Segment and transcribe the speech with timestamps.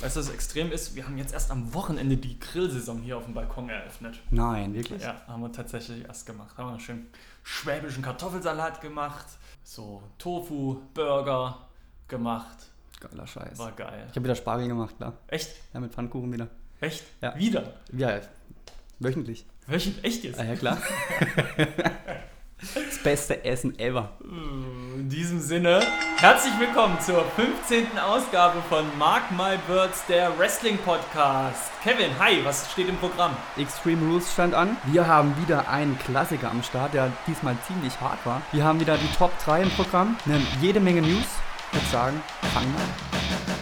[0.00, 0.94] Weißt du, was extrem ist?
[0.94, 4.20] Wir haben jetzt erst am Wochenende die Grillsaison hier auf dem Balkon eröffnet.
[4.30, 5.02] Nein, wirklich?
[5.02, 6.56] Ja, haben wir tatsächlich erst gemacht.
[6.58, 7.06] Haben wir einen schönen
[7.42, 9.26] schwäbischen Kartoffelsalat gemacht,
[9.62, 11.58] so Tofu-Burger
[12.08, 12.58] gemacht.
[13.00, 13.58] Geiler Scheiß.
[13.58, 14.06] War geil.
[14.10, 15.14] Ich habe wieder Spargel gemacht, klar.
[15.28, 15.50] Echt?
[15.72, 16.48] Ja, mit Pfannkuchen wieder.
[16.80, 17.04] Echt?
[17.20, 17.36] Ja.
[17.36, 17.72] Wieder?
[17.92, 18.20] Ja,
[18.98, 19.46] wöchentlich.
[19.66, 20.02] Welchen?
[20.04, 20.38] Echt jetzt?
[20.38, 20.78] Ah, ja, klar.
[22.74, 24.10] das beste Essen ever.
[24.22, 25.82] In diesem Sinne,
[26.16, 27.98] herzlich willkommen zur 15.
[27.98, 31.70] Ausgabe von Mark My Birds, der Wrestling Podcast.
[31.82, 33.36] Kevin, hi, was steht im Programm?
[33.56, 34.76] Extreme Rules stand an.
[34.86, 38.40] Wir haben wieder einen Klassiker am Start, der diesmal ziemlich hart war.
[38.52, 41.26] Wir haben wieder die Top 3 im Programm, eine jede Menge News.
[41.72, 42.22] Ich würde sagen,
[42.52, 43.53] fangen wir an.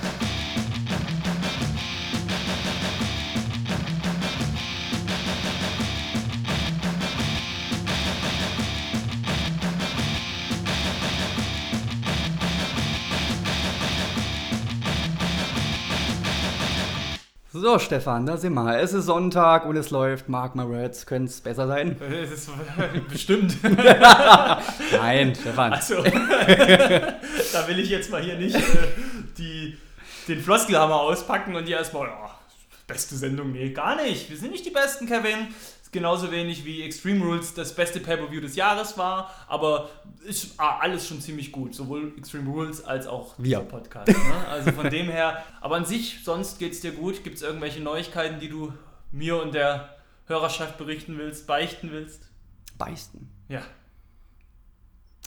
[17.62, 18.80] So, Stefan, da sind wir.
[18.80, 20.28] Es ist Sonntag und es läuft.
[20.28, 21.96] Mark my words, könnte es besser sein?
[22.00, 22.50] Das ist
[23.08, 23.56] bestimmt.
[24.92, 25.72] Nein, Stefan.
[25.72, 28.60] Also, da will ich jetzt mal hier nicht äh,
[29.38, 29.78] die,
[30.26, 32.30] den Floskelhammer auspacken und die erstmal, oh,
[32.88, 34.28] beste Sendung, nee, gar nicht.
[34.28, 35.54] Wir sind nicht die Besten, Kevin.
[35.92, 39.90] Genauso wenig wie Extreme Rules das beste Pay-Per-View des Jahres war, aber
[40.24, 41.74] ist ah, alles schon ziemlich gut.
[41.74, 43.58] Sowohl Extreme Rules als auch Wir.
[43.58, 44.08] dieser Podcast.
[44.08, 44.46] Ne?
[44.48, 47.22] Also von dem her, aber an sich, sonst geht's dir gut.
[47.24, 48.72] Gibt es irgendwelche Neuigkeiten, die du
[49.10, 52.28] mir und der Hörerschaft berichten willst, beichten willst?
[52.78, 53.30] Beichten.
[53.50, 53.62] Ja,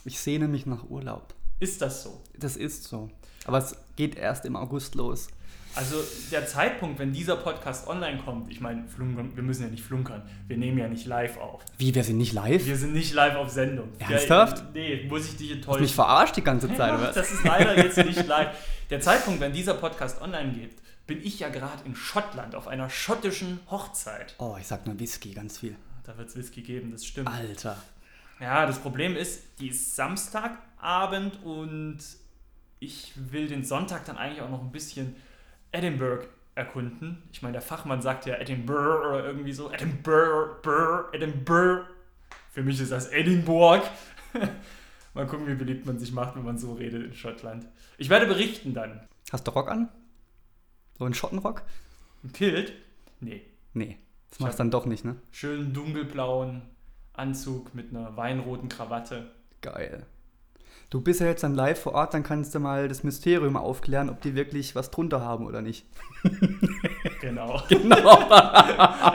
[0.04, 1.32] Ich sehne mich nach Urlaub.
[1.60, 2.20] ist das so?
[2.36, 3.08] Das ist so.
[3.44, 5.28] Aber es geht erst im August los.
[5.76, 10.22] Also der Zeitpunkt, wenn dieser Podcast online kommt, ich meine, wir müssen ja nicht flunkern,
[10.48, 11.62] wir nehmen ja nicht live auf.
[11.76, 12.64] Wie, wir sind nicht live?
[12.64, 13.88] Wir sind nicht live auf Sendung.
[13.98, 14.58] Ernsthaft?
[14.58, 15.82] Ja, nee, muss ich dich Du hast enttäuschen.
[15.82, 18.48] mich verarscht die ganze Zeit, Ja, oder das ist leider jetzt nicht live.
[18.88, 22.88] Der Zeitpunkt, wenn dieser Podcast online geht, bin ich ja gerade in Schottland auf einer
[22.88, 24.34] schottischen Hochzeit.
[24.38, 25.76] Oh, ich sag nur Whisky, ganz viel.
[26.04, 27.28] Da wird es Whisky geben, das stimmt.
[27.28, 27.76] Alter.
[28.40, 31.98] Ja, das Problem ist, die ist Samstagabend und
[32.80, 35.16] ich will den Sonntag dann eigentlich auch noch ein bisschen
[35.76, 37.22] Edinburgh erkunden.
[37.32, 39.70] Ich meine, der Fachmann sagt ja Edinburgh oder irgendwie so.
[39.70, 41.84] Edinburgh, Burr, Edinburgh.
[42.50, 43.82] Für mich ist das Edinburgh.
[45.14, 47.66] Mal gucken, wie beliebt man sich macht, wenn man so redet in Schottland.
[47.98, 49.06] Ich werde berichten dann.
[49.32, 49.88] Hast du Rock an?
[50.98, 51.62] So ein Schottenrock?
[52.24, 52.72] Ein Kilt?
[53.20, 53.42] Nee.
[53.74, 53.98] Nee,
[54.30, 55.16] das machst hab- dann doch nicht, ne?
[55.30, 56.62] Schönen dunkelblauen
[57.12, 59.30] Anzug mit einer weinroten Krawatte.
[59.60, 60.06] Geil.
[60.88, 64.08] Du bist ja jetzt dann live vor Ort, dann kannst du mal das Mysterium aufklären,
[64.08, 65.84] ob die wirklich was drunter haben oder nicht.
[67.20, 67.60] Genau.
[67.68, 68.18] Genau.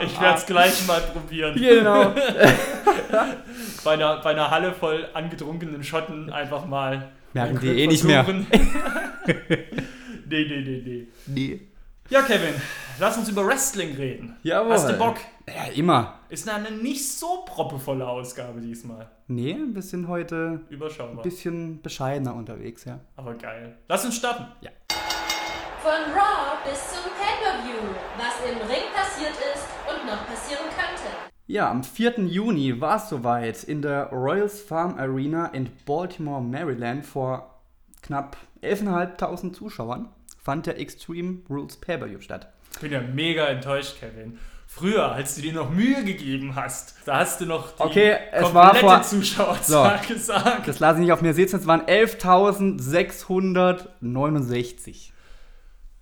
[0.02, 1.54] Ich werde es gleich mal probieren.
[1.54, 2.12] genau.
[3.84, 7.10] Bei einer, bei einer Halle voll angetrunkenen Schotten einfach mal.
[7.32, 8.24] Merken die eh nicht mehr.
[8.28, 8.44] nee,
[10.26, 11.06] nee, nee, nee.
[11.26, 11.60] Nee.
[12.12, 12.52] Ja, Kevin,
[13.00, 14.36] lass uns über Wrestling reden.
[14.42, 14.74] Jawohl.
[14.74, 15.16] Hast du Bock?
[15.48, 16.18] Ja, immer.
[16.28, 19.10] Ist eine nicht so proppevolle Ausgabe diesmal.
[19.28, 21.22] Nee, ein bisschen heute ein Überschaubar.
[21.22, 23.00] bisschen bescheidener unterwegs, ja.
[23.16, 23.78] Aber geil.
[23.88, 24.44] Lass uns starten.
[25.80, 27.80] Von Raw bis zum Pay-Per-View,
[28.18, 31.16] was im Ring passiert ist und noch passieren könnte.
[31.46, 32.26] Ja, am 4.
[32.26, 37.58] Juni war es soweit in der Royals Farm Arena in Baltimore, Maryland vor
[38.02, 40.10] knapp 11.500 Zuschauern
[40.42, 42.52] fand der Extreme Rules Pay-Per-View statt.
[42.74, 44.38] Ich bin ja mega enttäuscht, Kevin.
[44.66, 48.42] Früher, als du dir noch Mühe gegeben hast, da hast du noch die Okay, es
[48.42, 50.66] komplette war vor- Zuschauerzahl gesagt.
[50.66, 51.82] Das lasse ich nicht auf mir sitzen, es waren
[54.00, 55.10] 11.669.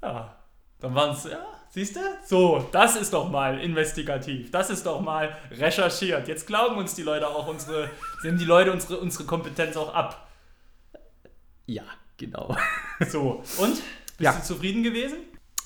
[0.03, 0.37] Ja,
[0.81, 2.01] dann waren es, ja, siehst du?
[2.25, 4.51] So, das ist doch mal investigativ.
[4.51, 6.28] Das ist doch mal recherchiert.
[6.28, 7.91] Jetzt glauben uns die Leute auch unsere,
[8.22, 10.28] nehmen die Leute unsere, unsere Kompetenz auch ab.
[11.67, 11.83] Ja,
[12.17, 12.57] genau.
[13.09, 13.83] So, und?
[14.21, 14.39] Bist Ja.
[14.39, 15.17] du zufrieden gewesen?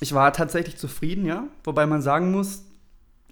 [0.00, 1.48] Ich war tatsächlich zufrieden, ja.
[1.64, 2.64] Wobei man sagen muss,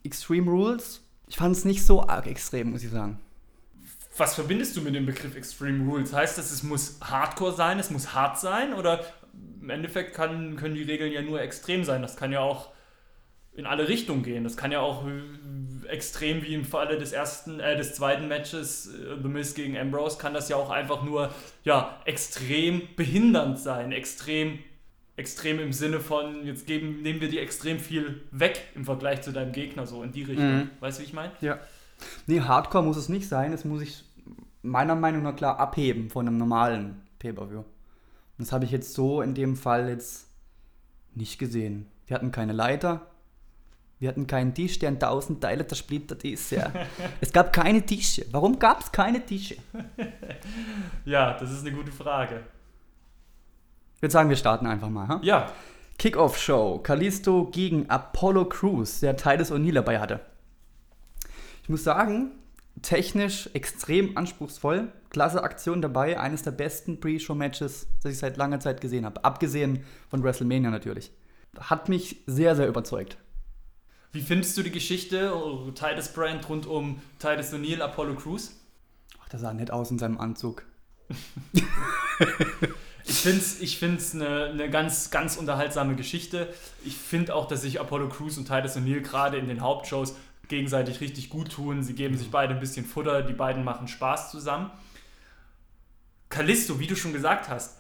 [0.05, 3.21] Extreme Rules, ich fand es nicht so arg extrem, muss ich sagen.
[4.17, 6.13] Was verbindest du mit dem Begriff Extreme Rules?
[6.13, 8.75] Heißt das, es muss Hardcore sein, es muss hart sein?
[8.75, 9.05] Oder
[9.61, 12.03] im Endeffekt kann, können die Regeln ja nur extrem sein.
[12.03, 12.71] Das kann ja auch
[13.55, 14.43] in alle Richtungen gehen.
[14.45, 18.89] Das kann ja auch äh, extrem wie im Falle des ersten, äh, des zweiten Matches
[18.89, 21.31] äh, The Miz gegen Ambrose, kann das ja auch einfach nur
[21.63, 23.93] ja, extrem behindernd sein.
[23.93, 24.59] Extrem,
[25.17, 29.33] extrem im Sinne von, jetzt geben, nehmen wir dir extrem viel weg im Vergleich zu
[29.33, 30.57] deinem Gegner, so in die Richtung.
[30.57, 30.71] Mhm.
[30.81, 31.33] Weißt du, wie ich meine?
[31.41, 31.61] Ja.
[32.27, 33.53] Nee, Hardcore muss es nicht sein.
[33.53, 34.05] Es muss sich
[34.63, 37.59] meiner Meinung nach klar abheben von einem normalen Pay-Per-View.
[37.59, 37.67] Und
[38.39, 40.27] das habe ich jetzt so in dem Fall jetzt
[41.15, 41.87] nicht gesehen.
[42.07, 43.07] Wir hatten keine Leiter.
[43.99, 46.51] Wir hatten keinen Tisch, der in tausend Teile zersplittert ist.
[46.51, 46.73] Ja.
[47.21, 48.27] es gab keine Tische.
[48.33, 49.57] Warum gab es keine Tische?
[51.05, 52.43] Ja, das ist eine gute Frage.
[54.03, 55.07] Ich würde sagen, wir starten einfach mal.
[55.07, 55.21] Ha?
[55.23, 55.53] Ja,
[55.97, 56.81] Kickoff-Show.
[56.81, 60.19] Kalisto gegen Apollo Crews, der Titus O'Neill dabei hatte.
[61.63, 62.33] Ich muss sagen,
[62.83, 64.91] technisch extrem anspruchsvoll.
[65.11, 66.19] Klasse Aktion dabei.
[66.19, 69.25] Eines der besten Pre-Show-Matches, das ich seit langer Zeit gesehen habe.
[69.25, 71.13] Abgesehen von WrestleMania natürlich.
[71.61, 73.19] Hat mich sehr, sehr überzeugt.
[74.11, 78.59] wie findest du die Geschichte oh, Titus Brand rund um Titus O'Neill, Apollo Crews?
[79.23, 80.65] Ach, der sah nett aus in seinem Anzug.
[83.05, 86.53] Ich finde es ich find's eine, eine ganz, ganz unterhaltsame Geschichte.
[86.85, 90.15] Ich finde auch, dass sich Apollo Crews und Titus O'Neill gerade in den Hauptshows
[90.49, 91.83] gegenseitig richtig gut tun.
[91.83, 94.71] Sie geben sich beide ein bisschen Futter, die beiden machen Spaß zusammen.
[96.29, 97.79] Kalisto, wie du schon gesagt hast,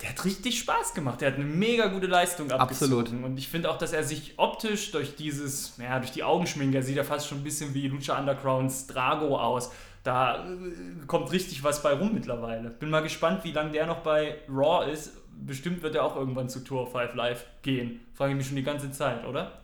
[0.00, 1.20] der hat richtig Spaß gemacht.
[1.20, 3.00] Der hat eine mega gute Leistung abgezogen.
[3.00, 3.24] Absolut.
[3.24, 6.82] Und ich finde auch, dass er sich optisch durch dieses, ja, durch die Augenschminke, er
[6.82, 9.70] sieht ja fast schon ein bisschen wie Lucha Undergrounds Drago aus.
[10.02, 12.70] Da äh, kommt richtig was bei rum mittlerweile.
[12.70, 15.12] Bin mal gespannt, wie lange der noch bei Raw ist.
[15.46, 18.00] Bestimmt wird er auch irgendwann zu Tour 5 Live gehen.
[18.14, 19.60] Frage ich mich schon die ganze Zeit, oder?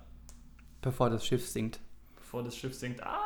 [0.83, 1.81] Bevor das Schiff sinkt.
[2.17, 3.03] Bevor das Schiff sinkt.
[3.03, 3.21] Ah,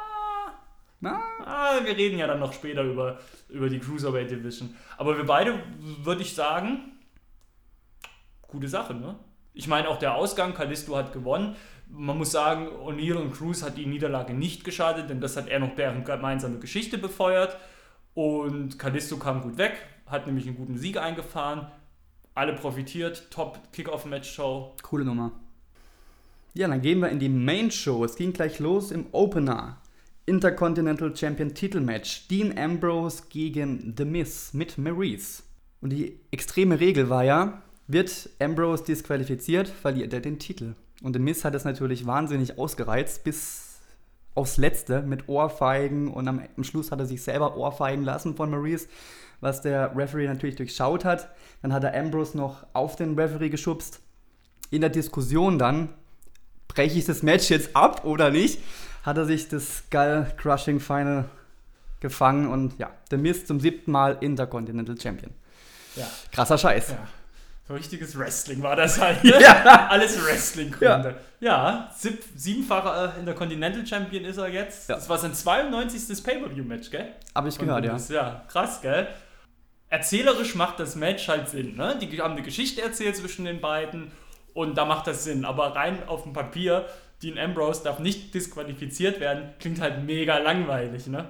[1.00, 3.18] Na, Ah, wir reden ja dann noch später über,
[3.48, 4.74] über die Cruiserweight Division.
[4.96, 5.62] Aber wir beide,
[6.02, 6.98] würde ich sagen,
[8.42, 9.16] gute Sache, ne?
[9.52, 11.56] Ich meine, auch der Ausgang, Kalisto hat gewonnen.
[11.92, 15.58] Man muss sagen, O'Neill und Cruz hat die Niederlage nicht geschadet, denn das hat er
[15.58, 17.56] noch deren gemeinsame Geschichte befeuert.
[18.14, 19.72] Und Kalisto kam gut weg,
[20.06, 21.66] hat nämlich einen guten Sieg eingefahren.
[22.34, 24.76] Alle profitiert, top Kickoff-Match-Show.
[24.82, 25.32] coole Nummer.
[26.54, 28.04] Ja, dann gehen wir in die Main Show.
[28.04, 29.78] Es ging gleich los im Opener.
[30.26, 32.28] Intercontinental Champion Titelmatch.
[32.28, 35.42] Dean Ambrose gegen The Miz mit Maurice.
[35.80, 40.74] Und die extreme Regel war ja, wird Ambrose disqualifiziert, verliert er den Titel.
[41.00, 43.80] Und The Miz hat es natürlich wahnsinnig ausgereizt bis
[44.34, 48.50] aufs Letzte mit Ohrfeigen und am, am Schluss hat er sich selber Ohrfeigen lassen von
[48.50, 48.88] Maurice,
[49.40, 51.28] was der Referee natürlich durchschaut hat.
[51.62, 54.00] Dann hat er Ambrose noch auf den Referee geschubst.
[54.70, 55.88] In der Diskussion dann,
[56.68, 58.60] breche ich das Match jetzt ab oder nicht,
[59.02, 61.24] hat er sich das Skull Crushing Final
[62.00, 65.32] gefangen und ja, The Miz zum siebten Mal Intercontinental Champion.
[65.96, 66.06] Ja.
[66.32, 66.90] Krasser Scheiß.
[66.90, 67.08] Ja.
[67.70, 69.18] So richtiges Wrestling war das halt.
[69.24, 69.86] Ja.
[69.90, 71.14] Alles Wrestling-Gründe.
[71.38, 74.88] Ja, sieb, siebenfacher äh, Intercontinental Champion ist er jetzt.
[74.88, 74.96] Ja.
[74.96, 76.24] Das war sein 92.
[76.24, 77.14] Pay-Per-View-Match, gell?
[77.32, 77.96] Habe ich gehört, ja.
[78.08, 79.06] Ja, krass, gell?
[79.88, 81.96] Erzählerisch macht das Match halt Sinn, ne?
[82.02, 84.10] Die haben eine Geschichte erzählt zwischen den beiden
[84.52, 85.44] und da macht das Sinn.
[85.44, 86.86] Aber rein auf dem Papier,
[87.22, 91.28] Dean Ambrose darf nicht disqualifiziert werden, klingt halt mega langweilig, ne?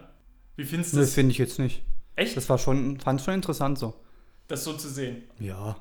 [0.56, 1.14] Wie findest du Das das?
[1.14, 1.82] finde ich jetzt nicht.
[2.16, 3.92] Echt, Das war schon, fand schon interessant so.
[4.48, 5.24] das so zu sehen?
[5.38, 5.76] Ja.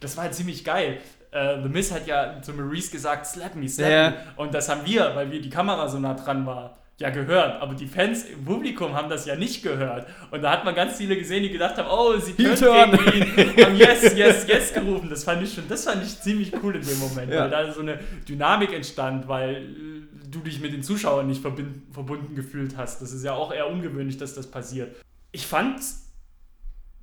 [0.00, 0.98] Das war halt ziemlich geil.
[1.30, 4.10] Äh, The Miz hat ja zu Maurice gesagt, slap me, slap Ja.
[4.10, 4.16] me.
[4.36, 7.60] Und das haben wir, weil wir die Kamera so nah dran war, ja gehört.
[7.60, 10.06] Aber die Fans im Publikum haben das ja nicht gehört.
[10.30, 12.54] Und da hat man ganz viele gesehen, die gedacht haben, oh, sie können
[12.92, 13.64] gegen ihn.
[13.64, 15.10] Haben yes, yes, yes gerufen.
[15.10, 17.40] Das fand ich schon, das fand ich ziemlich cool in dem Moment, Ja.
[17.42, 17.98] weil da so eine
[18.28, 23.02] Dynamik entstand, weil äh, du dich mit den Zuschauern nicht verbunden gefühlt hast.
[23.02, 24.94] Das ist ja auch eher ungewöhnlich, dass das passiert.
[25.32, 25.80] Ich fand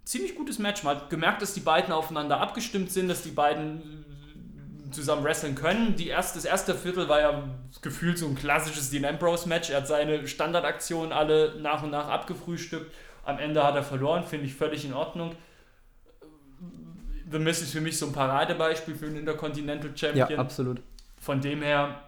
[0.04, 0.84] ziemlich gutes Match.
[0.84, 4.06] Man hat gemerkt, dass die beiden aufeinander abgestimmt sind, dass die beiden
[4.88, 5.96] äh, zusammen wresteln können.
[5.96, 7.44] Die erste, das erste Viertel war ja
[7.82, 9.70] gefühlt so ein klassisches Dean Ambrose Match.
[9.70, 12.94] Er hat seine Standardaktionen alle nach und nach abgefrühstückt.
[13.24, 15.36] Am Ende hat er verloren, finde ich völlig in Ordnung.
[17.32, 20.40] The Miz ist für mich so ein Paradebeispiel für einen Intercontinental Ja, Champion.
[20.40, 20.82] absolut.
[21.20, 22.02] Von dem her,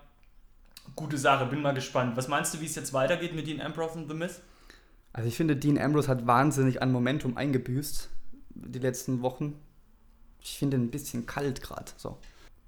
[0.96, 2.18] gute Sache, bin mal gespannt.
[2.18, 4.42] Was meinst du, wie es jetzt weitergeht mit Dean Ambrose und The Miz?
[5.13, 8.10] Also ich finde, Dean Ambrose hat wahnsinnig an Momentum eingebüßt
[8.55, 9.53] die letzten Wochen.
[10.41, 11.91] Ich finde ihn ein bisschen kalt gerade.
[11.98, 12.17] So.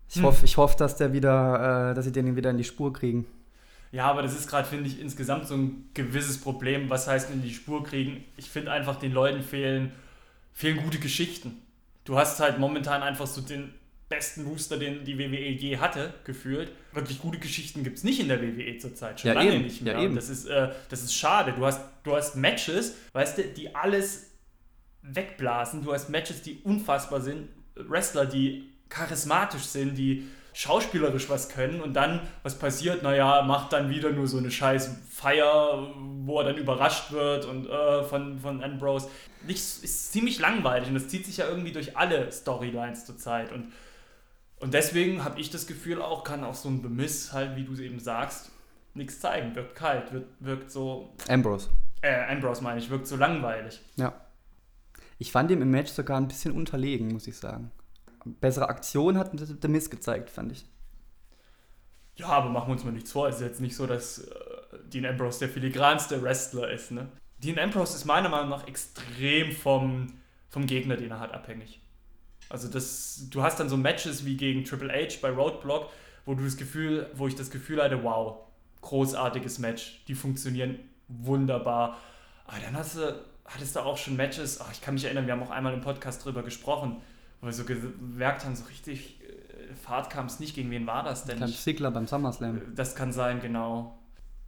[0.10, 0.24] Ich Hm.
[0.24, 3.26] hoffe, ich hoff, dass der wieder, äh, dass sie den wieder in die Spur kriegen.
[3.92, 6.90] Ja, aber das ist gerade, finde ich, insgesamt so ein gewisses Problem.
[6.90, 8.24] Was heißt in die Spur kriegen?
[8.38, 9.92] Ich finde einfach, den Leuten fehlen,
[10.54, 11.62] fehlen gute Geschichten.
[12.04, 13.74] Du hast halt momentan einfach so den
[14.10, 16.72] besten Booster, den die WWE je hatte, gefühlt.
[16.94, 19.20] Wirklich gute Geschichten gibt es nicht in der WWE zurzeit.
[19.20, 19.64] Schon Ja, lange eben.
[19.64, 19.98] nicht Ja, mehr.
[20.04, 20.10] eben.
[20.10, 21.54] Und das ist, äh, das ist schade.
[21.54, 24.32] Du hast, du hast Matches, weißt du, die alles
[25.02, 25.84] wegblasen.
[25.84, 27.50] Du hast Matches, die unfassbar sind.
[27.76, 33.04] Wrestler, die charismatisch sind, die schauspielerisch was können und dann, was passiert?
[33.04, 37.68] Naja, macht dann wieder nur so eine scheiß Feier, wo er dann überrascht wird und
[37.68, 39.10] äh, von, von Ambrose.
[39.46, 43.74] Nicht, ist ziemlich langweilig und das zieht sich ja irgendwie durch alle Storylines zurzeit und,
[44.60, 47.74] und deswegen habe ich das Gefühl auch, kann auch so ein Bemiss halt, wie du
[47.74, 48.52] es eben sagst,
[48.94, 51.70] nichts zeigen, wirkt kalt, wirkt, wirkt so, Ambrose.
[52.02, 53.82] äh, Ambrose meine ich, wirkt so langweilig.
[53.98, 54.14] Ja.
[55.18, 57.72] Ich fand ihn im Match sogar ein bisschen unterlegen, muss ich sagen.
[58.26, 59.32] Bessere Aktion hat
[59.62, 60.66] The Miz gezeigt, fand ich.
[62.16, 63.28] Ja, aber machen wir uns mal nichts vor.
[63.28, 64.34] Es ist jetzt nicht so, dass äh,
[64.88, 66.92] Dean Ambrose der filigranste Wrestler ist.
[66.92, 67.08] Ne?
[67.40, 70.08] Dean Ambrose ist meiner Meinung nach extrem vom,
[70.50, 71.82] vom Gegner, den er hat, abhängig.
[72.50, 75.90] Also das, du hast dann so Matches wie gegen Triple H bei Roadblock,
[76.26, 78.38] wo du das Gefühl, wo ich das Gefühl hatte, wow,
[78.82, 81.98] großartiges Match, die funktionieren wunderbar.
[82.46, 85.34] Aber dann hast du, hattest du auch schon Matches, oh, ich kann mich erinnern, wir
[85.34, 86.98] haben auch einmal im Podcast drüber gesprochen,
[87.42, 90.56] wo wir so gemerkt haben, so richtig äh, Fahrt kam es nicht.
[90.56, 91.42] Gegen wen war das denn?
[91.44, 92.62] Ich Sigler beim SummerSlam.
[92.76, 93.98] Das kann sein, genau.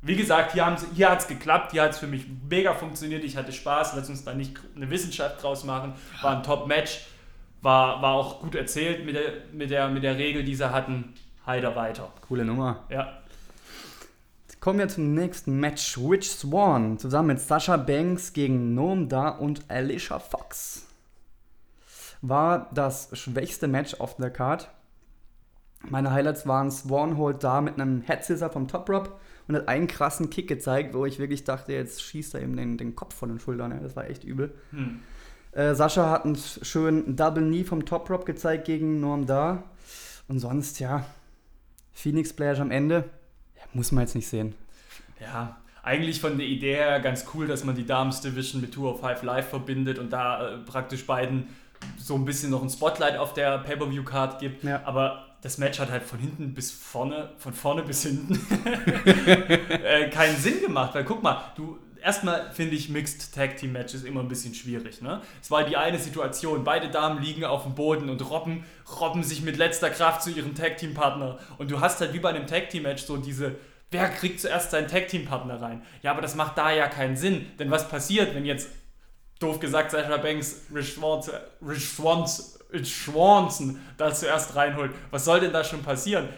[0.01, 3.35] Wie gesagt, hier, hier hat es geklappt, hier hat es für mich mega funktioniert, ich
[3.35, 5.93] hatte Spaß, lass uns da nicht eine Wissenschaft draus machen.
[6.21, 7.01] War ein Top-Match,
[7.61, 11.13] war, war auch gut erzählt mit der, mit, der, mit der Regel, die sie hatten.
[11.45, 12.11] Heider weiter.
[12.27, 12.83] Coole Nummer.
[12.89, 13.21] Ja.
[14.59, 15.97] Kommen wir zum nächsten Match.
[15.97, 20.87] Rich Swan zusammen mit Sasha Banks gegen Noam Da und Alicia Fox.
[22.21, 24.69] War das schwächste Match auf der Card.
[25.87, 29.11] Meine Highlights waren Swan holt da mit einem Head Scissor vom Top Rope
[29.47, 32.77] und hat einen krassen Kick gezeigt, wo ich wirklich dachte, jetzt schießt er ihm den,
[32.77, 33.79] den Kopf von den Schultern.
[33.81, 34.53] Das war echt übel.
[34.71, 34.99] Hm.
[35.57, 39.63] Äh, Sascha hat einen schönen Double Knee vom Top Rope gezeigt gegen Norm Da.
[40.27, 41.03] Und sonst, ja,
[41.93, 43.05] Phoenix Splash am Ende,
[43.55, 44.53] ja, muss man jetzt nicht sehen.
[45.19, 48.93] Ja, eigentlich von der Idee her ganz cool, dass man die Dames Division mit Tour
[48.93, 51.47] of Five Live verbindet und da äh, praktisch beiden
[51.97, 54.63] so ein bisschen noch ein Spotlight auf der Pay-Per-View-Card gibt.
[54.63, 54.83] Ja.
[54.85, 58.35] Aber das Match hat halt von hinten bis vorne, von vorne bis hinten
[59.83, 60.93] äh, keinen Sinn gemacht.
[60.93, 65.01] Weil guck mal, du erstmal finde ich Mixed Tag Team Matches immer ein bisschen schwierig.
[65.01, 65.21] Ne?
[65.41, 68.65] Es war die eine Situation, beide Damen liegen auf dem Boden und robben,
[68.99, 71.37] robben sich mit letzter Kraft zu ihrem Tag Team Partner.
[71.57, 73.55] Und du hast halt wie bei einem Tag Team Match so diese,
[73.91, 75.83] wer kriegt zuerst seinen Tag Team Partner rein?
[76.01, 77.45] Ja, aber das macht da ja keinen Sinn.
[77.59, 78.69] Denn was passiert, wenn jetzt,
[79.39, 84.91] doof gesagt, Sasha Banks Rich Swanson, Rich Swanson, Rich Swanson da zuerst reinholt?
[85.11, 86.29] Was soll denn da schon passieren?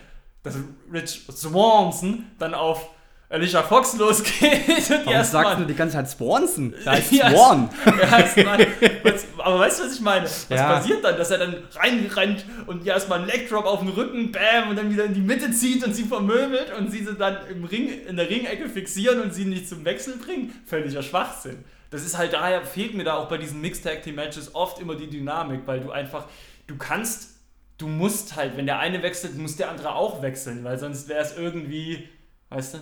[0.44, 0.56] Dass
[0.92, 2.90] Rich Swanson dann auf
[3.32, 4.90] Alicia Fox losgeht.
[4.90, 6.74] Und Warum sagst du die ganze Zeit Swanson?
[6.84, 7.70] Da heißt Swan.
[9.38, 10.26] aber weißt du, was ich meine?
[10.26, 10.74] Was ja.
[10.74, 11.16] passiert dann?
[11.16, 14.92] Dass er dann reinrennt und ihr erstmal einen Legdrop auf den Rücken, bam, und dann
[14.92, 18.18] wieder in die Mitte zieht und sie vermöbelt und sie sie dann im Ring, in
[18.18, 20.52] der Ringecke fixieren und sie nicht zum Wechsel bringen?
[20.66, 21.64] Völliger Schwachsinn.
[21.92, 24.80] Das ist halt daher, fehlt mir da auch bei diesen Mixed Tag Team Matches oft
[24.80, 26.26] immer die Dynamik, weil du einfach,
[26.66, 27.36] du kannst,
[27.78, 31.22] du musst halt, wenn der eine wechselt, muss der andere auch wechseln, weil sonst wäre
[31.22, 32.10] es irgendwie,
[32.50, 32.80] weißt du?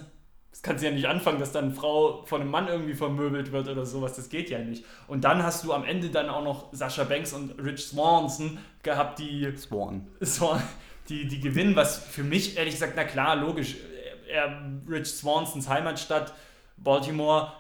[0.58, 3.52] Das kannst du ja nicht anfangen, dass dann eine Frau von einem Mann irgendwie vermöbelt
[3.52, 4.16] wird oder sowas.
[4.16, 4.84] Das geht ja nicht.
[5.08, 9.20] Und dann hast du am Ende dann auch noch Sascha Banks und Rich Swanson gehabt,
[9.20, 9.56] die.
[9.56, 10.08] Swan.
[10.26, 10.64] Swan
[11.10, 13.76] die, die gewinnen, was für mich ehrlich gesagt, na klar, logisch.
[14.28, 16.34] Er, Rich Swansons Heimatstadt,
[16.76, 17.52] Baltimore.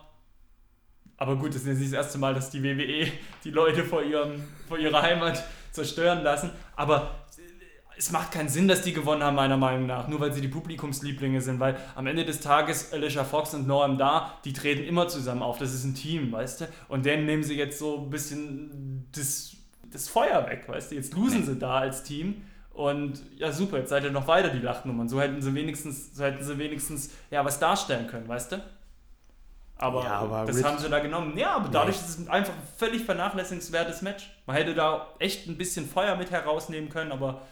[1.17, 3.11] Aber gut, das ist jetzt nicht das erste Mal, dass die WWE
[3.43, 6.49] die Leute vor, ihrem, vor ihrer Heimat zerstören lassen.
[6.75, 7.26] Aber
[7.97, 10.47] es macht keinen Sinn, dass die gewonnen haben, meiner Meinung nach, nur weil sie die
[10.47, 15.07] Publikumslieblinge sind, weil am Ende des Tages Alicia Fox und Noam da, die treten immer
[15.07, 16.65] zusammen auf, das ist ein Team, weißt du?
[16.89, 19.55] Und denen nehmen sie jetzt so ein bisschen das,
[19.91, 20.95] das Feuer weg, weißt du?
[20.95, 24.59] Jetzt losen sie da als Team und ja super, jetzt seid ihr noch weiter die
[24.59, 28.61] Lachnummern, so hätten sie wenigstens, so hätten sie wenigstens ja was darstellen können, weißt du?
[29.79, 31.37] Aber, ja, aber das haben sie da genommen.
[31.37, 32.07] Ja, aber dadurch nee.
[32.07, 34.27] ist es einfach ein völlig vernachlässigenswertes Match.
[34.47, 37.43] Man hätte da echt ein bisschen Feuer mit herausnehmen können, aber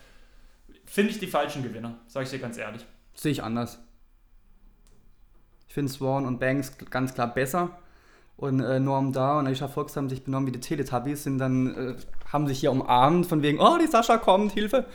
[0.96, 2.86] finde ich die falschen Gewinner, sage ich dir ganz ehrlich.
[3.16, 3.80] Sehe ich anders.
[5.68, 7.78] Ich finde Swan und Banks ganz klar besser.
[8.38, 11.76] Und äh, Norm Da und Aisha Fox haben sich benommen wie die Teletubbies, sind dann,
[11.76, 11.96] äh,
[12.32, 14.86] haben sich hier umarmt, von wegen, oh, die Sascha kommt, Hilfe.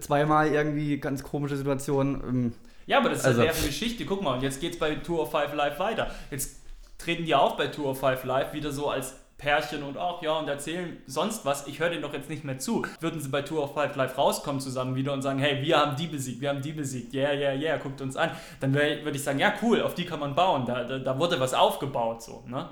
[0.00, 2.22] Zweimal irgendwie ganz komische Situation.
[2.26, 2.52] Ähm,
[2.86, 4.04] ja, aber das ist also, ja deren Geschichte.
[4.04, 6.10] Guck mal, und jetzt geht es bei Tour of Five Live weiter.
[6.30, 6.60] Jetzt
[6.98, 10.38] treten die auch bei Tour of Five Live wieder so als Pärchen und auch ja
[10.38, 12.86] und erzählen sonst was, ich höre denen doch jetzt nicht mehr zu.
[13.00, 15.96] Würden sie bei Tour of Five Live rauskommen zusammen wieder und sagen, hey, wir haben
[15.96, 18.30] die besiegt, wir haben die besiegt, yeah, yeah, yeah, guckt uns an,
[18.60, 21.40] dann würde ich sagen, ja cool, auf die kann man bauen, da, da, da wurde
[21.40, 22.68] was aufgebaut so, ne?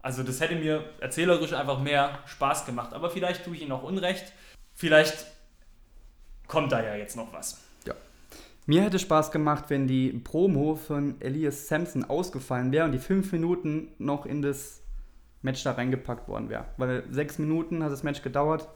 [0.00, 3.82] Also das hätte mir erzählerisch einfach mehr Spaß gemacht, aber vielleicht tue ich ihnen auch
[3.82, 4.32] Unrecht,
[4.74, 5.26] vielleicht
[6.46, 7.64] kommt da ja jetzt noch was.
[8.66, 13.30] Mir hätte Spaß gemacht, wenn die Promo von Elias Sampson ausgefallen wäre und die fünf
[13.30, 14.83] Minuten noch in das
[15.44, 16.64] Match da reingepackt worden wäre.
[16.76, 18.68] Weil sechs Minuten hat das Match gedauert.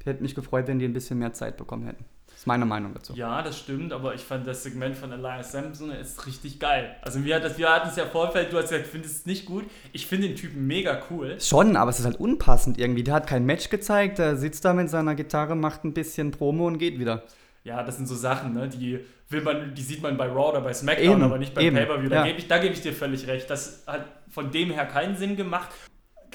[0.00, 2.04] Ich hätte mich gefreut, wenn die ein bisschen mehr Zeit bekommen hätten.
[2.28, 3.14] Das ist meine Meinung dazu.
[3.14, 6.94] Ja, das stimmt, aber ich fand das Segment von Elias Sampson ist richtig geil.
[7.02, 9.64] Also wir, wir hatten es ja Vorfeld, du hast gesagt, findest es nicht gut.
[9.92, 11.40] Ich finde den Typen mega cool.
[11.40, 13.04] Schon, aber es ist halt unpassend irgendwie.
[13.04, 16.66] Der hat kein Match gezeigt, der sitzt da mit seiner Gitarre, macht ein bisschen Promo
[16.66, 17.24] und geht wieder.
[17.64, 18.68] Ja, das sind so Sachen, ne?
[18.68, 21.74] die will man, die sieht man bei Raw oder bei SmackDown, eben, aber nicht beim
[21.74, 22.08] Pay-Per-View.
[22.08, 22.32] Da ja.
[22.32, 23.50] gebe ich, geb ich dir völlig recht.
[23.50, 25.70] Das hat von dem her keinen Sinn gemacht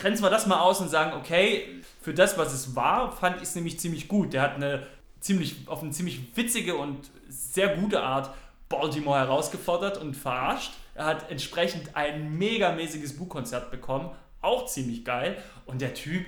[0.02, 1.68] grenzen wir das mal aus und sagen, okay,
[2.02, 4.34] für das, was es war, fand ich es nämlich ziemlich gut.
[4.34, 4.88] Der hat eine
[5.20, 8.34] ziemlich, auf eine ziemlich witzige und sehr gute Art
[8.68, 10.74] Baltimore herausgefordert und verarscht.
[10.96, 14.10] Er hat entsprechend ein megamäßiges Buchkonzert bekommen,
[14.42, 15.38] auch ziemlich geil.
[15.68, 16.26] Und der Typ,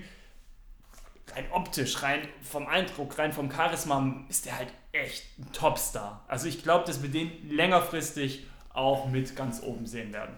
[1.36, 6.24] rein optisch, rein vom Eindruck, rein vom Charisma ist der halt echt ein Topstar.
[6.28, 10.36] Also ich glaube, dass wir den längerfristig auch mit ganz oben sehen werden.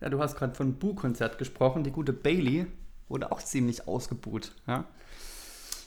[0.00, 1.84] Ja, du hast gerade von Bu-Konzert gesprochen.
[1.84, 2.66] Die gute Bailey
[3.08, 4.52] wurde auch ziemlich ausgebuht.
[4.66, 4.84] Ja?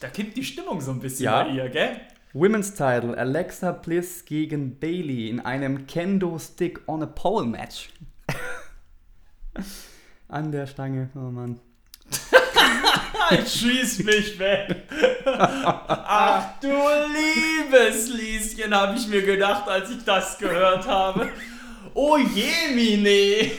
[0.00, 1.44] Da kippt die Stimmung so ein bisschen Ja.
[1.44, 2.00] bei ihr, gell?
[2.32, 7.90] Women's Title Alexa Bliss gegen Bailey in einem Kendo Stick on a Pole Match.
[10.28, 11.58] An der Stange, oh Mann.
[13.46, 14.84] Schieß mich weg.
[15.26, 21.28] Ach du liebes Lieschen, habe ich mir gedacht, als ich das gehört habe.
[21.94, 23.50] Oh je, Mine.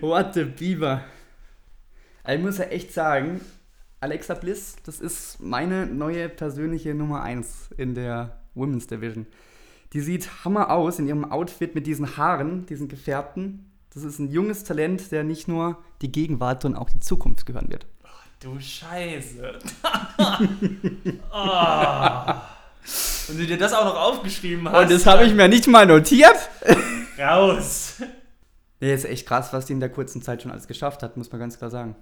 [0.00, 1.04] What the Beaver.
[2.28, 3.40] Ich muss ja echt sagen,
[4.00, 9.26] Alexa Bliss, das ist meine neue persönliche Nummer 1 in der Women's Division.
[9.92, 13.70] Die sieht hammer aus in ihrem Outfit mit diesen Haaren, diesen gefärbten.
[13.94, 17.70] Das ist ein junges Talent, der nicht nur die Gegenwart, sondern auch die Zukunft gehören
[17.70, 17.86] wird.
[18.40, 19.58] Du Scheiße.
[21.30, 22.55] Ah.
[23.28, 24.82] Und du dir das auch noch aufgeschrieben hast.
[24.82, 26.36] Und das habe ich mir nicht mal notiert.
[27.18, 28.02] raus.
[28.80, 31.30] Nee, ist echt krass, was die in der kurzen Zeit schon alles geschafft hat, muss
[31.30, 31.96] man ganz klar sagen.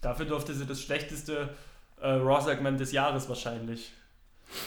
[0.00, 1.50] Dafür durfte sie das schlechteste
[2.00, 3.92] äh, Raw-Segment des Jahres wahrscheinlich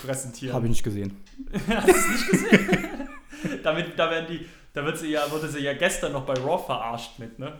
[0.05, 0.53] präsentieren.
[0.53, 1.23] Habe ich nicht gesehen.
[1.67, 3.09] Hast du es nicht gesehen?
[3.63, 6.63] Damit, da, werden die, da wird sie ja, wurde sie ja gestern noch bei Raw
[6.63, 7.53] verarscht mit, ne?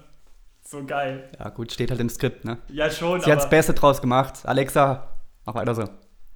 [0.61, 1.29] So geil.
[1.39, 2.57] Ja, gut, steht halt im Skript, ne?
[2.67, 4.41] Ja, schon, Sie hat das Beste draus gemacht.
[4.43, 5.07] Alexa,
[5.45, 5.89] mach weiter so.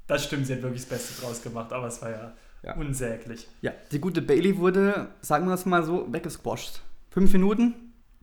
[0.08, 2.34] Das stimmt, sie hat wirklich das Beste draus gemacht, aber es war ja,
[2.64, 2.76] Ja.
[2.76, 3.48] unsäglich.
[3.62, 6.82] Ja, die gute Bailey wurde, sagen wir es mal so, weggesquasht.
[7.10, 7.74] Fünf Minuten,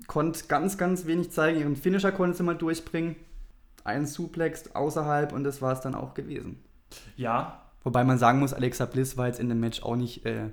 [0.07, 1.61] konnte ganz, ganz wenig zeigen.
[1.61, 3.17] Ihren Finisher konnte sie mal durchbringen.
[3.85, 6.63] Ein Suplex außerhalb und das war es dann auch gewesen.
[7.17, 10.51] Ja, Wobei man sagen muss, Alexa Bliss war jetzt in dem Match auch nicht äh,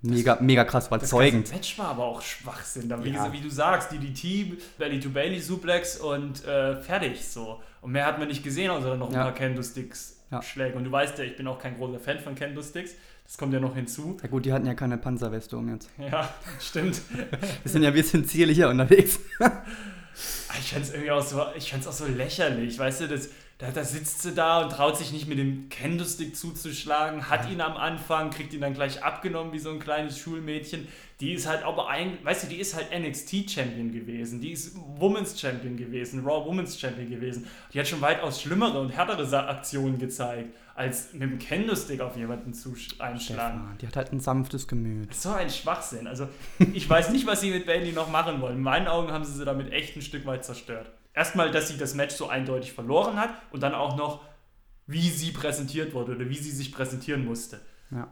[0.00, 1.44] mega, mega krass das überzeugend.
[1.44, 2.88] ganze Match war aber auch Schwachsinn.
[2.88, 3.30] Da, wie, Ja.
[3.34, 7.60] wie du sagst, DDT, Belly to Belly Suplex und äh, fertig so.
[7.82, 9.24] Und mehr hat man nicht gesehen, außer noch ein Ja.
[9.24, 10.42] paar Kendo-Sticks Ja.
[10.42, 10.76] Schläge.
[10.76, 12.94] Und du weißt ja, ich bin auch kein großer Fan von Kendo-Sticks.
[13.24, 14.16] Das kommt ja noch hinzu.
[14.22, 15.90] Ja gut, die hatten ja keine Panzerweste um jetzt.
[15.98, 17.00] Ja, stimmt.
[17.62, 19.20] Wir sind ja ein bisschen zierlicher unterwegs.
[20.58, 24.22] Ich fand's irgendwie auch so, ich auch so lächerlich, weißt du, das, da, da sitzt
[24.22, 28.54] sie da und traut sich nicht mit dem Kendo-Stick zuzuschlagen, hat ihn am Anfang, kriegt
[28.54, 30.88] ihn dann gleich abgenommen wie so ein kleines Schulmädchen.
[31.20, 35.38] Die ist halt aber ein, weißt du, die ist halt NXT-Champion gewesen, die ist Women's
[35.38, 37.46] Champion gewesen, Raw Women's Champion gewesen.
[37.74, 42.54] Die hat schon weitaus schlimmere und härtere Aktionen gezeigt, als mit dem Kendo-Stick auf jemanden
[42.54, 43.58] zu einschlagen.
[43.58, 45.12] Stefan, die hat halt ein sanftes Gemüt.
[45.12, 46.06] So ein Schwachsinn.
[46.06, 46.28] Also,
[46.72, 48.56] ich weiß nicht, was sie mit Bailey noch machen wollen.
[48.56, 50.90] In meinen Augen haben sie sie damit echt ein Stück weit zerstört.
[51.14, 54.22] Erstmal, dass sie das Match so eindeutig verloren hat und dann auch noch,
[54.86, 57.60] wie sie präsentiert wurde oder wie sie sich präsentieren musste.
[57.90, 58.08] Ja.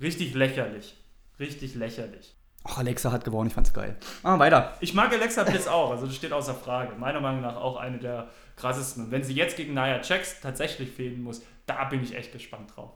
[0.00, 0.96] Richtig lächerlich.
[1.38, 2.34] Richtig lächerlich.
[2.64, 3.96] Ach, Alexa hat gewonnen, ich fand's geil.
[4.22, 4.76] Ah, weiter.
[4.80, 6.96] Ich mag Alexa Bliss auch, also das steht außer Frage.
[6.96, 9.04] Meiner Meinung nach auch eine der krassesten.
[9.04, 12.72] Und wenn sie jetzt gegen Nia Jax tatsächlich fehlen muss, da bin ich echt gespannt
[12.74, 12.90] drauf.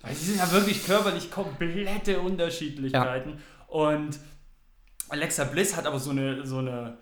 [0.00, 3.40] Weil sie sind ja wirklich körperlich komplette Unterschiedlichkeiten.
[3.68, 4.18] Und
[5.08, 6.98] Alexa Bliss hat aber so eine, so eine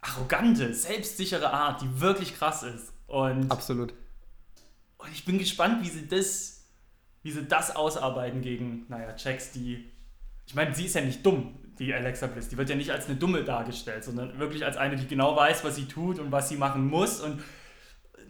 [0.00, 2.92] arrogante, selbstsichere Art, die wirklich krass ist.
[3.06, 3.94] Und, Absolut.
[4.98, 6.64] und ich bin gespannt, wie sie das,
[7.22, 9.90] wie sie das ausarbeiten gegen, naja, Jax, die.
[10.46, 12.48] Ich meine, sie ist ja nicht dumm, die Alexa Bliss.
[12.48, 15.62] Die wird ja nicht als eine Dumme dargestellt, sondern wirklich als eine, die genau weiß,
[15.64, 17.20] was sie tut und was sie machen muss.
[17.20, 17.42] Und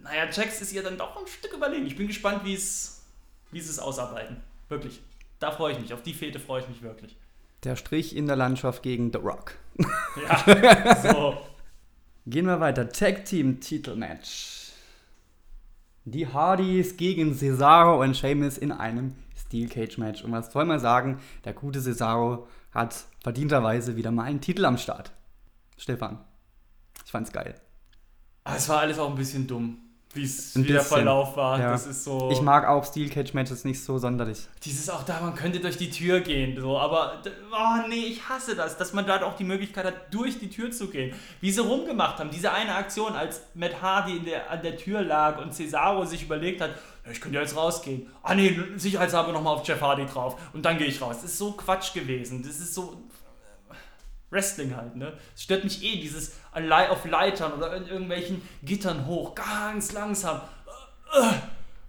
[0.03, 1.85] naja, Jax ist ihr dann doch ein Stück überlegen.
[1.85, 3.05] Ich bin gespannt, wie es,
[3.51, 4.37] wie sie es ausarbeiten.
[4.67, 5.01] Wirklich.
[5.39, 5.93] Da freue ich mich.
[5.93, 7.15] Auf die Fete freue ich mich wirklich.
[7.63, 9.53] Der Strich in der Landschaft gegen The Rock.
[10.27, 11.37] Ja, so.
[12.25, 12.89] Gehen wir weiter.
[12.89, 14.71] Tag Team Titelmatch.
[16.05, 20.23] Die Hardys gegen Cesaro und Sheamus in einem Steel Cage Match.
[20.23, 21.19] Und was soll man sagen?
[21.45, 25.11] Der gute Cesaro hat verdienterweise wieder mal einen Titel am Start.
[25.77, 26.19] Stefan,
[27.05, 27.55] ich fand's geil.
[28.43, 29.77] Aber es war alles auch ein bisschen dumm,
[30.13, 31.59] wie es der Verlauf war.
[31.59, 31.71] ja.
[31.71, 32.29] Das ist so.
[32.31, 34.47] Ich mag auch Steel Cage Matches nicht so sonderlich.
[34.63, 38.55] Dieses auch da, man könnte durch die Tür gehen, so, aber oh nee, ich hasse
[38.55, 41.13] das, dass man da auch die Möglichkeit hat, durch die Tür zu gehen.
[41.41, 45.39] Wie sie rumgemacht haben, diese eine Aktion, als Matt Hardy der, an der Tür lag
[45.39, 46.71] und Cesaro sich überlegt hat,
[47.11, 48.07] ich könnte ja jetzt rausgehen.
[48.23, 51.17] Ah nee, sicherheitshalber nochmal auf Jeff Hardy drauf und dann gehe ich raus.
[51.21, 52.43] Das ist so Quatsch gewesen.
[52.43, 52.97] Das ist so
[54.31, 55.13] Wrestling halt, ne?
[55.35, 60.41] Es stört mich eh, dieses auf Leitern oder in irgendwelchen Gittern hoch, ganz langsam.
[61.13, 61.35] Äh,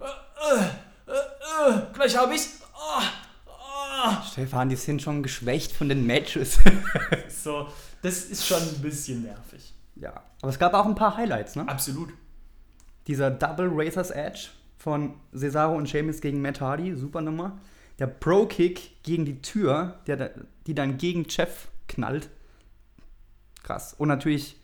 [0.03, 0.63] äh, äh,
[1.07, 2.61] äh, äh, gleich hab ich's.
[2.73, 3.03] Ah,
[3.47, 4.23] ah.
[4.23, 6.59] Stefan, die sind schon geschwächt von den Matches.
[7.29, 7.69] So,
[8.03, 9.73] das ist schon ein bisschen nervig.
[9.95, 10.13] ja.
[10.41, 11.67] Aber es gab auch ein paar Highlights, ne?
[11.67, 12.13] Absolut.
[13.07, 17.57] Dieser Double Razor's Edge von Cesaro und Sheamus gegen Matt Hardy, super Nummer.
[17.97, 20.31] Der Pro-Kick gegen die Tür, der,
[20.67, 22.29] die dann gegen Jeff knallt.
[23.63, 23.93] Krass.
[23.93, 24.57] Und natürlich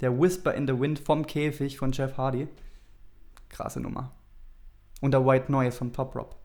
[0.00, 2.48] Der Whisper in the Wind vom Käfig von Jeff Hardy.
[3.48, 4.10] Krasse Nummer.
[5.00, 6.36] Und der White Noise von Top Rob.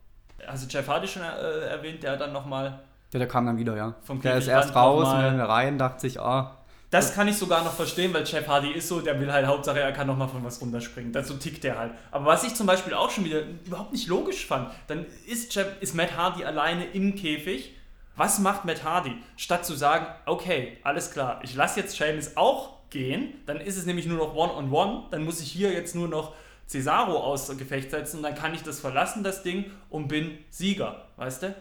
[0.48, 2.80] Also Jeff Hardy schon äh, erwähnt, der dann nochmal.
[3.12, 3.96] Ja, der kam dann wieder, ja.
[4.04, 6.58] Vom der ist erst raus und dann rein, dachte sich, ah,
[6.90, 9.80] Das kann ich sogar noch verstehen, weil Jeff Hardy ist so, der will halt Hauptsache,
[9.80, 11.12] er kann nochmal von was runterspringen.
[11.12, 11.94] Das so tickt der halt.
[12.12, 15.68] Aber was ich zum Beispiel auch schon wieder überhaupt nicht logisch fand, dann ist, Jeff,
[15.80, 17.74] ist Matt Hardy alleine im Käfig.
[18.18, 19.16] Was macht Matt Hardy?
[19.38, 23.86] Statt zu sagen, okay, alles klar, ich lasse jetzt Sheamus auch gehen, dann ist es
[23.86, 26.34] nämlich nur noch One-on-One, dann muss ich hier jetzt nur noch
[26.68, 31.06] Cesaro aus Gefecht setzen und dann kann ich das verlassen, das Ding, und bin Sieger,
[31.18, 31.56] weißt du?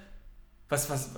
[0.68, 1.10] Was, was,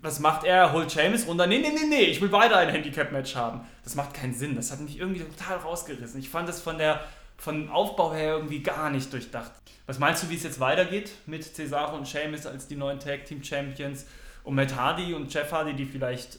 [0.00, 0.72] was macht er?
[0.72, 1.46] Holt Sheamus runter?
[1.46, 3.60] Nee, nee, nee, nee, ich will weiter ein Handicap-Match haben.
[3.84, 4.56] Das macht keinen Sinn.
[4.56, 6.18] Das hat mich irgendwie total rausgerissen.
[6.18, 7.04] Ich fand das von der
[7.36, 9.50] von Aufbau her irgendwie gar nicht durchdacht.
[9.86, 13.26] Was meinst du, wie es jetzt weitergeht mit Cesaro und Sheamus als die neuen Tag
[13.26, 14.06] Team Champions
[14.44, 16.38] und Matt Hardy und Jeff Hardy, die vielleicht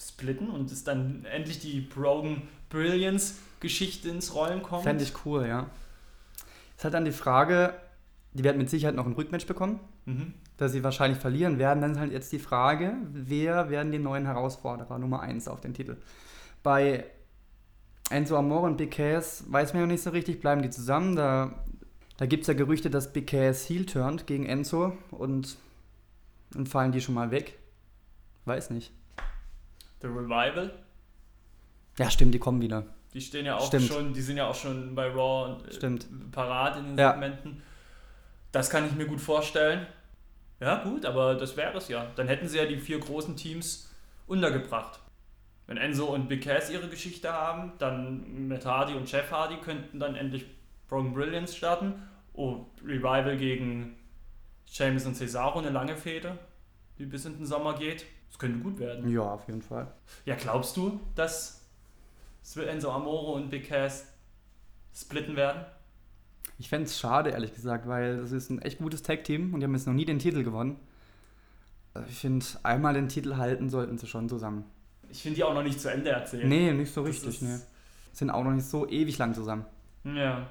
[0.00, 4.84] splitten und es dann endlich die Brogan Brilliance Geschichte ins Rollen kommt?
[4.84, 5.68] fände ich cool, ja.
[6.76, 7.74] Ist halt dann die Frage,
[8.34, 10.34] die werden mit Sicherheit noch ein Rückmatch bekommen, Mhm.
[10.56, 11.80] dass sie wahrscheinlich verlieren werden.
[11.80, 15.74] Dann ist halt jetzt die Frage, wer werden die neuen Herausforderer Nummer 1 auf den
[15.74, 15.96] Titel?
[16.62, 17.04] Bei
[18.10, 21.16] Enzo Amore und Big Cass weiß man ja nicht so richtig, bleiben die zusammen.
[21.16, 21.52] Da,
[22.16, 25.56] da gibt es ja Gerüchte, dass Big Cass heel turnt gegen Enzo und
[26.50, 27.58] dann fallen die schon mal weg.
[28.44, 28.92] Weiß nicht.
[30.00, 30.72] The Revival,
[31.98, 32.84] Ja, stimmt, die kommen wieder.
[33.12, 33.86] die stehen ja auch Stimmt.
[33.88, 36.06] schon, die sind ja auch schon bei Raw und, äh, Stimmt.
[36.32, 37.12] parat in den Ja.
[37.12, 37.62] Segmenten.
[38.52, 39.86] Das kann ich mir gut vorstellen.
[40.60, 42.06] Ja, gut, aber das wäre es ja.
[42.16, 43.92] Dann hätten sie ja die vier großen Teams
[44.26, 45.00] untergebracht.
[45.66, 50.00] Wenn Enzo und Big Cass ihre Geschichte haben, dann Matt Hardy und Jeff Hardy könnten
[50.00, 50.46] dann endlich
[50.88, 51.94] Broken Brilliance starten.
[52.32, 53.96] Oh, Revival gegen
[54.70, 56.38] Sheamus und Cesaro, eine lange Fehde,
[56.98, 58.04] die bis in den Sommer geht.
[58.28, 59.08] Das könnte gut werden.
[59.10, 59.92] Ja, auf jeden Fall.
[60.24, 61.66] Ja, glaubst du, dass
[62.56, 64.06] Enzo Amore und Big Cass
[64.94, 65.64] splitten werden?
[66.58, 69.64] Ich fände es schade, ehrlich gesagt, weil das ist ein echt gutes Tag-Team und die
[69.64, 70.76] haben jetzt noch nie den Titel gewonnen.
[71.94, 74.64] Also Ich finde, einmal den Titel halten sollten sie schon zusammen.
[75.08, 76.46] Ich finde die auch noch nicht zu Ende erzählt.
[76.46, 77.58] Nee, nicht so Das richtig, nee.
[78.12, 79.64] Sind auch noch nicht so ewig lang zusammen.
[80.04, 80.48] Ja.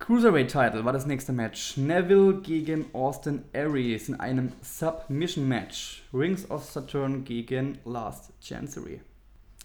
[0.00, 1.76] Cruiserweight Title war das nächste Match.
[1.76, 6.02] Neville gegen Austin Aries in einem Submission Match.
[6.12, 9.02] Rings of Saturn gegen Last Chancery.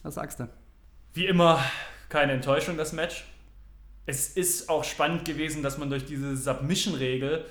[0.03, 0.49] Was sagst du?
[1.13, 1.63] Wie immer,
[2.09, 3.23] keine Enttäuschung, das Match.
[4.05, 7.45] Es ist auch spannend gewesen, dass man durch diese Submission-Regel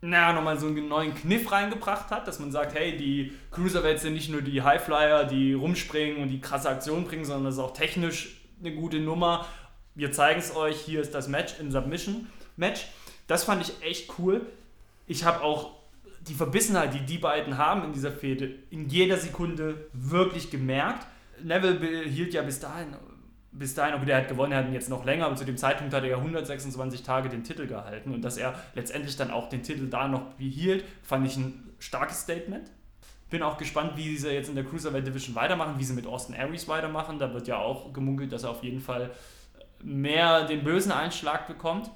[0.00, 4.12] na, nochmal so einen neuen Kniff reingebracht hat, dass man sagt, hey, die Cruiserweights sind
[4.12, 7.72] nicht nur die Highflyer, die rumspringen und die krasse Aktion bringen, sondern das ist auch
[7.72, 9.46] technisch eine gute Nummer.
[9.94, 12.86] Wir zeigen es euch, hier ist das Match, ein Submission-Match.
[13.26, 14.44] Das fand ich echt cool.
[15.06, 15.72] Ich habe auch
[16.26, 21.06] die Verbissenheit, die die beiden haben in dieser Fehde, in jeder Sekunde wirklich gemerkt.
[21.42, 22.88] Neville behielt ja bis dahin,
[23.52, 25.56] bis dahin, okay, der hat gewonnen, er hat ihn jetzt noch länger, aber zu dem
[25.56, 29.48] Zeitpunkt hat er ja 126 Tage den Titel gehalten und dass er letztendlich dann auch
[29.48, 32.70] den Titel da noch behielt, fand ich ein starkes Statement.
[33.30, 36.34] Bin auch gespannt, wie sie jetzt in der Cruiserweight Division weitermachen, wie sie mit Austin
[36.36, 37.18] Aries weitermachen.
[37.18, 39.10] Da wird ja auch gemunkelt, dass er auf jeden Fall
[39.84, 41.90] mehr den bösen Einschlag bekommt.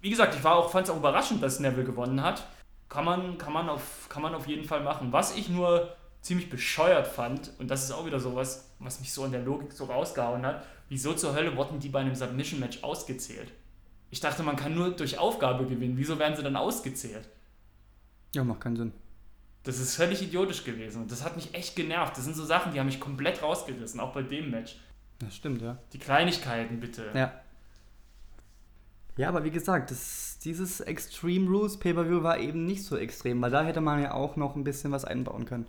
[0.00, 2.46] Wie gesagt, ich war auch, fand es auch überraschend, dass Neville gewonnen hat.
[2.88, 5.12] Kann man, kann, man auf, kann man auf jeden Fall machen.
[5.12, 9.24] Was ich nur ziemlich bescheuert fand, und das ist auch wieder sowas, was mich so
[9.24, 13.50] in der Logik so rausgehauen hat, wieso zur Hölle wurden die bei einem Submission-Match ausgezählt?
[14.10, 15.96] Ich dachte, man kann nur durch Aufgabe gewinnen.
[15.96, 17.28] Wieso werden sie dann ausgezählt?
[18.34, 18.92] Ja, macht keinen Sinn.
[19.64, 21.02] Das ist völlig idiotisch gewesen.
[21.02, 22.16] Und das hat mich echt genervt.
[22.16, 24.76] Das sind so Sachen, die haben mich komplett rausgerissen, auch bei dem Match.
[25.24, 25.78] Das stimmt, ja.
[25.92, 27.06] Die Kleinigkeiten bitte.
[27.14, 27.32] Ja.
[29.16, 33.50] Ja, aber wie gesagt, das, dieses Extreme Rules Pay-Per-View war eben nicht so extrem, weil
[33.50, 35.66] da hätte man ja auch noch ein bisschen was einbauen können.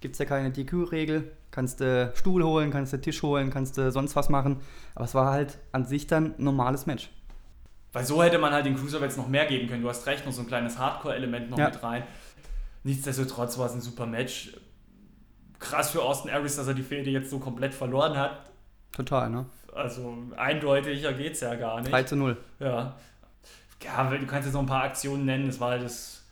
[0.00, 3.92] Gibt es ja keine DQ-Regel, kannst du Stuhl holen, kannst du Tisch holen, kannst du
[3.92, 4.56] sonst was machen.
[4.94, 7.10] Aber es war halt an sich dann ein normales Match.
[7.92, 9.82] Weil so hätte man halt den Cruiserweights noch mehr geben können.
[9.82, 11.66] Du hast recht, noch so ein kleines Hardcore-Element noch Ja.
[11.68, 12.02] mit rein.
[12.82, 14.56] Nichtsdestotrotz war es ein super Match.
[15.58, 18.49] Krass für Austin Aries, dass er die Fehde jetzt so komplett verloren hat.
[18.92, 19.46] Total, ne?
[19.74, 21.92] Also eindeutiger geht's ja gar nicht.
[21.92, 22.36] 3 zu 0.
[22.58, 22.96] Ja.
[23.82, 25.48] Ja, du kannst jetzt noch ein paar Aktionen nennen.
[25.48, 26.22] Es war halt, das,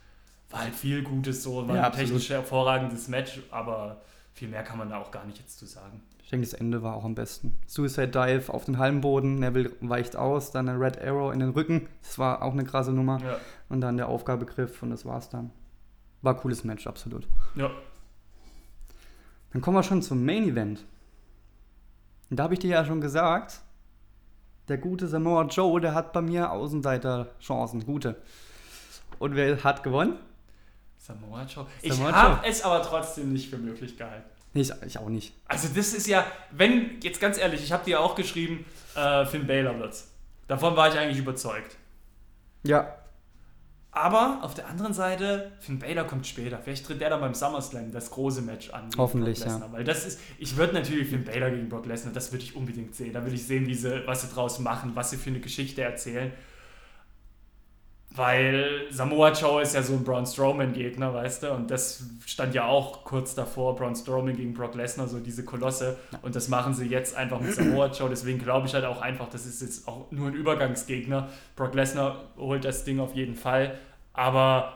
[0.50, 1.66] war halt viel Gutes so.
[1.68, 2.08] War Ja, ein absolut.
[2.08, 4.02] technisch hervorragendes Match, aber
[4.34, 6.02] viel mehr kann man da auch gar nicht jetzt zu sagen.
[6.22, 7.58] Ich denke, das Ende war auch am besten.
[7.66, 11.88] Suicide Dive auf den Hallenboden, Neville weicht aus, dann ein Red Arrow in den Rücken.
[12.02, 13.18] Das war auch eine krasse Nummer.
[13.22, 13.38] Ja.
[13.70, 15.50] Und dann der Aufgabegriff und das war's dann.
[16.20, 17.26] War ein cooles Match, absolut.
[17.54, 17.70] ja.
[19.52, 20.84] Dann kommen wir schon zum Main Event.
[22.30, 23.60] Und da habe ich dir ja schon gesagt,
[24.68, 28.16] der gute Samoa Joe, der hat bei mir Außenseiter-Chancen, gute.
[29.18, 30.18] Und wer hat gewonnen?
[30.98, 31.66] Samoa Joe.
[31.80, 34.28] Ich habe es aber trotzdem nicht für möglich gehalten.
[34.54, 35.34] Ich, ich auch nicht.
[35.46, 38.64] Also das ist ja, wenn, jetzt ganz ehrlich, ich habe dir auch geschrieben,
[38.94, 40.10] äh, Finn Baylor wird's.
[40.48, 41.76] Davon war ich eigentlich überzeugt.
[42.64, 42.94] Ja,
[43.90, 46.58] Aber auf der anderen Seite, Finn Baylor kommt später.
[46.58, 48.90] Vielleicht tritt der dann beim SummerSlam das große Match an.
[48.96, 49.72] Hoffentlich, Brock Lesnar.
[49.72, 52.94] Weil das ist, ich würde natürlich Finn Baylor gegen Brock Lesnar, das würde ich unbedingt
[52.94, 53.12] sehen.
[53.12, 55.82] Da würde ich sehen, wie sie, was sie draus machen, was sie für eine Geschichte
[55.82, 56.32] erzählen.
[58.10, 61.52] Weil Samoa Joe ist ja so ein Braun Strowman-Gegner, weißt du?
[61.52, 65.96] Und das stand ja auch kurz davor, Braun Strowman gegen Brock Lesnar, so diese Kolosse.
[66.22, 68.08] Und das machen sie jetzt einfach mit Samoa Joe.
[68.08, 71.28] Deswegen glaube ich halt auch einfach, das ist jetzt auch nur ein Übergangsgegner.
[71.54, 73.78] Brock Lesnar holt das Ding auf jeden Fall.
[74.14, 74.72] Aber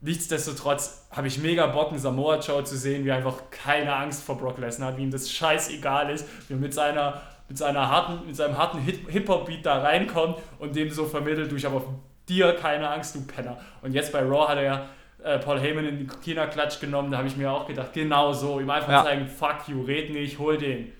[0.00, 4.24] nichtsdestotrotz habe ich mega Bock, einen Samoa Joe zu sehen, wie er einfach keine Angst
[4.24, 7.90] vor Brock Lesnar hat, wie ihm das scheißegal ist, wie er mit seiner mit, seiner
[7.90, 11.76] harten, mit seinem harten Hip- Hip-Hop-Beat da reinkommt und dem so vermittelt, du, ich habe
[11.76, 11.84] auf
[12.28, 13.58] dir keine Angst, du Penner.
[13.82, 14.88] Und jetzt bei Raw hat er ja
[15.22, 18.60] äh, Paul Heyman in die Kina-Klatsch genommen, da habe ich mir auch gedacht, genau so,
[18.60, 19.04] ihm einfach Ja.
[19.04, 20.92] zeigen, fuck you, red nicht, hol den.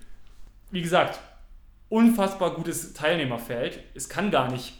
[0.71, 1.19] Wie gesagt,
[1.89, 3.79] unfassbar gutes Teilnehmerfeld.
[3.93, 4.73] Es kann gar nicht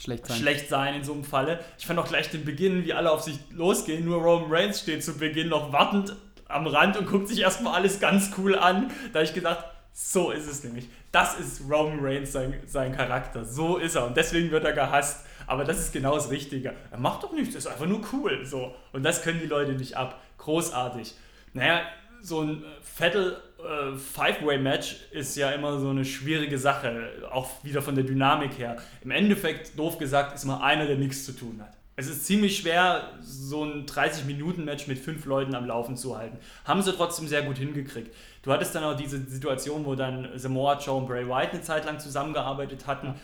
[0.00, 0.36] schlecht sein.
[0.38, 1.60] schlecht sein in so einem Falle.
[1.78, 4.04] Ich fand auch gleich den Beginn, wie alle auf sich losgehen.
[4.04, 6.16] Nur Roman Reigns steht zu Beginn noch wartend
[6.48, 8.90] am Rand und guckt sich erstmal alles ganz cool an.
[9.12, 10.88] Da habe ich gedacht, so ist es nämlich.
[11.12, 13.44] Das ist Roman Reigns sein, sein Charakter.
[13.44, 14.06] So ist er.
[14.06, 15.24] Und deswegen wird er gehasst.
[15.48, 16.74] Aber das ist genau das Richtige.
[16.90, 18.44] Er macht doch nichts, ist einfach nur cool.
[18.44, 18.74] So.
[18.92, 20.20] Und das können die Leute nicht ab.
[20.36, 21.14] Großartig.
[21.54, 21.80] Naja,
[22.20, 27.94] so ein Vettel äh, Five-Way-Match ist ja immer so eine schwierige Sache, auch wieder von
[27.94, 28.76] der Dynamik her.
[29.02, 31.72] Im Endeffekt, doof gesagt, ist mal einer, der nichts zu tun hat.
[31.96, 36.38] Es ist ziemlich schwer, so ein 30-Minuten-Match mit fünf Leuten am Laufen zu halten.
[36.64, 38.14] Haben sie trotzdem sehr gut hingekriegt.
[38.42, 41.86] Du hattest dann auch diese Situation, wo dann Samoa Joe und Bray Wyatt eine Zeit
[41.86, 43.14] lang zusammengearbeitet hatten,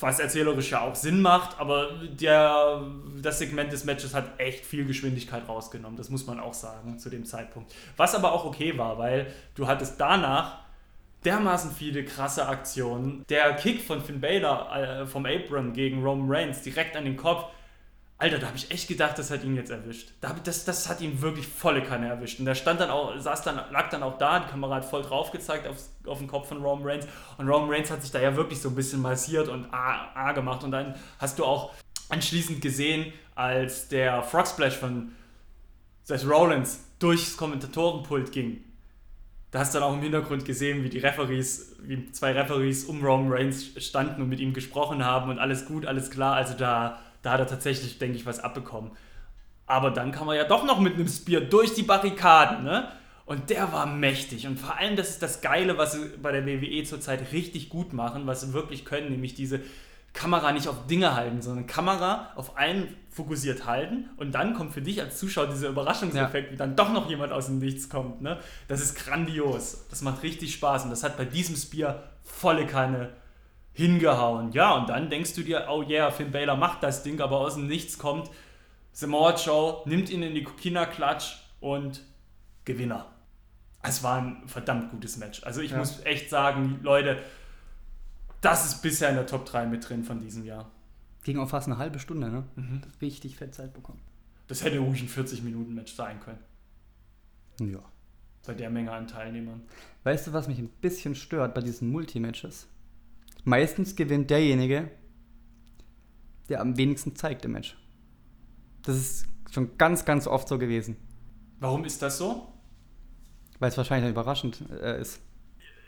[0.00, 2.82] was erzählerisch ja auch Sinn macht, aber der,
[3.22, 7.10] das Segment des Matches hat echt viel Geschwindigkeit rausgenommen, das muss man auch sagen zu
[7.10, 7.74] dem Zeitpunkt.
[7.96, 10.60] Was aber auch okay war, weil du hattest danach
[11.24, 13.24] dermaßen viele krasse Aktionen.
[13.28, 17.44] Der Kick von Finn Balor äh, vom Abram gegen Roman Reigns direkt an den Kopf.
[18.20, 20.10] Alter, da habe ich echt gedacht, das hat ihn jetzt erwischt.
[20.20, 22.38] Da hab- Das, das hat ihn wirklich volle Kanne erwischt.
[22.38, 25.02] Und der stand dann auch, saß dann, lag dann auch da, die Kamera hat voll
[25.02, 27.06] drauf gezeigt aufs, auf den Kopf von Roman Reigns.
[27.38, 30.32] Und Roman Reigns hat sich da ja wirklich so ein bisschen massiert und A, A
[30.32, 30.62] gemacht.
[30.64, 31.72] Und dann hast du auch
[32.10, 35.12] anschließend gesehen, als der Frog Splash von
[36.04, 38.64] Seth Rollins durchs Kommentatorenpult ging.
[39.50, 43.02] Da hast du dann auch im Hintergrund gesehen, wie die Referees, wie zwei Referees um
[43.04, 46.34] Roman Reigns standen und mit ihm gesprochen haben und alles gut, alles klar.
[46.34, 48.92] Also da, da hat er tatsächlich, denke ich, was abbekommen.
[49.66, 52.88] Aber dann kam er ja doch noch mit einem Spear durch die Barrikaden, ne?
[53.24, 54.48] Und der war mächtig.
[54.48, 57.92] Und vor allem, das ist das Geile, was sie bei der WWE zurzeit richtig gut
[57.92, 59.60] machen, was sie wirklich können, nämlich diese
[60.12, 64.82] Kamera nicht auf Dinge halten, sondern Kamera auf einen fokussiert halten und dann kommt für
[64.82, 68.20] dich als Zuschauer dieser Überraschungseffekt, wie dann doch noch jemand aus dem Nichts kommt.
[68.20, 68.38] Ne?
[68.66, 69.86] Das ist grandios.
[69.88, 73.10] Das macht richtig Spaß und das hat bei diesem Spear volle Kanne
[73.72, 74.52] hingehauen.
[74.52, 77.54] Ja, und dann denkst du dir, oh yeah, Finn Balor macht das Ding, aber aus
[77.54, 78.30] dem Nichts kommt
[78.92, 82.02] Samoa Joe, nimmt ihn in die Kina-Klatsch und
[82.64, 83.06] Gewinner.
[83.82, 85.42] Es war ein verdammt gutes Match.
[85.44, 85.78] Also ich Ja.
[85.78, 87.18] muss echt sagen, Leute,
[88.40, 90.70] das ist bisher in der Top 3 mit drin von diesem Jahr.
[91.24, 92.44] Ging auch fast eine halbe Stunde, ne?
[92.56, 92.80] Mhm.
[93.00, 94.00] Richtig fett Zeit bekommen.
[94.48, 96.40] Das hätte ruhig ein 40-Minuten-Match sein können.
[97.60, 97.78] Ja.
[98.46, 99.62] Bei der Menge an Teilnehmern.
[100.02, 102.66] Weißt du, was mich ein bisschen stört bei diesen Multimatches?
[103.44, 104.90] Meistens gewinnt derjenige,
[106.48, 107.76] der am wenigsten zeigt im Match.
[108.82, 110.96] Das ist schon ganz, ganz oft so gewesen.
[111.58, 112.48] Warum ist das so?
[113.58, 115.20] Weil es wahrscheinlich überraschend äh, ist.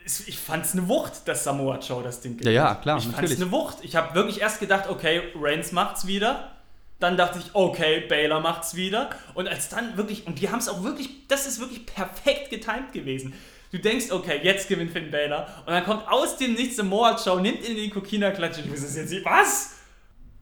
[0.04, 3.28] Ich fand es eine Wucht, dass Samoa Joe das Ding Ja, ja, klar, Ich fand
[3.28, 3.78] es eine Wucht.
[3.82, 6.50] Ich habe wirklich erst gedacht, okay, Reigns macht's wieder.
[6.98, 9.10] Dann dachte ich, okay, Baylor macht's wieder.
[9.34, 12.92] Und als dann wirklich, und die haben es auch wirklich, das ist wirklich perfekt getimt
[12.92, 13.32] gewesen.
[13.72, 15.46] Du denkst, okay, jetzt gewinnt Finn Baylor.
[15.66, 18.60] Und dann kommt aus dem Nichts Samoa Joe, nimmt ihn in die Kokina-Klatsche.
[18.60, 19.76] Ich muss es jetzt nicht, was?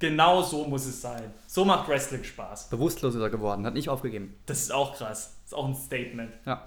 [0.00, 1.32] Genau so muss es sein.
[1.46, 2.70] So macht Wrestling Spaß.
[2.70, 4.34] Bewusstlos ist er geworden, hat nicht aufgegeben.
[4.46, 5.36] Das ist auch krass.
[5.44, 6.32] Das ist auch ein Statement.
[6.44, 6.66] Ja.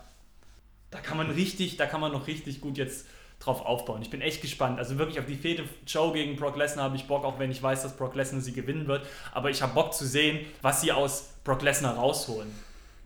[0.89, 3.08] Da kann man richtig, da kann man noch richtig gut jetzt
[3.39, 4.02] drauf aufbauen.
[4.02, 4.80] Ich bin echt gespannt.
[4.80, 7.62] Also wirklich auf die Fehde Joe gegen Brock Lesnar habe ich Bock, auch wenn ich
[7.62, 9.06] weiß, dass Brock Lesnar sie gewinnen wird.
[9.34, 12.49] Aber ich habe Bock zu sehen, was sie aus Brock Lesnar rausholen.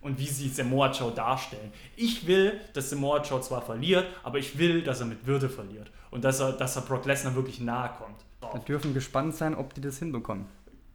[0.02, 1.72] Und wie sie Samoa Joe darstellen.
[1.96, 5.92] Ich will, dass Samoa Joe zwar verliert, aber ich will, dass er mit Würde verliert.
[6.12, 8.54] Und dass er, dass er Brock Lesnar wirklich nahe kommt.
[8.54, 10.46] Wir dürfen gespannt sein, ob die das hinbekommen.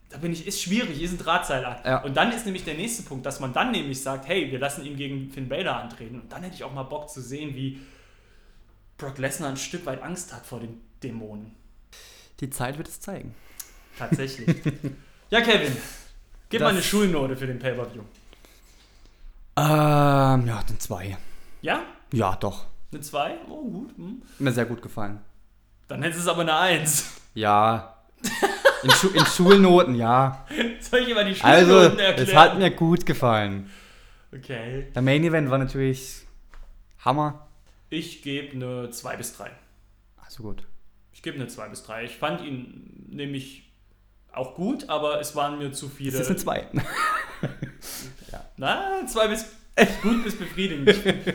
[0.08, 1.84] Da bin ich, ist schwierig, ist ein Drahtseilakt.
[1.86, 2.02] Ja.
[2.02, 4.84] Und dann ist nämlich der nächste Punkt, dass man dann nämlich sagt, hey, wir lassen
[4.84, 6.20] ihn gegen Finn Balor antreten.
[6.20, 7.80] Und dann hätte ich auch mal Bock zu sehen, wie
[8.98, 11.54] Brock Lesnar ein Stück weit Angst hat vor den Dämonen.
[12.40, 13.34] Die Zeit wird es zeigen.
[13.98, 14.48] Tatsächlich.
[15.30, 15.76] ja, Kevin,
[16.48, 18.02] gib mal Das- eine Schulnote für den Pay-Per-View.
[19.56, 21.16] Ähm, ja, dann zwei.
[21.60, 21.82] Ja?
[22.12, 22.66] Ja, doch.
[22.92, 23.36] Eine 2?
[23.48, 23.96] Oh, gut.
[23.96, 24.22] Hm.
[24.38, 25.20] Mir sehr gut gefallen.
[25.88, 27.20] Dann hättest es aber eine 1.
[27.34, 27.96] Ja.
[28.82, 30.46] In, Schu in Schulnoten, ja.
[30.80, 32.28] Soll ich immer die Also, Schulnoten erklären?
[32.28, 33.70] es hat mir gut gefallen.
[34.34, 34.90] Okay.
[34.94, 36.26] Der Main Event war natürlich
[37.04, 37.46] Hammer.
[37.90, 39.50] Ich gebe eine 2 bis 3.
[40.24, 40.66] Also gut.
[41.12, 42.04] Ich gebe eine 2 bis 3.
[42.04, 43.70] Ich fand ihn nämlich
[44.32, 46.12] auch gut, aber es waren mir zu viele.
[46.12, 46.66] Das ist eine 2.
[48.62, 49.44] Na, 2 bis
[50.04, 50.88] gut bis befriedigend.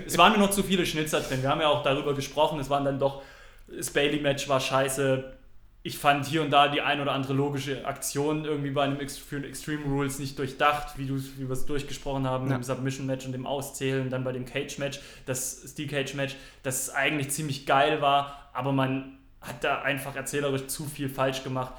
[0.05, 1.41] es waren mir noch zu viele Schnitzer drin.
[1.41, 2.57] Wir haben ja auch darüber gesprochen.
[2.59, 3.21] Es waren dann doch.
[3.67, 5.33] Das Bailey-Match war scheiße.
[5.83, 9.83] Ich fand hier und da die ein oder andere logische Aktion irgendwie bei einem Extreme
[9.87, 12.55] Rules nicht durchdacht, wie, du, wie wir es durchgesprochen haben, Ja.
[12.55, 17.65] im Submission-Match und dem Auszählen, dann bei dem Cage-Match, das Steel Cage-Match, das eigentlich ziemlich
[17.65, 21.73] geil war, aber man hat da einfach erzählerisch zu viel falsch gemacht.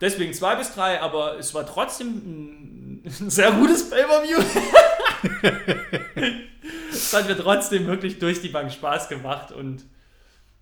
[0.00, 2.88] Deswegen 2 bis 3, aber es war trotzdem ein
[3.20, 4.38] ein sehr gutes Pay-Per-View.
[6.90, 9.84] es hat mir trotzdem wirklich durch die Bank Spaß gemacht und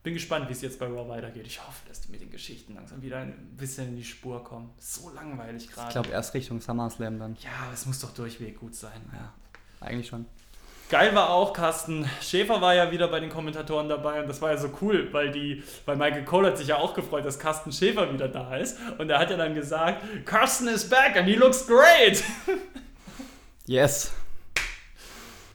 [0.03, 1.47] bin gespannt, wie es jetzt bei Raw weitergeht.
[1.47, 4.71] Ich hoffe, dass die mit den Geschichten langsam wieder ein bisschen in die Spur kommen.
[4.79, 5.89] So langweilig gerade.
[5.89, 7.37] Ich glaube erst Richtung SummerSlam dann.
[7.41, 9.01] ja, aber es muss doch durchweg gut sein.
[9.13, 9.33] Ja,
[9.81, 10.27] eigentlich schon.
[10.89, 14.53] Geil war auch, Carsten Schäfer war ja wieder bei den Kommentatoren dabei und das war
[14.53, 17.73] ja so cool, weil die, weil Michael Cole hat sich ja auch gefreut, dass Carsten
[17.73, 21.35] Schäfer wieder da ist und er hat ja dann gesagt, Carsten is back and he
[21.35, 22.23] looks great.
[23.67, 24.13] Yes.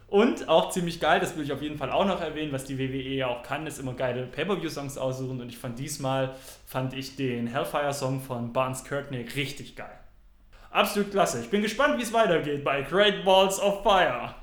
[0.10, 2.78] Und auch ziemlich geil, das will ich auf jeden Fall auch noch erwähnen, was die
[2.78, 7.15] WWE ja auch kann, ist immer geile Pay-Per-View-Songs aussuchen und ich fand diesmal, fand ich
[7.15, 9.98] den Hellfire-Song von Barnes Kirkney richtig geil.
[10.72, 11.39] Absolut klasse.
[11.39, 14.36] Ich bin gespannt, wie es weitergeht bei Great Balls of Fire.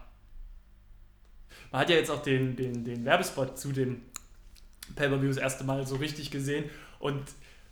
[1.71, 4.03] Man hat ja jetzt auch den, den, den Werbespot zu dem
[4.97, 6.65] Pay-Per-View das erste Mal so richtig gesehen.
[6.99, 7.23] Und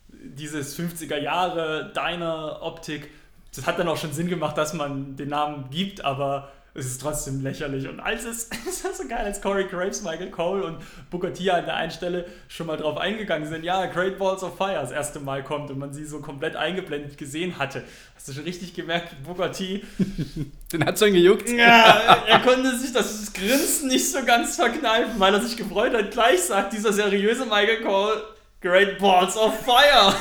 [0.08, 3.10] dieses 50er Jahre Diner-Optik,
[3.54, 7.00] das hat dann auch schon Sinn gemacht, dass man den Namen gibt, aber es ist
[7.00, 7.88] trotzdem lächerlich.
[7.88, 10.78] Und als es, es war so geil, als Corey Graves, Michael Cole und
[11.10, 14.56] Booker T an der einen Stelle schon mal drauf eingegangen sind, ja, Great Balls of
[14.56, 17.82] Fire das erste Mal kommt und man sie so komplett eingeblendet gesehen hatte.
[18.14, 19.82] Hast du schon richtig gemerkt, Booker T,
[20.72, 21.48] Den hat schon gejuckt.
[21.48, 26.10] ja, er konnte sich das Grinsen nicht so ganz verkneifen, weil er sich gefreut hat.
[26.10, 28.22] Gleich sagt dieser seriöse Michael Cole,
[28.60, 30.14] Great Balls of Fire.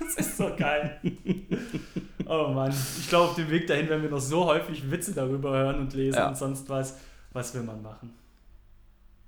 [0.00, 1.00] Das ist so geil.
[2.26, 5.50] Oh Mann, ich glaube, auf dem Weg dahin werden wir noch so häufig Witze darüber
[5.50, 6.28] hören und lesen Ja.
[6.28, 6.98] und sonst was.
[7.32, 8.14] Was will man machen?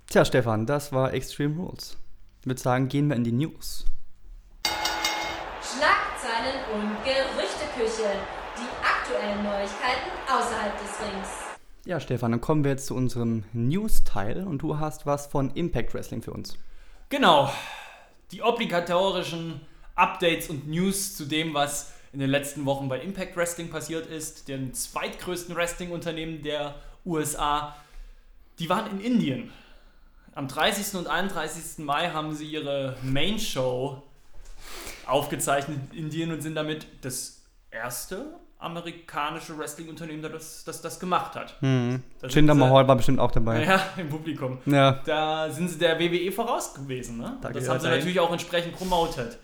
[0.07, 1.97] Tja, Stefan, das war Extreme Rules.
[2.41, 3.85] Ich würde sagen, gehen wir in die News.
[5.61, 8.09] Schlagzeilen und Gerüchteküche.
[8.57, 11.27] Die aktuellen Neuigkeiten außerhalb des Rings.
[11.85, 15.93] Ja, Stefan, dann kommen wir jetzt zu unserem News-Teil und du hast was von Impact
[15.93, 16.57] Wrestling für uns.
[17.09, 17.51] Genau,
[18.31, 19.61] die obligatorischen
[19.95, 24.47] Updates und News zu dem, was in den letzten Wochen bei Impact Wrestling passiert ist,
[24.47, 26.73] dem zweitgrößten Wrestling-Unternehmen der
[27.05, 27.75] USA.
[28.57, 29.51] Die waren in Indien.
[30.33, 30.95] Am 30.
[30.97, 31.85] und 31.
[31.85, 34.01] Mai haben sie ihre Main Show
[35.05, 38.25] aufgezeichnet in Indien und sind damit das erste
[38.57, 41.55] amerikanische Wrestling-Unternehmen, das, das das gemacht hat.
[41.61, 42.01] Jinder
[42.55, 43.63] sie- Mahal war bestimmt auch dabei.
[43.63, 44.57] Ja, im Publikum.
[44.65, 45.03] Ja.
[45.05, 47.17] Da sind sie der WWE voraus gewesen.
[47.19, 47.37] Ne?
[47.43, 49.37] Da das haben sie natürlich auch entsprechend promotet.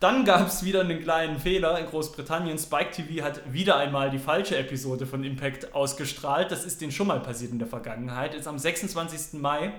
[0.00, 2.56] Dann gab es wieder einen kleinen Fehler in Großbritannien.
[2.56, 6.52] Spike TV hat wieder einmal die falsche Episode von Impact ausgestrahlt.
[6.52, 8.32] Das ist denen schon mal passiert in der Vergangenheit.
[8.32, 9.40] Jetzt am 26.
[9.40, 9.72] Mai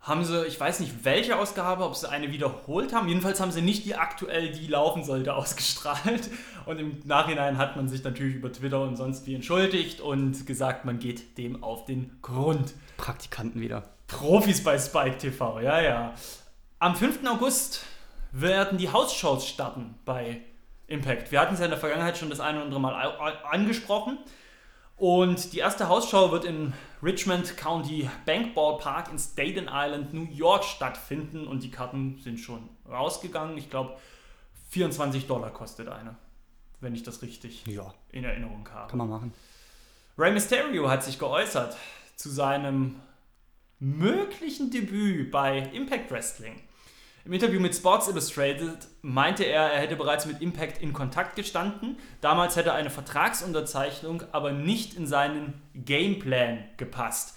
[0.00, 3.06] haben sie, ich weiß nicht welche Ausgabe, ob sie eine wiederholt haben.
[3.06, 6.28] Jedenfalls haben sie nicht die aktuell, die laufen sollte, ausgestrahlt.
[6.66, 10.84] Und im Nachhinein hat man sich natürlich über Twitter und sonst wie entschuldigt und gesagt,
[10.84, 12.74] man geht dem auf den Grund.
[12.96, 13.84] Praktikanten wieder.
[14.08, 16.14] Profis bei Spike TV, ja, ja.
[16.80, 17.20] Am 5.
[17.28, 17.84] August
[18.32, 20.40] werden die Hausshows starten bei
[20.86, 21.30] Impact.
[21.30, 22.94] Wir hatten es ja in der Vergangenheit schon das eine oder andere Mal
[23.50, 24.18] angesprochen.
[24.96, 30.64] Und die erste Hausshow wird in Richmond County Bank Ballpark in Staten Island, New York
[30.64, 31.46] stattfinden.
[31.46, 33.56] Und die Karten sind schon rausgegangen.
[33.58, 33.96] Ich glaube,
[34.70, 36.16] 24 Dollar kostet eine,
[36.80, 38.88] wenn ich das richtig Ja, in Erinnerung habe.
[38.90, 39.34] kann man machen.
[40.16, 41.76] Rey Mysterio hat sich geäußert
[42.16, 42.96] zu seinem
[43.78, 46.60] möglichen Debüt bei Impact Wrestling.
[47.24, 51.96] Im Interview mit Sports Illustrated meinte er, er hätte bereits mit Impact in Kontakt gestanden.
[52.20, 57.36] Damals hätte eine Vertragsunterzeichnung aber nicht in seinen Gameplan gepasst.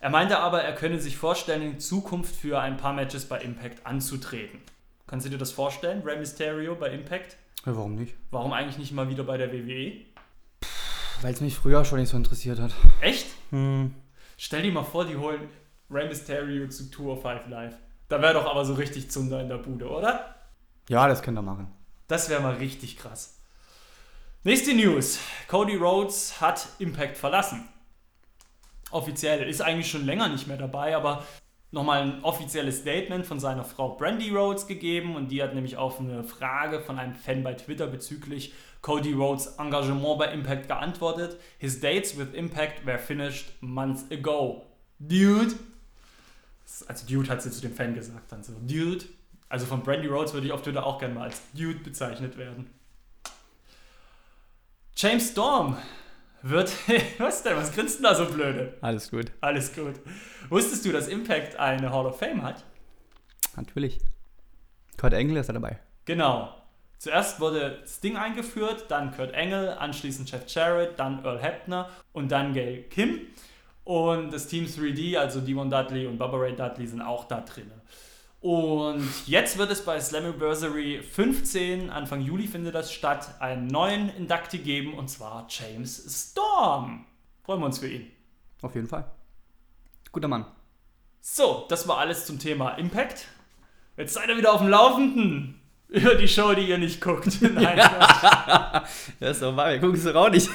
[0.00, 3.84] Er meinte aber, er könne sich vorstellen, in Zukunft für ein paar Matches bei Impact
[3.84, 4.60] anzutreten.
[5.06, 7.36] Kannst du dir das vorstellen, Rey Mysterio bei Impact?
[7.66, 8.14] Ja, warum nicht?
[8.30, 10.00] Warum eigentlich nicht mal wieder bei der WWE?
[11.20, 12.72] Weil es mich früher schon nicht so interessiert hat.
[13.02, 13.26] Echt?
[13.50, 13.94] Hm.
[14.38, 15.48] Stell dir mal vor, die holen
[15.90, 17.74] Rey Mysterio zu Tour 5 Live.
[18.08, 20.34] Da wäre doch aber so richtig Zunder in der Bude, oder?
[20.88, 21.68] Ja, das könnt ihr machen.
[22.06, 23.40] Das wäre mal richtig krass.
[24.44, 25.18] Nächste News.
[25.48, 27.66] Cody Rhodes hat Impact verlassen.
[28.92, 31.24] Offiziell ist eigentlich schon länger nicht mehr dabei, aber
[31.72, 35.98] nochmal ein offizielles Statement von seiner Frau Brandy Rhodes gegeben und die hat nämlich auf
[35.98, 41.40] eine Frage von einem Fan bei Twitter bezüglich Cody Rhodes Engagement bei Impact geantwortet.
[41.58, 44.64] His dates with Impact were finished months ago.
[45.00, 45.54] Dude.
[46.88, 48.52] Also Dude hat sie zu dem Fan gesagt dann so.
[48.60, 49.04] Dude.
[49.48, 52.68] Also von Brandy Rhodes würde ich auf Twitter auch gerne mal als Dude bezeichnet werden.
[54.96, 55.76] James Storm
[56.42, 56.72] wird.
[57.18, 57.56] Was denn?
[57.56, 58.74] Was grinst denn da so blöde?
[58.80, 59.30] Alles gut.
[59.40, 59.94] Alles gut.
[60.48, 62.64] Wusstest du, dass Impact eine Hall of Fame hat?
[63.56, 64.00] Natürlich.
[64.96, 65.78] Kurt Engel ist da dabei.
[66.06, 66.54] Genau.
[66.98, 72.54] Zuerst wurde Sting eingeführt, dann Kurt Engel, anschließend Jeff Jarrett, dann Earl Hebner und dann
[72.54, 73.20] Gail Kim.
[73.86, 77.70] Und das Team 3D, also Devon Dudley und Bubba Ray Dudley, sind auch da drin.
[78.40, 84.58] Und jetzt wird es bei Slammiversary 15, Anfang Juli findet das statt, einen neuen Inductee
[84.58, 87.06] geben und zwar James Storm.
[87.44, 88.10] Freuen wir uns für ihn.
[88.60, 89.08] Auf jeden Fall.
[90.10, 90.46] Guter Mann.
[91.20, 93.28] So, das war alles zum Thema Impact.
[93.96, 97.28] Jetzt seid ihr wieder auf dem Laufenden über die Show, die ihr nicht guckt.
[97.40, 98.84] Nein, ja,
[99.20, 100.50] ist doch wahr, wir gucken es doch auch nicht.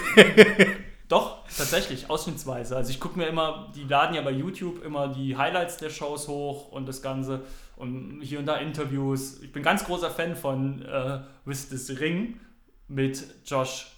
[1.12, 2.78] Doch, tatsächlich, ausschnittsweise.
[2.78, 6.30] Also ich gucke mir immer, die laden ja bei YouTube immer die Highlights der Shows
[6.30, 7.42] hoch und das Ganze
[7.76, 9.42] und hier und da Interviews.
[9.42, 12.40] Ich bin ganz großer Fan von äh, With This Ring
[12.88, 13.92] mit Josh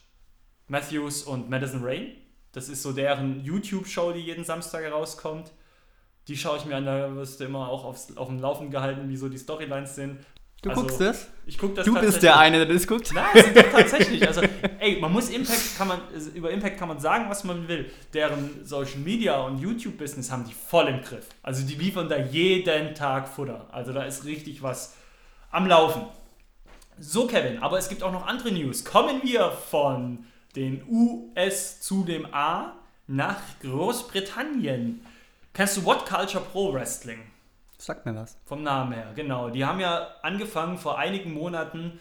[0.68, 2.16] Matthews und Madison Rain.
[2.52, 5.52] Das ist so deren YouTube-Show, die jeden Samstag herauskommt.
[6.28, 9.08] Die schaue ich mir an, da wirst du immer auch aufs, auf dem Laufen gehalten,
[9.10, 10.18] wie so die Storylines sind.
[10.64, 11.28] Du also, guckst das?
[11.46, 13.12] Ich guck das Du bist der eine, der das guckt?
[13.14, 14.26] Nein, das sind tatsächlich.
[14.26, 14.42] Also,
[14.80, 16.00] ey, man muss Impact, kann man,
[16.34, 17.92] über Impact kann man sagen, was man will.
[18.14, 21.26] Deren Social Media und YouTube-Business haben die voll im Griff.
[21.44, 23.68] Also, die liefern da jeden Tag Futter.
[23.74, 24.96] Also, da ist richtig was
[25.52, 26.04] am Laufen.
[26.98, 28.86] So, Kevin, aber es gibt auch noch andere News.
[28.86, 35.06] Kommen wir von den US zu dem A nach Großbritannien.
[35.54, 37.20] Kennst du What Culture Pro Wrestling?
[37.84, 38.38] Sagt mir was.
[38.46, 39.50] Vom Namen her, genau.
[39.50, 42.00] Die haben ja angefangen vor einigen Monaten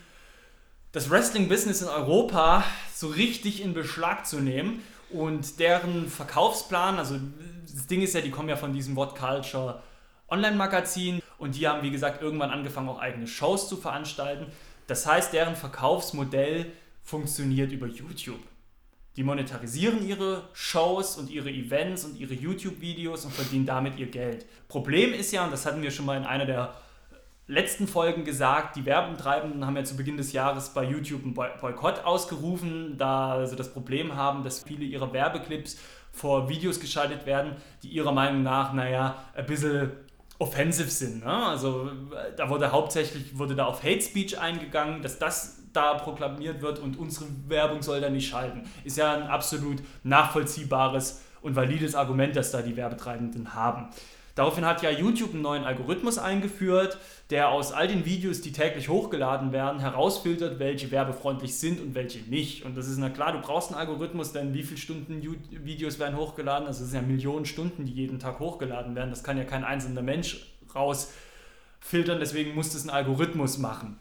[0.92, 2.62] das Wrestling-Business in Europa
[2.94, 7.18] so richtig in Beschlag zu nehmen und deren Verkaufsplan, also
[7.62, 9.82] das Ding ist ja, die kommen ja von diesem What Culture
[10.28, 14.46] Online-Magazin und die haben, wie gesagt, irgendwann angefangen, auch eigene Shows zu veranstalten.
[14.86, 16.70] Das heißt, deren Verkaufsmodell
[17.02, 18.38] funktioniert über YouTube.
[19.16, 24.46] Die monetarisieren ihre Shows und ihre Events und ihre YouTube-Videos und verdienen damit ihr Geld.
[24.68, 26.74] Problem ist ja, und das hatten wir schon mal in einer der
[27.46, 32.04] letzten Folgen gesagt, die Werbentreibenden haben ja zu Beginn des Jahres bei YouTube einen Boykott
[32.04, 35.78] ausgerufen, da sie das Problem haben, dass viele ihrer Werbeclips
[36.10, 39.92] vor Videos geschaltet werden, die ihrer Meinung nach, naja, ein bisschen
[40.38, 41.24] offensive sind.
[41.24, 41.46] Ne?
[41.46, 41.90] Also
[42.36, 46.98] da wurde hauptsächlich wurde da auf Hate Speech eingegangen, dass das da proklamiert wird und
[46.98, 48.62] unsere Werbung soll da nicht schalten.
[48.84, 53.88] Ist ja ein absolut nachvollziehbares und valides Argument, das da die Werbetreibenden haben.
[54.34, 56.96] Daraufhin hat ja YouTube einen neuen Algorithmus eingeführt,
[57.28, 62.20] der aus all den Videos, die täglich hochgeladen werden, herausfiltert, welche werbefreundlich sind und welche
[62.30, 62.64] nicht.
[62.64, 65.20] Und das ist na klar, du brauchst einen Algorithmus, denn wie viele Stunden
[65.50, 66.66] Videos werden hochgeladen?
[66.66, 69.10] Also es sind ja Millionen Stunden, die jeden Tag hochgeladen werden.
[69.10, 73.98] Das kann ja kein einzelner Mensch rausfiltern, deswegen muss das ein Algorithmus machen.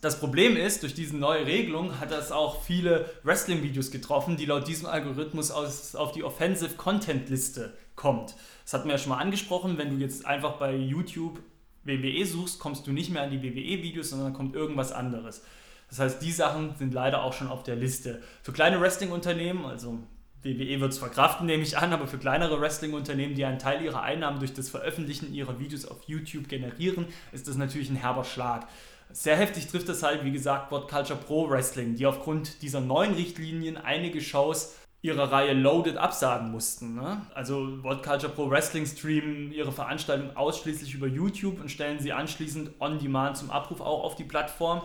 [0.00, 4.66] Das Problem ist, durch diese neue Regelung hat das auch viele Wrestling-Videos getroffen, die laut
[4.66, 8.34] diesem Algorithmus aus, auf die Offensive Content Liste kommt.
[8.64, 11.40] Das hatten wir ja schon mal angesprochen, wenn du jetzt einfach bei YouTube
[11.84, 15.42] WWE suchst, kommst du nicht mehr an die WWE-Videos, sondern kommt irgendwas anderes.
[15.90, 18.22] Das heißt, die Sachen sind leider auch schon auf der Liste.
[18.42, 19.98] Für kleine Wrestling-Unternehmen, also
[20.42, 24.02] WWE wird es verkraften, nehme ich an, aber für kleinere Wrestling-Unternehmen, die einen Teil ihrer
[24.02, 28.66] Einnahmen durch das Veröffentlichen ihrer Videos auf YouTube generieren, ist das natürlich ein herber Schlag.
[29.12, 33.14] Sehr heftig trifft das halt, wie gesagt, What Culture Pro Wrestling, die aufgrund dieser neuen
[33.14, 36.94] Richtlinien einige Shows ihrer Reihe Loaded absagen mussten.
[36.94, 37.22] Ne?
[37.34, 42.72] Also What Culture Pro Wrestling streamen ihre Veranstaltung ausschließlich über YouTube und stellen sie anschließend
[42.80, 44.82] on demand zum Abruf auch auf die Plattform.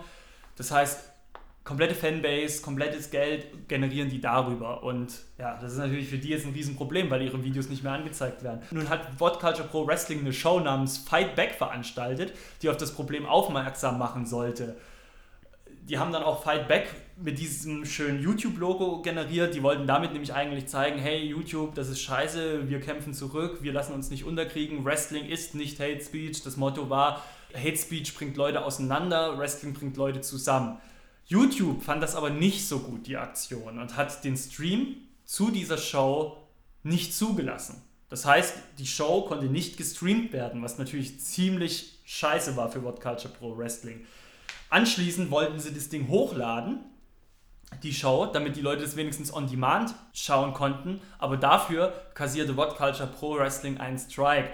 [0.55, 1.11] Das heißt,
[1.65, 4.83] komplette Fanbase, komplettes Geld generieren die darüber.
[4.83, 7.93] Und ja, das ist natürlich für die jetzt ein Riesenproblem, weil ihre Videos nicht mehr
[7.93, 8.61] angezeigt werden.
[8.71, 12.93] Nun hat What Culture Pro Wrestling eine Show namens Fight Back veranstaltet, die auf das
[12.93, 14.77] Problem aufmerksam machen sollte.
[15.89, 16.87] Die haben dann auch Fight Back
[17.17, 19.55] mit diesem schönen YouTube-Logo generiert.
[19.55, 23.73] Die wollten damit nämlich eigentlich zeigen, hey YouTube, das ist scheiße, wir kämpfen zurück, wir
[23.73, 24.85] lassen uns nicht unterkriegen.
[24.85, 26.43] Wrestling ist nicht Hate Speech.
[26.43, 27.23] Das Motto war,
[27.55, 30.77] Hate Speech bringt Leute auseinander, Wrestling bringt Leute zusammen.
[31.27, 35.77] YouTube fand das aber nicht so gut, die Aktion, und hat den Stream zu dieser
[35.77, 36.37] Show
[36.83, 37.81] nicht zugelassen.
[38.09, 43.01] Das heißt, die Show konnte nicht gestreamt werden, was natürlich ziemlich scheiße war für What
[43.01, 44.05] Culture Pro Wrestling.
[44.69, 46.79] Anschließend wollten sie das Ding hochladen.
[47.83, 51.01] die Show, damit die Leute es wenigstens on demand schauen konnten.
[51.17, 54.49] Aber dafür kassierte What Culture Pro Wrestling einen Strike.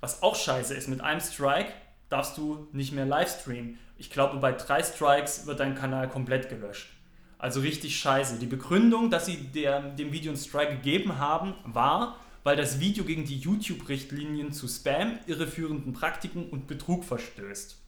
[0.00, 1.72] Was auch scheiße ist, mit einem Strike
[2.08, 3.78] darfst du nicht mehr livestreamen.
[3.96, 6.90] Ich glaube, bei drei Strikes wird dein Kanal komplett gelöscht.
[7.38, 8.38] Also richtig scheiße.
[8.38, 13.04] Die Begründung, dass sie der, dem Video einen Strike gegeben haben, war, weil das Video
[13.04, 17.78] gegen die YouTube-Richtlinien zu Spam, irreführenden Praktiken und Betrug verstößt.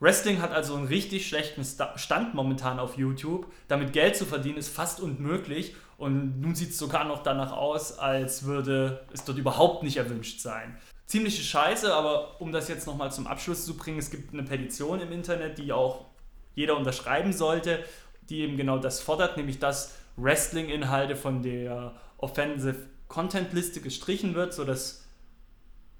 [0.00, 1.62] Wrestling hat also einen richtig schlechten
[1.96, 3.52] Stand momentan auf YouTube.
[3.68, 7.98] Damit Geld zu verdienen ist fast unmöglich und nun sieht es sogar noch danach aus,
[7.98, 10.78] als würde es dort überhaupt nicht erwünscht sein.
[11.10, 15.00] Ziemliche Scheiße, aber um das jetzt nochmal zum Abschluss zu bringen, es gibt eine Petition
[15.00, 16.04] im Internet, die auch
[16.54, 17.84] jeder unterschreiben sollte,
[18.28, 24.54] die eben genau das fordert, nämlich dass Wrestling-Inhalte von der Offensive Content Liste gestrichen wird,
[24.54, 25.04] sodass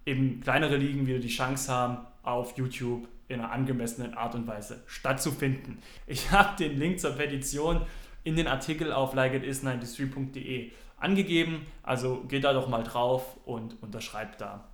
[0.06, 4.84] eben kleinere Ligen wieder die Chance haben, auf YouTube in einer angemessenen Art und Weise
[4.86, 5.82] stattzufinden.
[6.06, 7.84] Ich habe den Link zur Petition
[8.22, 14.69] in den Artikel auf likeitis93.de angegeben, also geht da doch mal drauf und unterschreibt da.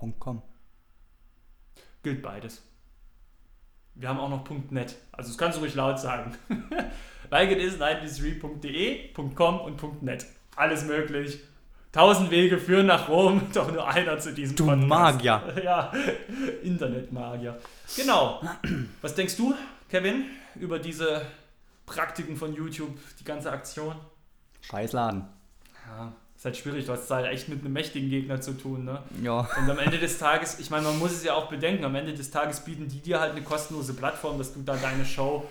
[0.00, 0.42] .com.
[2.02, 2.62] Gilt beides.
[3.94, 6.34] Wir haben auch noch .net, also das kannst du ruhig laut sagen.
[7.30, 10.26] likeitis93.de, .com und .net.
[10.56, 11.40] Alles möglich.
[11.92, 14.88] Tausend Wege führen nach Rom, doch nur einer zu diesem Du Podcast.
[14.88, 15.54] Magier.
[15.64, 15.92] Ja,
[16.62, 17.58] Internetmagier.
[17.96, 18.40] Genau.
[19.02, 19.54] Was denkst du,
[19.88, 21.26] Kevin, über diese
[21.86, 23.96] Praktiken von YouTube, die ganze Aktion?
[24.62, 25.26] Scheißladen.
[25.88, 29.02] Ja, ist halt schwierig, du hast halt echt mit einem mächtigen Gegner zu tun, ne?
[29.22, 29.40] Ja.
[29.58, 32.14] Und am Ende des Tages, ich meine, man muss es ja auch bedenken, am Ende
[32.14, 35.44] des Tages bieten die dir halt eine kostenlose Plattform, dass du da deine Show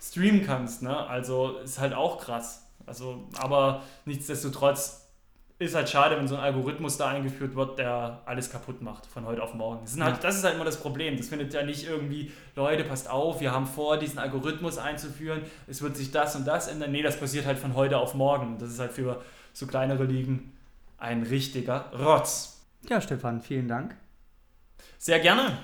[0.00, 0.96] streamen kannst, ne?
[0.96, 2.66] Also ist halt auch krass.
[2.86, 5.10] Also, aber nichtsdestotrotz
[5.58, 9.26] ist halt schade, wenn so ein Algorithmus da eingeführt wird, der alles kaputt macht von
[9.26, 9.80] heute auf morgen.
[9.84, 11.18] Das, halt, das ist halt immer das Problem.
[11.18, 15.82] Das findet ja nicht irgendwie, Leute, passt auf, wir haben vor, diesen Algorithmus einzuführen, es
[15.82, 16.92] wird sich das und das ändern.
[16.92, 18.56] Nee, das passiert halt von heute auf morgen.
[18.58, 19.20] Das ist halt für
[19.52, 20.52] so kleinere Ligen
[20.98, 22.60] ein richtiger Rotz.
[22.88, 23.96] Ja, Stefan, vielen Dank.
[24.98, 25.58] Sehr gerne.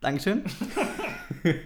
[0.00, 0.44] Dankeschön.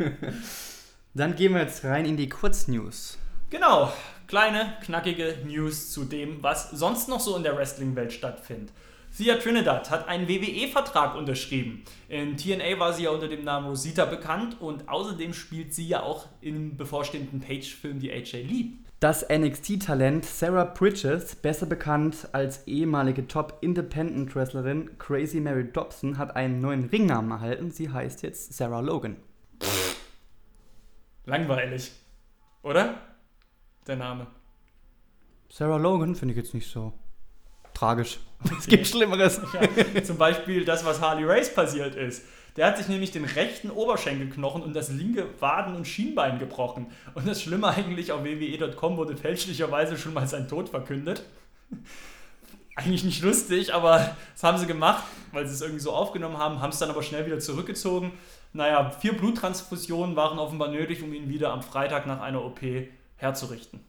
[1.14, 3.18] Dann gehen wir jetzt rein in die Kurznews.
[3.50, 3.92] Genau,
[4.26, 8.72] kleine, knackige News zu dem, was sonst noch so in der Wrestling-Welt stattfindet.
[9.16, 11.84] Thea Trinidad hat einen WWE-Vertrag unterschrieben.
[12.08, 16.02] In TNA war sie ja unter dem Namen Rosita bekannt und außerdem spielt sie ja
[16.02, 18.72] auch im bevorstehenden Page-Film die AJ Lee.
[18.98, 26.84] Das NXT-Talent Sarah Bridges, besser bekannt als ehemalige Top-Independent-Wrestlerin Crazy Mary Dobson, hat einen neuen
[26.84, 27.70] Ringnamen erhalten.
[27.70, 29.16] Sie heißt jetzt Sarah Logan.
[31.26, 31.92] Langweilig.
[32.62, 32.94] Oder?
[33.86, 34.26] der Name?
[35.48, 36.92] Sarah Logan finde ich jetzt nicht so
[37.74, 38.18] tragisch.
[38.58, 39.40] Es gibt Schlimmeres.
[39.94, 42.24] Ja, zum Beispiel das, was Harley Race passiert ist.
[42.56, 46.86] Der hat sich nämlich den rechten Oberschenkelknochen und das linke Waden- und Schienbein gebrochen.
[47.14, 51.22] Und das Schlimme eigentlich, auf wwe.com wurde fälschlicherweise schon mal sein Tod verkündet.
[52.78, 55.02] Eigentlich nicht lustig, aber das haben sie gemacht,
[55.32, 58.12] weil sie es irgendwie so aufgenommen haben, haben es dann aber schnell wieder zurückgezogen.
[58.52, 62.60] Naja, vier Bluttransfusionen waren offenbar nötig, um ihn wieder am Freitag nach einer OP
[63.16, 63.80] herzurichten.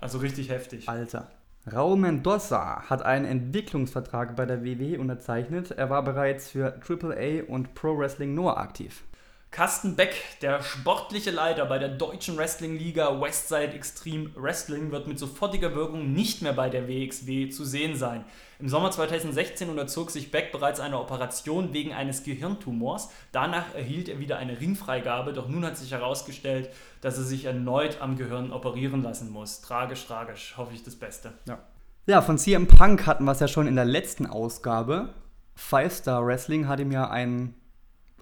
[0.00, 0.88] Also richtig heftig.
[0.88, 1.30] Alter.
[1.72, 5.70] Raul Mendoza hat einen Entwicklungsvertrag bei der WWE unterzeichnet.
[5.70, 9.04] Er war bereits für AAA und Pro Wrestling Noah aktiv.
[9.50, 15.74] Carsten Beck, der sportliche Leiter bei der deutschen Wrestling-Liga Westside Extreme Wrestling, wird mit sofortiger
[15.74, 18.24] Wirkung nicht mehr bei der WXW zu sehen sein.
[18.60, 23.10] Im Sommer 2016 unterzog sich Beck bereits einer Operation wegen eines Gehirntumors.
[23.32, 26.70] Danach erhielt er wieder eine Ringfreigabe, doch nun hat sich herausgestellt,
[27.00, 29.62] dass er sich erneut am Gehirn operieren lassen muss.
[29.62, 30.54] Tragisch, tragisch.
[30.56, 31.32] Hoffe ich das Beste.
[31.48, 31.58] Ja.
[32.06, 35.12] Ja, von CM Punk hatten wir es ja schon in der letzten Ausgabe.
[35.56, 37.54] Five Star Wrestling hat ihm ja ein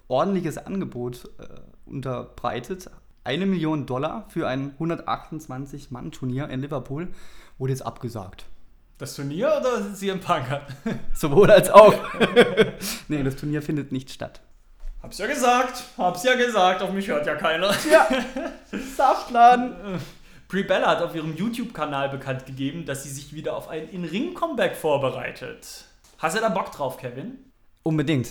[0.09, 1.45] ordentliches Angebot äh,
[1.89, 2.89] unterbreitet.
[3.23, 7.07] Eine Million Dollar für ein 128-Mann-Turnier in Liverpool
[7.57, 8.45] wurde jetzt abgesagt.
[8.97, 10.45] Das Turnier oder CM Punk?
[11.13, 11.93] Sowohl als auch.
[13.07, 14.41] nee, das Turnier findet nicht statt.
[15.01, 17.73] Hab's ja gesagt, hab's ja gesagt, auf mich hört ja keiner.
[17.89, 18.09] Ja,
[18.97, 19.73] Saftladen.
[20.49, 24.75] Brie Bella hat auf ihrem YouTube-Kanal bekannt gegeben, dass sie sich wieder auf ein In-Ring-Comeback
[24.75, 25.85] vorbereitet.
[26.17, 27.37] Hast du da Bock drauf, Kevin?
[27.83, 28.29] Unbedingt.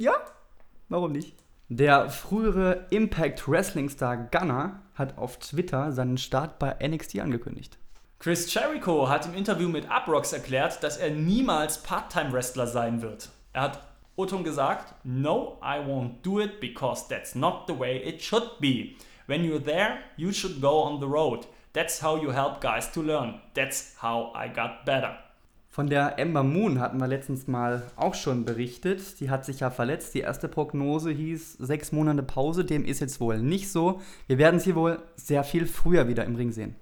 [0.00, 0.14] Ja,
[0.88, 1.34] warum nicht?
[1.68, 7.76] Der frühere Impact Wrestling Star Gunner hat auf Twitter seinen Start bei NXT angekündigt.
[8.18, 13.28] Chris Jericho hat im Interview mit Uprocks erklärt, dass er niemals Part-Time-Wrestler sein wird.
[13.52, 13.82] Er hat
[14.16, 18.94] Oton gesagt, No, I won't do it because that's not the way it should be.
[19.26, 21.46] When you're there, you should go on the road.
[21.74, 23.38] That's how you help guys to learn.
[23.52, 25.14] That's how I got better.
[25.72, 29.20] Von der Ember Moon hatten wir letztens mal auch schon berichtet.
[29.20, 30.14] Die hat sich ja verletzt.
[30.14, 32.64] Die erste Prognose hieß sechs Monate Pause.
[32.64, 34.00] Dem ist jetzt wohl nicht so.
[34.26, 36.74] Wir werden sie wohl sehr viel früher wieder im Ring sehen.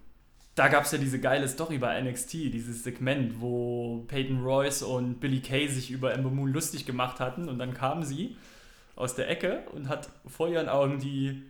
[0.55, 5.21] Da gab es ja diese geile Story bei NXT, dieses Segment, wo Peyton Royce und
[5.21, 8.37] Billy Kay sich über Ember Moon lustig gemacht hatten und dann kam sie
[8.97, 11.43] aus der Ecke und hat vor ihren Augen die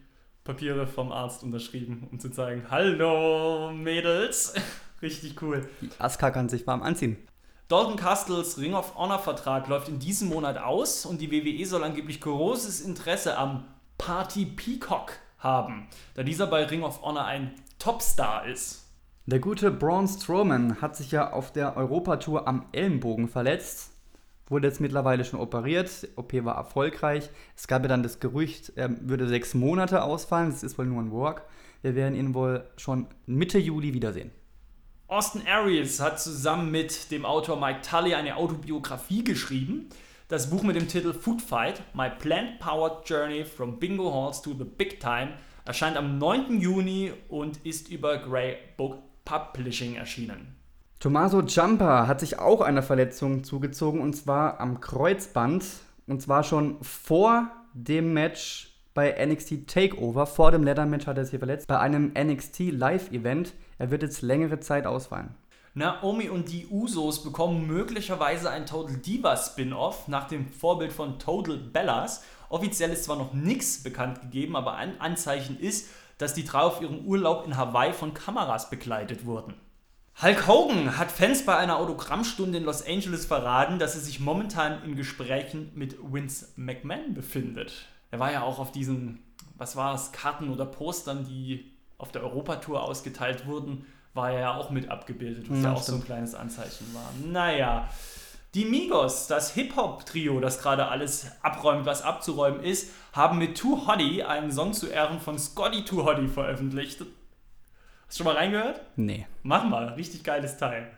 [0.44, 4.54] Papiere vom Arzt unterschrieben, um zu zeigen, hallo Mädels,
[5.02, 5.68] richtig cool.
[5.80, 7.16] Die Asuka kann sich warm anziehen.
[7.68, 11.84] Dalton Castles Ring of Honor Vertrag läuft in diesem Monat aus und die WWE soll
[11.84, 13.64] angeblich großes Interesse am
[13.98, 18.86] Party Peacock haben, da dieser bei Ring of Honor ein Topstar ist.
[19.26, 23.92] Der gute Braun Strowman hat sich ja auf der Europatour am Ellenbogen verletzt,
[24.46, 27.28] wurde jetzt mittlerweile schon operiert, OP war erfolgreich.
[27.54, 31.02] Es gab ja dann das Gerücht, er würde sechs Monate ausfallen, das ist wohl nur
[31.02, 31.42] ein Work.
[31.82, 34.30] Wir werden ihn wohl schon Mitte Juli wiedersehen.
[35.08, 39.88] Austin Aries hat zusammen mit dem Autor Mike Tully eine Autobiografie geschrieben.
[40.28, 44.64] Das Buch mit dem Titel Food Fight, My Plant-Powered Journey from Bingo Halls to the
[44.64, 45.30] Big Time
[45.64, 46.60] erscheint am 9.
[46.60, 50.54] Juni und ist über Grey Book Publishing erschienen.
[51.00, 55.64] Tommaso Ciampa hat sich auch eine Verletzung zugezogen und zwar am Kreuzband
[56.06, 60.26] und zwar schon vor dem Match bei NXT Takeover.
[60.26, 63.54] Vor dem Leather Match hat er sich verletzt bei einem NXT Live Event.
[63.78, 65.34] Er wird jetzt längere Zeit ausfallen.
[65.74, 71.56] Naomi und die Usos bekommen möglicherweise ein Total Diva Spin-off nach dem Vorbild von Total
[71.56, 72.24] Bellas.
[72.48, 76.82] Offiziell ist zwar noch nichts bekannt gegeben, aber ein Anzeichen ist, dass die drei auf
[76.82, 79.54] ihrem Urlaub in Hawaii von Kameras begleitet wurden.
[80.20, 84.82] Hulk Hogan hat Fans bei einer Autogrammstunde in Los Angeles verraten, dass er sich momentan
[84.82, 87.86] in Gesprächen mit Vince McMahon befindet.
[88.10, 89.22] Er war ja auch auf diesen,
[89.56, 94.54] was war es, Karten oder Postern, die auf der Europatour ausgeteilt wurden, war er ja
[94.54, 95.98] auch mit abgebildet, was ja, ja auch stimmt.
[95.98, 97.10] so ein kleines Anzeichen war.
[97.24, 97.88] Naja,
[98.54, 104.24] die Migos, das Hip-Hop-Trio, das gerade alles abräumt, was abzuräumen ist, haben mit Too Hottie
[104.24, 107.00] einen Song zu Ehren von Scotty Too Hottie veröffentlicht.
[107.00, 108.80] Hast du schon mal reingehört?
[108.96, 109.26] Nee.
[109.42, 110.90] Mach mal, richtig geiles Teil.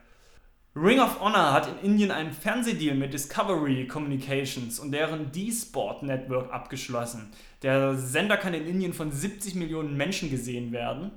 [0.76, 6.52] Ring of Honor hat in Indien einen Fernsehdeal mit Discovery Communications und deren D-Sport Network
[6.52, 7.32] abgeschlossen.
[7.62, 11.10] Der Sender kann in Indien von 70 Millionen Menschen gesehen werden.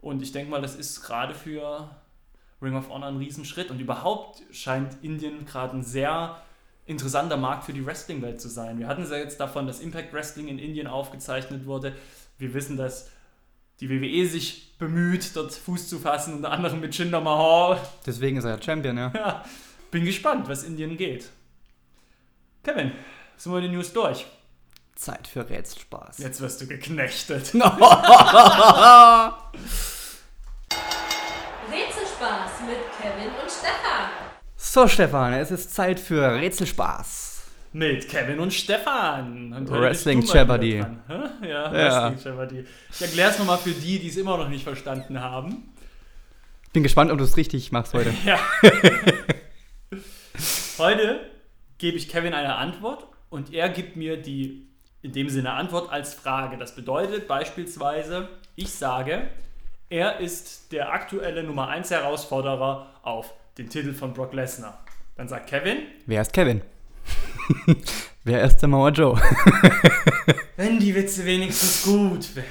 [0.00, 1.90] Und ich denke mal, das ist gerade für
[2.62, 3.70] Ring of Honor ein Riesenschritt.
[3.70, 6.40] Und überhaupt scheint Indien gerade ein sehr
[6.86, 8.78] interessanter Markt für die Wrestling-Welt zu sein.
[8.78, 11.94] Wir hatten es ja jetzt davon, dass Impact Wrestling in Indien aufgezeichnet wurde.
[12.38, 13.10] Wir wissen, dass
[13.80, 17.80] die WWE sich bemüht, dort Fuß zu fassen, unter anderem mit Jinder Mahal.
[18.06, 19.12] Deswegen ist er ja Champion, ja.
[19.14, 19.44] ja.
[19.90, 21.30] Bin gespannt, was Indien geht.
[22.62, 22.92] Kevin,
[23.36, 24.26] sind wir die News durch?
[24.94, 26.18] Zeit für Rätselspaß.
[26.18, 27.52] Jetzt wirst du geknechtet.
[34.74, 37.33] So, Stefan, es ist Zeit für Rätselspaß.
[37.74, 39.52] Mit Kevin und Stefan.
[39.52, 40.76] Und Wrestling Jeopardy.
[40.76, 42.64] Ja, ja, Wrestling Jeopardy.
[42.92, 45.74] Ich erkläre es nochmal für die, die es immer noch nicht verstanden haben.
[46.72, 48.14] Bin gespannt, ob du es richtig machst heute.
[48.24, 48.38] ja.
[50.78, 51.18] heute
[51.78, 54.68] gebe ich Kevin eine Antwort und er gibt mir die
[55.02, 56.56] in dem Sinne Antwort als Frage.
[56.56, 59.26] Das bedeutet beispielsweise, ich sage,
[59.90, 64.84] er ist der aktuelle Nummer 1 Herausforderer auf den Titel von Brock Lesnar.
[65.16, 65.78] Dann sagt Kevin.
[66.06, 66.62] Wer ist Kevin?
[68.24, 69.20] Wer ist der Mauer Joe?
[70.56, 72.46] Wenn die Witze wenigstens gut wären.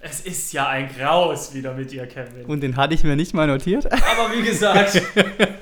[0.00, 2.44] Es ist ja ein Graus wieder mit dir, Kevin.
[2.44, 3.90] Und den hatte ich mir nicht mal notiert.
[3.90, 5.00] Aber wie gesagt,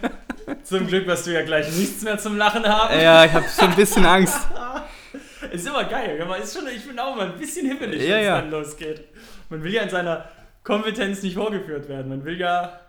[0.64, 2.98] zum Glück wirst du ja gleich nichts mehr zum Lachen haben.
[2.98, 4.40] Ja, ich habe schon ein bisschen Angst.
[5.52, 6.26] Es ist immer geil.
[6.42, 8.40] Ist schon, ich bin auch mal ein bisschen himmelig, ja, wenn es ja.
[8.40, 9.04] dann losgeht.
[9.48, 10.28] Man will ja in seiner
[10.64, 12.08] Kompetenz nicht vorgeführt werden.
[12.08, 12.80] Man will ja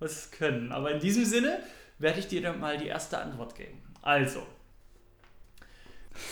[0.00, 0.70] was können.
[0.70, 1.60] Aber in diesem Sinne
[1.98, 3.80] werde ich dir dann mal die erste Antwort geben.
[4.02, 4.42] Also,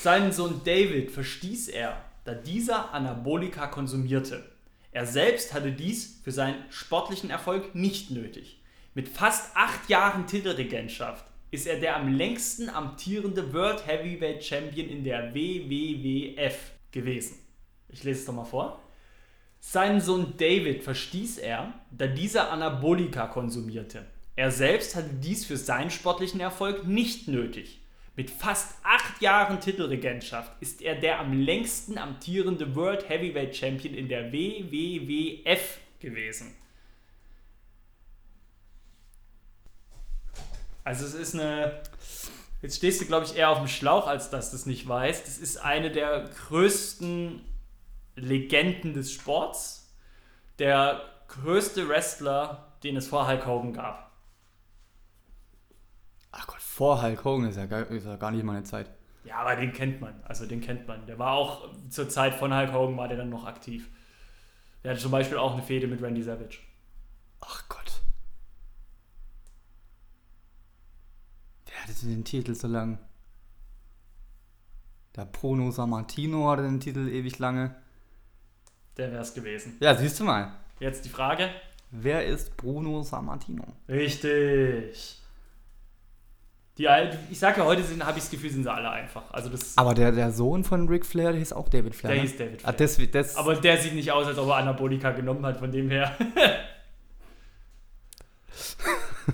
[0.02, 4.44] seinen Sohn David verstieß er, da dieser Anabolika konsumierte.
[4.92, 8.60] Er selbst hatte dies für seinen sportlichen Erfolg nicht nötig.
[8.94, 15.04] Mit fast acht Jahren Titelregentschaft ist er der am längsten amtierende World Heavyweight Champion in
[15.04, 17.38] der WWWF gewesen.
[17.88, 18.80] Ich lese es doch mal vor.
[19.60, 24.04] Seinen Sohn David verstieß er, da dieser Anabolika konsumierte.
[24.36, 27.80] Er selbst hatte dies für seinen sportlichen Erfolg nicht nötig.
[28.18, 34.08] Mit fast acht Jahren Titelregentschaft ist er der am längsten amtierende World Heavyweight Champion in
[34.08, 36.56] der WWWF gewesen.
[40.82, 41.80] Also es ist eine...
[42.60, 45.24] Jetzt stehst du, glaube ich, eher auf dem Schlauch, als dass du es nicht weißt.
[45.24, 47.40] Das ist eine der größten
[48.16, 49.94] Legenden des Sports,
[50.58, 54.07] der größte Wrestler, den es vor Hulk Hogan gab.
[56.30, 58.90] Ach Gott, vor Hulk Hogan ist ja gar, ist ja gar nicht meine Zeit.
[59.24, 60.14] Ja, aber den kennt man.
[60.24, 61.06] Also den kennt man.
[61.06, 63.88] Der war auch zur Zeit von Hulk Hogan war der dann noch aktiv.
[64.82, 66.58] Der hatte zum Beispiel auch eine Fehde mit Randy Savage.
[67.40, 68.00] Ach Gott.
[71.66, 72.98] Wer hatte denn den Titel so lang?
[75.16, 77.74] Der Bruno Sammartino hatte den Titel ewig lange.
[78.96, 79.76] Der wäre es gewesen.
[79.80, 80.52] Ja, siehst du mal.
[80.80, 81.50] Jetzt die Frage.
[81.90, 83.64] Wer ist Bruno Sammartino?
[83.88, 85.20] Richtig.
[86.78, 89.24] Die, al- ich sag ja, heute habe ich das Gefühl, sind sie alle einfach.
[89.32, 92.12] Also das, Aber der, der Sohn von Ric Flair, der hieß auch David Flair.
[92.14, 92.28] der ne?
[92.28, 92.88] hieß David Ah, Flair.
[92.88, 95.90] das, das, Aber der sieht nicht aus, als ob er Anabolika genommen hat, von dem
[95.90, 96.16] her.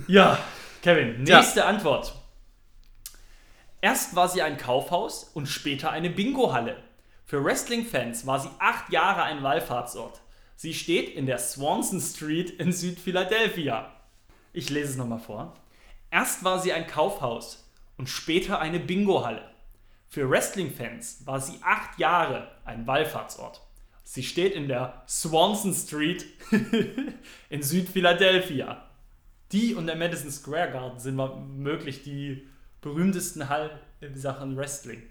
[0.07, 0.37] ja,
[0.81, 1.37] Kevin, Ja.
[1.39, 2.13] nächste Antwort.
[3.81, 6.77] Erst war sie ein Kaufhaus und später eine Bingo-Halle.
[7.25, 10.21] Für Wrestling-Fans war sie acht Jahre ein Wallfahrtsort.
[10.55, 13.91] Sie steht in der Swanson Street in Südphiladelphia.
[14.53, 15.53] Ich lese es nochmal vor.
[16.15, 19.51] Erst war sie ein Kaufhaus und später eine Bingo-Halle.
[20.07, 23.59] Für Wrestling-Fans war sie acht Jahre ein Wallfahrtsort.
[24.05, 26.25] Sie steht in der Swanson Street
[27.49, 28.89] in Südphiladelphia.
[29.51, 31.17] Die und der Madison Square Garden sind
[31.57, 32.47] möglich die
[32.79, 35.03] berühmtesten Hallen in Sachen Wrestling.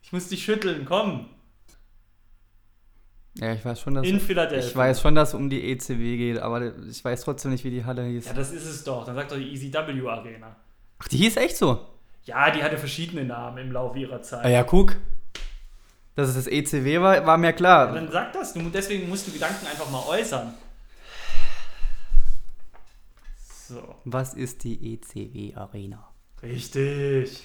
[0.00, 1.28] Ich muss dich schütteln, komm.
[3.40, 4.68] Ja, ich weiß schon, dass In Philadelphia.
[4.68, 7.70] ich weiß schon, dass es um die ECW geht, aber ich weiß trotzdem nicht, wie
[7.70, 8.26] die Halle hieß.
[8.26, 9.04] Ja, das ist es doch.
[9.04, 10.56] Dann sagt doch die ECW Arena.
[10.98, 11.86] Ach, die hieß echt so.
[12.24, 14.44] Ja, die hatte verschiedene Namen im Laufe ihrer Zeit.
[14.44, 14.96] Ah ja, guck.
[16.16, 17.92] Dass es das ECW war, war mir klar.
[17.92, 18.52] Dann sag das.
[18.52, 20.52] Du, deswegen musst du Gedanken einfach mal äußern.
[23.68, 23.94] So.
[24.04, 26.08] Was ist die ECW Arena?
[26.42, 27.42] Richtig.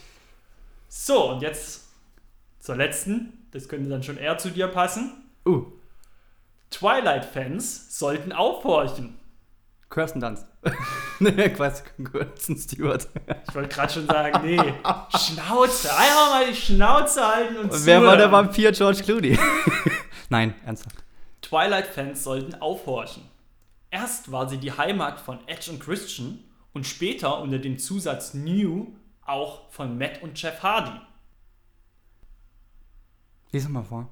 [0.89, 1.83] So, und jetzt
[2.59, 3.47] zur letzten.
[3.51, 5.23] Das könnte dann schon eher zu dir passen.
[5.45, 5.65] Uh,
[6.73, 9.19] Twilight-Fans sollten aufhorchen.
[9.89, 10.47] Kirsten Dunst.
[11.19, 13.07] ne, Quatsch, Kirsten Stewart.
[13.47, 14.57] Ich wollte gerade schon sagen, nee.
[15.15, 15.95] Schnauze.
[15.95, 18.47] Einfach mal die Schnauze halten und Und wer war der zuhören.
[18.47, 19.37] Vampir George Clooney?
[20.29, 21.03] Nein, ernsthaft.
[21.41, 23.23] Twilight-Fans sollten aufhorchen.
[23.91, 26.39] Erst war sie die Heimat von Edge und Christian
[26.73, 28.95] und später unter dem Zusatz New
[29.25, 30.99] auch von Matt und Jeff Hardy.
[33.51, 34.09] Lies mal vor.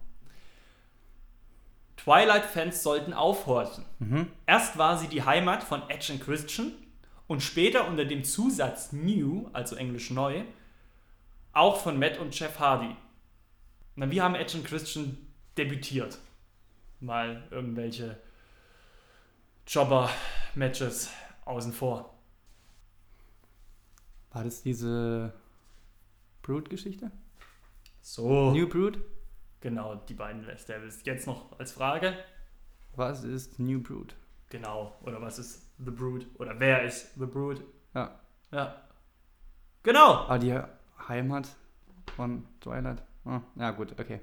[2.03, 3.85] Twilight-Fans sollten aufhorchen.
[3.99, 4.27] Mhm.
[4.47, 6.71] Erst war sie die Heimat von Edge und Christian
[7.27, 10.43] und später unter dem Zusatz New, also englisch neu,
[11.53, 12.95] auch von Matt und Jeff Hardy.
[13.95, 15.17] Na, wie haben Edge und Christian
[15.57, 16.17] debütiert?
[16.99, 18.17] Mal irgendwelche
[19.67, 21.11] Jobber-Matches
[21.45, 22.13] außen vor.
[24.31, 25.33] War das diese
[26.41, 27.11] Brood-Geschichte?
[28.01, 28.99] So, New Brood?
[29.61, 32.13] Genau, die beiden er jetzt noch als Frage.
[32.95, 34.15] Was ist New Brood?
[34.49, 36.25] Genau, oder was ist The Brood?
[36.37, 37.63] Oder wer ist The Brood?
[37.93, 38.19] Ja.
[38.51, 38.75] Ja.
[39.83, 40.25] Genau.
[40.27, 40.59] Ah, die
[41.07, 41.47] Heimat
[42.15, 43.01] von Twilight.
[43.25, 44.19] Ah, ja, gut, okay.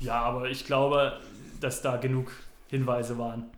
[0.00, 1.20] Ja, aber ich glaube,
[1.60, 2.32] dass da genug
[2.68, 3.50] Hinweise waren.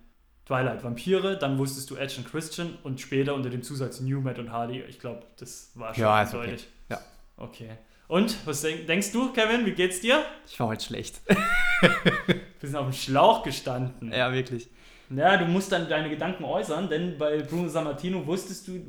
[0.47, 4.39] Twilight Vampire, dann wusstest du Edge und Christian und später unter dem Zusatz New Matt
[4.39, 4.81] und Hardy.
[4.83, 6.57] Ich glaube, das war schon Ja, ist okay.
[6.89, 7.01] Ja.
[7.37, 7.79] Okay.
[8.11, 10.25] Und, was denk, denkst du, Kevin, wie geht's dir?
[10.45, 11.21] Ich war heute schlecht.
[12.61, 14.13] Bisschen auf dem Schlauch gestanden.
[14.13, 14.69] ja, wirklich.
[15.11, 18.81] Ja, du musst dann deine Gedanken äußern, denn bei Bruno Sammartino wusstest du,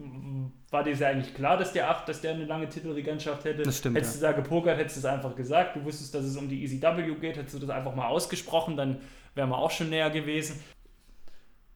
[0.71, 3.61] war dir ja eigentlich klar, dass der acht, dass der eine lange Titelregentschaft hätte.
[3.61, 5.75] Das stimmt, Hättest du da gepokert, hättest du es einfach gesagt.
[5.75, 9.01] Du wusstest, dass es um die ECW geht, hättest du das einfach mal ausgesprochen, dann
[9.35, 10.59] wären wir auch schon näher gewesen.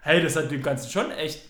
[0.00, 1.42] hey, das hat dem Ganzen schon echt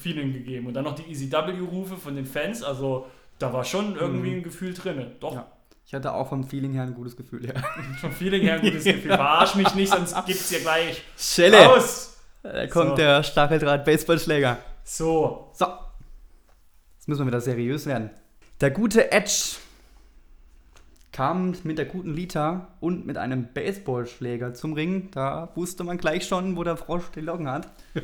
[0.00, 0.66] Feeling gegeben.
[0.66, 3.06] Und dann noch die ECW-Rufe von den Fans, also
[3.38, 5.12] da war schon irgendwie ein Gefühl drin.
[5.20, 5.50] Doch, Ja.
[5.86, 7.46] Ich hatte auch vom Feeling her ein gutes Gefühl.
[7.46, 7.52] Ja.
[8.00, 9.02] vom Feeling her ein gutes Gefühl.
[9.12, 11.58] Verarsch mich nicht, sonst gibt's hier gleich Schelle!
[11.66, 12.16] raus.
[12.42, 12.96] Da kommt So.
[12.96, 14.58] der Stacheldraht-Baseballschläger.
[14.82, 15.66] So, So.
[17.04, 18.08] Jetzt müssen wir wieder seriös werden.
[18.62, 19.56] Der gute Edge
[21.12, 25.10] kam mit der guten Lita und mit einem Baseballschläger zum Ring.
[25.10, 27.68] Da wusste man gleich schon, wo der Frosch die Locken hat.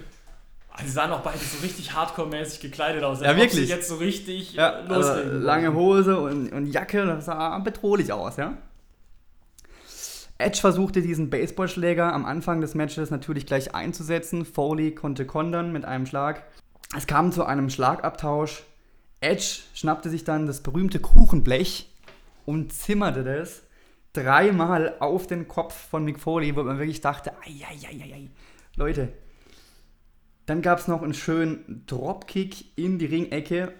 [0.72, 3.20] Ah, die sahen auch beide so richtig hardcore-mäßig gekleidet aus.
[3.22, 3.66] Ja, wirklich.
[3.66, 8.36] sie jetzt so richtig Ja, also lange Hose und, und Jacke, das sah bedrohlich aus,
[8.36, 8.56] ja.
[10.38, 14.44] Edge versuchte diesen Baseballschläger am Anfang des Matches natürlich gleich einzusetzen.
[14.44, 16.44] Foley konnte kontern mit einem Schlag.
[16.96, 18.62] Es kam zu einem Schlagabtausch.
[19.20, 21.90] Edge schnappte sich dann das berühmte Kuchenblech
[22.46, 23.62] und zimmerte das
[24.12, 28.30] dreimal auf den Kopf von Mick Foley, wo man wirklich dachte, ei.
[28.76, 29.12] Leute,
[30.46, 33.72] dann gab es noch einen schönen Dropkick in die Ringecke.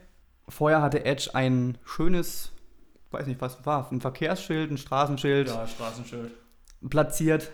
[0.48, 2.52] Vorher hatte Edge ein schönes,
[3.10, 6.32] weiß nicht was war, ein Verkehrsschild, ein Straßenschild Ja, Straßenschild.
[6.88, 7.50] platziert.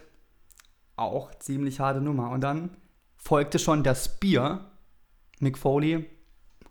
[0.96, 2.30] Auch ziemlich harte Nummer.
[2.30, 2.76] Und dann
[3.16, 4.72] folgte schon der Spear.
[5.40, 6.06] Mick Foley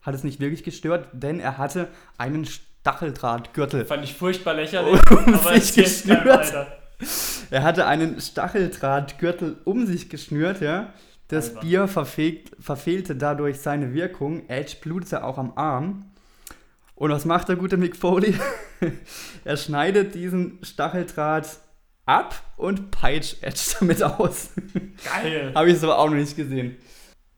[0.06, 1.88] hat es nicht wirklich gestört, denn er hatte
[2.18, 3.86] einen Stacheldrahtgürtel.
[3.86, 6.68] Fand ich furchtbar lächerlich, Um aber sich weiter.
[7.50, 10.94] Er hatte einen Stacheldrahtgürtel um sich geschnürt, ja.
[11.28, 11.62] Das Alter.
[11.62, 14.48] Bier verfehlt, verfehlte dadurch seine Wirkung.
[14.48, 16.12] Edge blutete auch am Arm.
[16.94, 18.36] Und was macht der gute Mick Foley?
[19.44, 21.48] er schneidet diesen Stacheldraht
[22.06, 24.52] ab und peitscht Edge damit aus.
[25.04, 25.52] Geil.
[25.56, 26.78] Habe ich so auch noch nicht gesehen.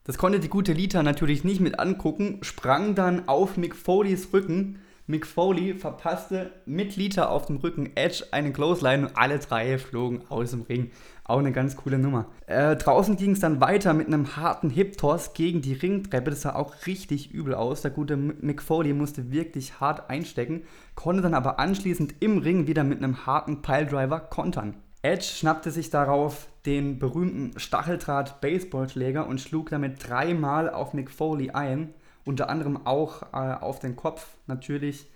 [0.08, 4.80] Das konnte die gute Lita natürlich nicht mit angucken, sprang dann auf Mick Foleys Rücken.
[5.06, 10.22] Mick Foley verpasste mit Lita auf dem Rücken Edge eine Clothesline und alle drei flogen
[10.30, 10.92] aus dem Ring.
[11.26, 12.28] Auch eine ganz coole Nummer.
[12.46, 16.30] Äh, draußen ging es dann weiter mit einem harten Hip-Toss gegen die Ringtreppe.
[16.30, 17.82] Das sah auch richtig übel aus.
[17.82, 20.64] Der gute Mick Foley musste wirklich hart einstecken,
[20.96, 24.76] konnte dann aber anschließend im Ring wieder mit einem harten Piledriver kontern.
[25.08, 31.94] Edge schnappte sich darauf den berühmten Stacheldraht-Baseballschläger und schlug damit dreimal auf Mick Foley ein,
[32.26, 34.28] unter anderem auch äh, auf den Kopf.
[34.48, 35.08] Natürlich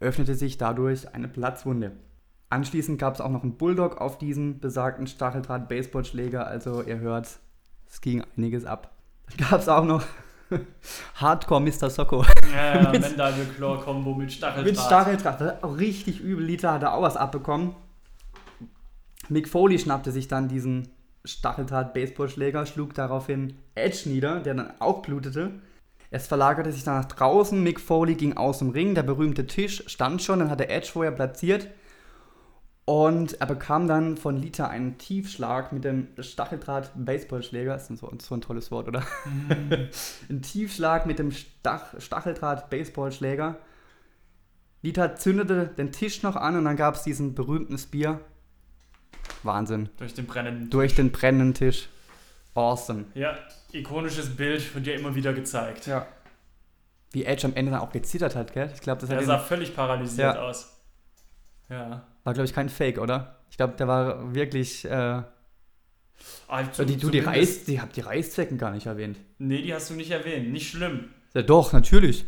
[0.00, 1.92] öffnete sich dadurch eine Platzwunde.
[2.50, 7.28] Anschließend gab es auch noch einen Bulldog auf diesen besagten Stacheldraht-Baseballschläger, also ihr hört,
[7.88, 8.90] es ging einiges ab.
[9.28, 10.02] Dann gab es auch noch
[11.14, 11.90] Hardcore Mr.
[11.90, 12.24] Socko.
[12.52, 14.64] Ja, ja, Mit- Combo mit Stacheldraht.
[14.64, 15.62] Mit Stacheldraht.
[15.62, 16.44] Auch richtig übel.
[16.44, 17.76] Lita hat da auch was abbekommen.
[19.28, 20.88] Mick Foley schnappte sich dann diesen
[21.24, 25.52] Stacheldraht-Baseballschläger, schlug daraufhin Edge nieder, der dann auch blutete.
[26.10, 27.62] Es verlagerte sich dann nach draußen.
[27.62, 28.94] Mick Foley ging aus dem Ring.
[28.94, 31.68] Der berühmte Tisch stand schon, dann hatte Edge vorher platziert.
[32.86, 37.76] Und er bekam dann von Lita einen Tiefschlag mit dem Stacheldraht-Baseballschläger.
[37.76, 39.02] Ist so, so ein tolles Wort, oder?
[40.30, 43.58] ein Tiefschlag mit dem Stach Stacheldraht-Baseballschläger.
[44.80, 48.20] Lita zündete den Tisch noch an und dann gab es diesen berühmten Spear.
[49.42, 49.88] Wahnsinn.
[49.98, 50.70] Durch den brennenden.
[50.70, 51.88] Durch den brennenden Tisch.
[52.54, 53.04] Awesome.
[53.14, 53.38] Ja,
[53.72, 55.86] ikonisches Bild wird ja immer wieder gezeigt.
[55.86, 56.06] Ja.
[57.12, 58.70] Wie Edge am Ende dann auch gezittert hat, gell?
[58.74, 60.42] Ich glaube, das hat Der ihn, sah völlig paralysiert Ja.
[60.42, 60.74] aus.
[61.68, 62.06] Ja.
[62.24, 63.36] war, glaube ich, kein Fake, oder?
[63.50, 64.84] Ich glaube, der war wirklich.
[64.84, 65.22] Äh,
[66.48, 69.18] Also, die, du, die, Reiß, die habt die Reißzwecken gar nicht erwähnt.
[69.38, 70.50] Nee, die hast du nicht erwähnt.
[70.50, 71.10] Nicht schlimm.
[71.34, 72.24] Ja, doch, natürlich.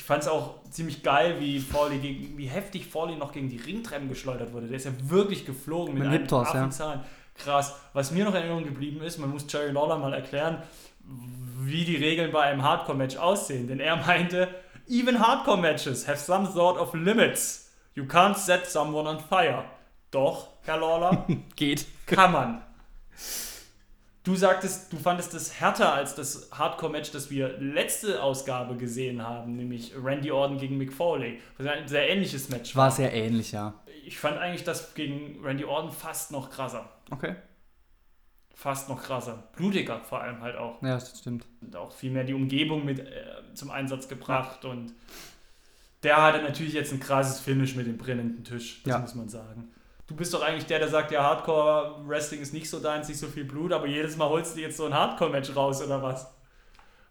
[0.00, 3.58] Ich fand es auch ziemlich geil, wie Foley gegen, wie heftig Foley noch gegen die
[3.58, 4.66] Ringtreppen geschleudert wurde.
[4.66, 7.04] Der ist ja wirklich geflogen mit, Mit einem Hip-Toss, ja.
[7.36, 7.76] Krass.
[7.92, 10.62] Was mir noch in Erinnerung geblieben ist, man muss Jerry Lawler mal erklären,
[11.58, 13.68] wie die Regeln bei einem Hardcore-Match aussehen.
[13.68, 14.48] Denn er meinte,
[14.88, 17.70] even Hardcore-Matches have some sort of limits.
[17.94, 19.66] You can't set someone on fire.
[20.10, 21.26] Doch, Herr Lawler,
[21.56, 21.84] Geht.
[22.06, 22.62] kann man.
[24.22, 29.56] Du sagtest, du fandest es härter als das Hardcore-Match, das wir letzte Ausgabe gesehen haben,
[29.56, 31.40] nämlich Randy Orton gegen Mick Foley.
[31.56, 33.72] Was ein sehr ähnliches Match War sehr ähnlich, ja.
[34.04, 36.90] Ich fand eigentlich das gegen Randy Orton fast noch krasser.
[37.10, 37.34] Okay.
[38.54, 39.48] Fast noch krasser.
[39.56, 40.82] Blutiger vor allem halt auch.
[40.82, 41.46] Ja, das stimmt.
[41.62, 43.04] Und auch viel mehr die Umgebung mit äh,
[43.54, 44.66] zum Einsatz gebracht.
[44.66, 44.92] Und
[46.02, 48.82] der hatte natürlich jetzt ein krasses Finish mit dem brennenden Tisch.
[48.84, 48.98] Das Ja.
[48.98, 49.70] muss man sagen.
[50.10, 53.28] Du bist doch eigentlich der, der sagt, ja, Hardcore-Wrestling ist nicht so deins, nicht so
[53.28, 56.26] viel Blut, aber jedes Mal holst du jetzt so ein Hardcore-Match raus, oder was?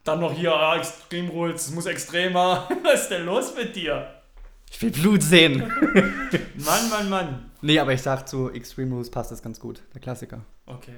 [0.04, 2.68] Dann noch hier, ah, Extreme Rules, es muss extremer.
[2.84, 4.22] Was ist denn los mit dir?
[4.70, 5.60] Ich will Blut sehen.
[6.58, 7.52] Mann, Mann, Mann.
[7.62, 9.82] nee, aber ich sag zu Extreme Rules passt das ganz gut.
[9.93, 10.43] Der Klassiker.
[10.66, 10.97] Okay.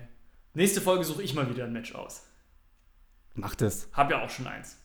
[0.56, 2.24] Nächste Folge suche ich mal wieder ein Match aus.
[3.36, 3.90] Macht es.
[3.94, 4.76] Hab ja auch schon eins.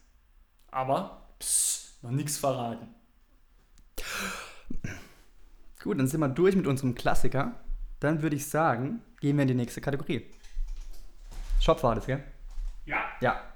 [0.69, 2.93] Aber, pss, noch nichts verraten.
[5.83, 7.53] Gut, dann sind wir durch mit unserem Klassiker.
[7.99, 10.25] Dann würde ich sagen, gehen wir in die nächste Kategorie.
[11.61, 12.23] Shop war das, gell?
[12.85, 13.53] Ja.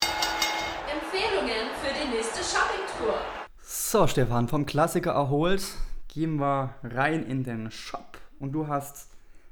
[0.92, 3.16] Empfehlungen für die nächste Shoppingtour.
[3.62, 5.64] So, Stefan, vom Klassiker erholt,
[6.08, 8.20] gehen wir rein in den Shop.
[8.40, 9.10] Und du hast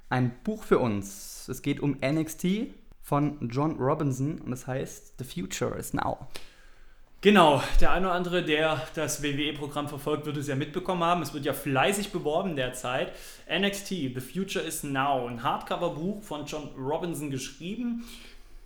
[0.10, 1.48] ein Buch für uns.
[1.48, 2.68] Es geht um NXT
[3.02, 6.28] von John Robinson und es heißt The Future is Now.
[7.22, 11.22] Genau, der eine oder andere, der das WWE-Programm verfolgt, wird es ja mitbekommen haben.
[11.22, 13.12] Es wird ja fleißig beworben derzeit.
[13.54, 18.06] NXT, The Future is Now, ein Hardcover-Buch von John Robinson geschrieben,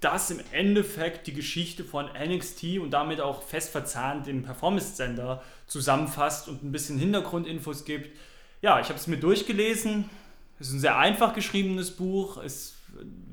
[0.01, 5.41] das im Endeffekt die Geschichte von NXT und damit auch fest verzahnt im Performance Center
[5.66, 8.16] zusammenfasst und ein bisschen Hintergrundinfos gibt.
[8.62, 10.12] Ja, ich habe es mir durchgelesen.
[10.60, 12.38] Es ist ein sehr einfach geschriebenes Buch.
[12.38, 12.76] Es ist,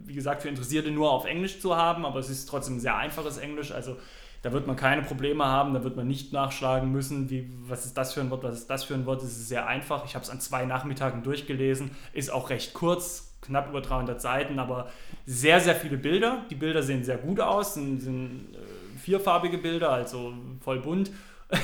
[0.06, 2.96] wie gesagt, für Interessierte nur auf Englisch zu haben, aber es ist trotzdem ein sehr
[2.96, 3.70] einfaches Englisch.
[3.70, 3.98] Also
[4.42, 7.96] da wird man keine Probleme haben, da wird man nicht nachschlagen müssen, wie, was ist
[7.96, 9.22] das für ein Wort, was ist das für ein Wort.
[9.22, 10.04] Es ist sehr einfach.
[10.06, 14.58] Ich habe es an zwei Nachmittagen durchgelesen, ist auch recht kurz, knapp über 300 Seiten,
[14.58, 14.88] aber
[15.26, 16.44] sehr, sehr viele Bilder.
[16.50, 20.32] Die Bilder sehen sehr gut aus, sind, sind äh, vierfarbige Bilder, also
[20.62, 21.10] voll bunt.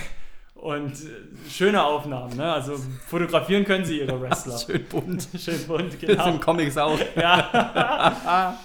[0.54, 2.50] Und äh, schöne Aufnahmen, ne?
[2.52, 4.58] Also fotografieren können sie ihre Wrestler.
[4.66, 5.28] Schön bunt.
[5.38, 6.24] Schön bunt, Das genau.
[6.24, 6.98] sind Comics auch.
[7.14, 8.58] Ja.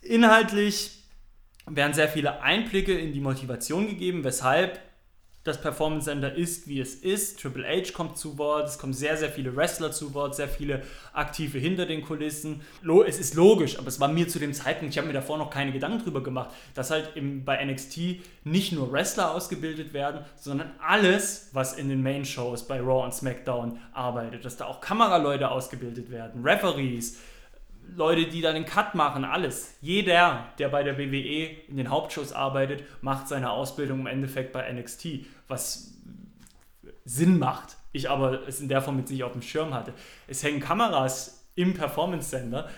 [0.00, 1.01] Inhaltlich
[1.76, 4.80] werden sehr viele Einblicke in die Motivation gegeben, weshalb
[5.44, 7.40] das Performance Center ist, wie es ist.
[7.40, 10.82] Triple H kommt zu Wort, es kommen sehr, sehr viele Wrestler zu Wort, sehr viele
[11.12, 12.60] Aktive hinter den Kulissen.
[13.06, 15.50] Es ist logisch, aber es war mir zu dem Zeitpunkt, ich habe mir davor noch
[15.50, 20.70] keine Gedanken drüber gemacht, dass halt im, bei NXT nicht nur Wrestler ausgebildet werden, sondern
[20.80, 26.10] alles, was in den Main-Shows bei Raw und SmackDown arbeitet, dass da auch Kameraleute ausgebildet
[26.10, 27.18] werden, Referees,
[27.94, 29.76] Leute, die dann den Cut machen, alles.
[29.80, 34.70] Jeder, der bei der WWE in den Hauptshows arbeitet, macht seine Ausbildung im Endeffekt bei
[34.72, 35.94] NXT, was
[37.04, 37.76] Sinn macht.
[37.92, 39.92] Ich aber es in der Form mit sich auf dem Schirm hatte.
[40.26, 42.68] Es hängen Kameras im Performance Center,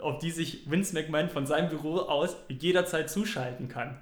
[0.00, 4.00] auf die sich Vince McMahon von seinem Büro aus jederzeit zuschalten kann.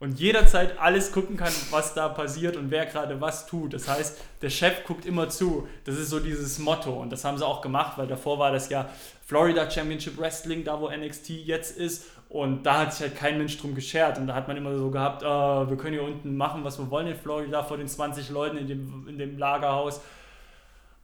[0.00, 3.74] Und jederzeit alles gucken kann, was da passiert und wer gerade was tut.
[3.74, 5.68] Das heißt, der Chef guckt immer zu.
[5.84, 6.94] Das ist so dieses Motto.
[6.94, 8.88] Und das haben sie auch gemacht, weil davor war das ja
[9.30, 12.06] Florida Championship Wrestling, da wo NXT jetzt ist.
[12.28, 14.18] Und da hat sich halt kein Mensch drum geschert.
[14.18, 16.90] Und da hat man immer so gehabt, äh, wir können hier unten machen, was wir
[16.90, 20.00] wollen in Florida vor den 20 Leuten in dem, in dem Lagerhaus.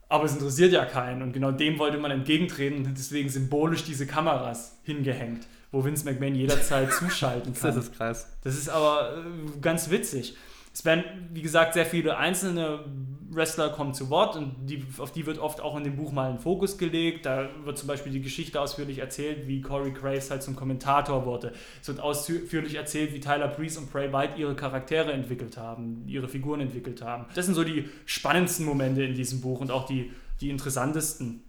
[0.09, 1.21] Aber es interessiert ja keinen.
[1.21, 6.35] Und genau dem wollte man entgegentreten und deswegen symbolisch diese Kameras hingehängt, wo Vince McMahon
[6.35, 7.75] jederzeit zuschalten kann.
[7.75, 8.37] Das ist krass.
[8.43, 10.35] Das ist aber äh, ganz witzig.
[10.77, 11.03] Es werden,
[11.33, 12.81] wie gesagt, sehr viele einzelne
[13.31, 16.29] Wrestler kommen zu Wort und die, auf die wird oft auch in dem Buch mal
[16.29, 17.25] ein Fokus gelegt.
[17.25, 21.51] Da wird zum Beispiel die Geschichte ausführlich erzählt, wie Corey Graves halt zum Kommentator wurde.
[21.81, 26.27] Es wird ausführlich erzählt, wie Tyler Breeze und Bray White ihre Charaktere entwickelt haben, ihre
[26.27, 27.25] Figuren entwickelt haben.
[27.33, 30.11] Das sind so die spannendsten Momente in diesem Buch und auch die,
[30.41, 31.41] die interessantesten.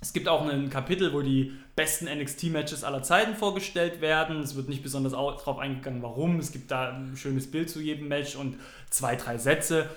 [0.00, 4.40] Es gibt auch ein Kapitel, wo die besten NXT-Matches aller Zeiten vorgestellt werden.
[4.40, 6.38] Es wird nicht besonders darauf eingegangen, warum.
[6.38, 8.58] Es gibt da ein schönes Bild zu jedem Match und
[8.90, 9.88] zwei, drei Sätze.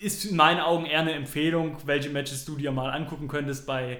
[0.00, 3.98] Ist in meinen Augen eher eine Empfehlung, welche Matches du dir mal angucken könntest bei,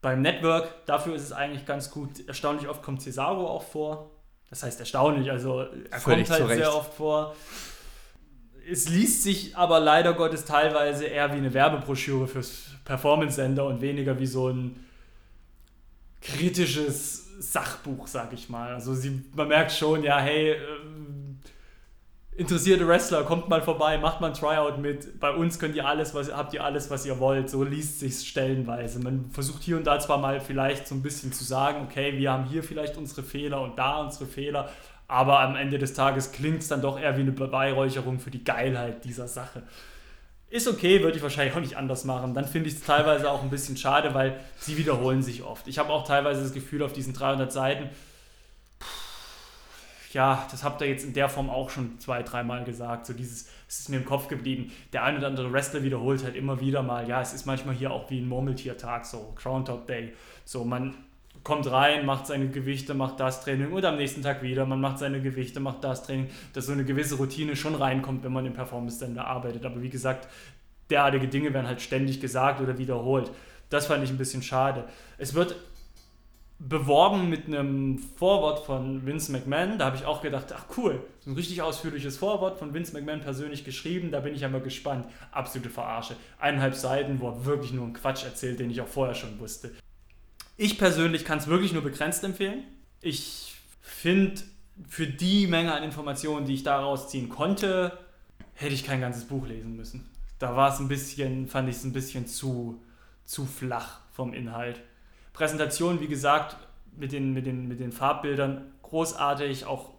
[0.00, 0.86] beim Network.
[0.86, 2.26] Dafür ist es eigentlich ganz gut.
[2.26, 4.10] Erstaunlich oft kommt Cesaro auch vor.
[4.48, 6.58] Das heißt erstaunlich, also er Völlig kommt halt zu Recht.
[6.58, 7.36] sehr oft vor.
[8.68, 14.18] Es liest sich aber leider Gottes teilweise eher wie eine Werbebroschüre fürs Performance-Sender und weniger
[14.18, 14.84] wie so ein
[16.20, 18.74] kritisches Sachbuch, sag ich mal.
[18.74, 21.38] Also sie, man merkt schon, ja, hey, ähm,
[22.32, 25.20] interessierte Wrestler, kommt mal vorbei, macht mal ein Tryout mit.
[25.20, 27.48] Bei uns könnt ihr alles, was habt ihr alles, was ihr wollt.
[27.48, 28.98] So liest sich stellenweise.
[28.98, 32.32] Man versucht hier und da zwar mal vielleicht so ein bisschen zu sagen, okay, wir
[32.32, 34.68] haben hier vielleicht unsere Fehler und da unsere Fehler,
[35.06, 38.42] aber am Ende des Tages klingt es dann doch eher wie eine Beweihräucherung für die
[38.42, 39.62] Geilheit dieser Sache.
[40.50, 42.34] Ist okay, würde ich wahrscheinlich auch nicht anders machen.
[42.34, 45.68] Dann finde ich es teilweise auch ein bisschen schade, weil sie wiederholen sich oft.
[45.68, 47.88] Ich habe auch teilweise das Gefühl auf diesen 300 Seiten,
[50.12, 53.06] ja, das habt ihr jetzt in der Form auch schon zwei, dreimal gesagt.
[53.06, 54.72] So dieses, es ist mir im Kopf geblieben.
[54.92, 57.92] Der ein oder andere Wrestler wiederholt halt immer wieder mal, ja, es ist manchmal hier
[57.92, 60.12] auch wie ein Murmeltiertag, so Crown Top Day.
[60.44, 60.96] So, man
[61.42, 64.98] kommt rein, macht seine Gewichte, macht das Training und am nächsten Tag wieder, man macht
[64.98, 68.52] seine Gewichte, macht das Training, dass so eine gewisse Routine schon reinkommt, wenn man im
[68.52, 69.64] Performance Center arbeitet.
[69.64, 70.28] Aber wie gesagt,
[70.90, 73.30] derartige Dinge werden halt ständig gesagt oder wiederholt.
[73.70, 74.84] Das fand ich ein bisschen schade.
[75.16, 75.56] Es wird
[76.58, 79.78] beworben mit einem Vorwort von Vince McMahon.
[79.78, 83.20] Da habe ich auch gedacht, ach cool, so ein richtig ausführliches Vorwort von Vince McMahon
[83.20, 84.10] persönlich geschrieben.
[84.10, 85.06] Da bin ich ja gespannt.
[85.32, 86.16] Absolute Verarsche.
[86.38, 89.70] Eineinhalb Seiten, wo er wirklich nur einen Quatsch erzählt, den ich auch vorher schon wusste.
[90.62, 92.64] Ich persönlich kann es wirklich nur begrenzt empfehlen.
[93.00, 94.42] Ich finde,
[94.86, 97.96] für die Menge an Informationen, die ich daraus ziehen konnte,
[98.52, 100.10] hätte ich kein ganzes Buch lesen müssen.
[100.38, 102.78] Da war es ein bisschen, fand ich es ein bisschen zu,
[103.24, 104.82] zu flach vom Inhalt.
[105.32, 106.58] Präsentation, wie gesagt,
[106.94, 109.94] mit den, mit den, mit den Farbbildern großartig, auch,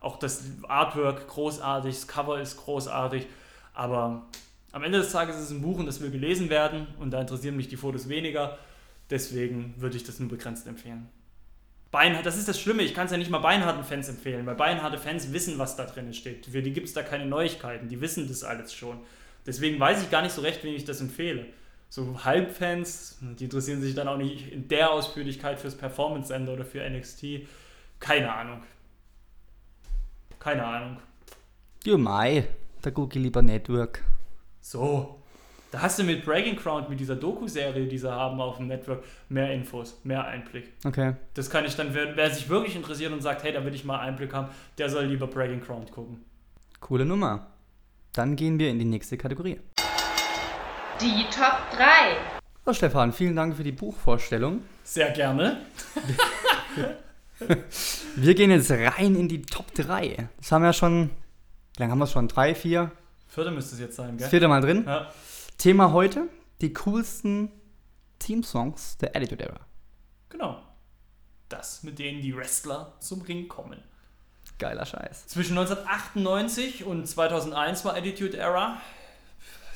[0.00, 3.26] auch das Artwork großartig, das Cover ist großartig,
[3.72, 4.26] aber
[4.72, 7.22] am Ende des Tages ist es ein Buch und das will gelesen werden und da
[7.22, 8.58] interessieren mich die Fotos weniger.
[9.10, 11.08] Deswegen würde ich das nur begrenzt empfehlen.
[11.90, 14.56] Beinhard, das ist das Schlimme, ich kann es ja nicht mal beinharten Fans empfehlen, weil
[14.56, 16.44] beinharte Fans wissen, was da drin steht.
[16.44, 18.98] Für die gibt es da keine Neuigkeiten, die wissen das alles schon.
[19.46, 21.46] Deswegen weiß ich gar nicht so recht, wem ich das empfehle.
[21.88, 26.86] So Halbfans, die interessieren sich dann auch nicht in der Ausführlichkeit fürs Performance-Ende oder für
[26.88, 27.48] NXT.
[27.98, 28.62] Keine Ahnung.
[30.38, 30.98] Keine Ahnung.
[31.84, 32.44] Ja, Mai,
[32.82, 34.04] da gucke ich lieber Network.
[34.60, 35.17] So.
[35.70, 39.04] Da hast du mit Breaking Ground, mit dieser Doku-Serie, die sie haben auf dem Network,
[39.28, 40.72] mehr Infos, mehr Einblick.
[40.84, 41.14] Okay.
[41.34, 43.84] Das kann ich dann, wer, wer sich wirklich interessiert und sagt, hey, da will ich
[43.84, 44.48] mal Einblick haben,
[44.78, 46.24] der soll lieber Breaking Ground gucken.
[46.80, 47.48] Coole Nummer.
[48.14, 49.60] Dann gehen wir in die nächste Kategorie.
[51.00, 51.84] Die Top 3.
[52.64, 54.62] So, Stefan, vielen Dank für die Buchvorstellung.
[54.84, 55.58] Sehr gerne.
[58.16, 60.28] Wir gehen jetzt rein in die Top 3.
[60.38, 61.10] Das haben wir ja schon,
[61.76, 62.26] wie lange haben wir es schon?
[62.26, 62.90] Drei, vier?
[63.28, 64.30] Vierte müsste es jetzt sein, Das gell?
[64.30, 64.82] vierte Mal drin.
[64.86, 65.08] Ja.
[65.58, 66.28] Thema heute,
[66.60, 67.50] die coolsten
[68.20, 69.60] Teamsongs der Attitude Era.
[70.28, 70.62] Genau.
[71.48, 73.82] Das, mit denen die Wrestler zum Ring kommen.
[74.58, 75.26] Geiler Scheiß.
[75.26, 78.80] Zwischen 1998 und 2001 war Attitude Era.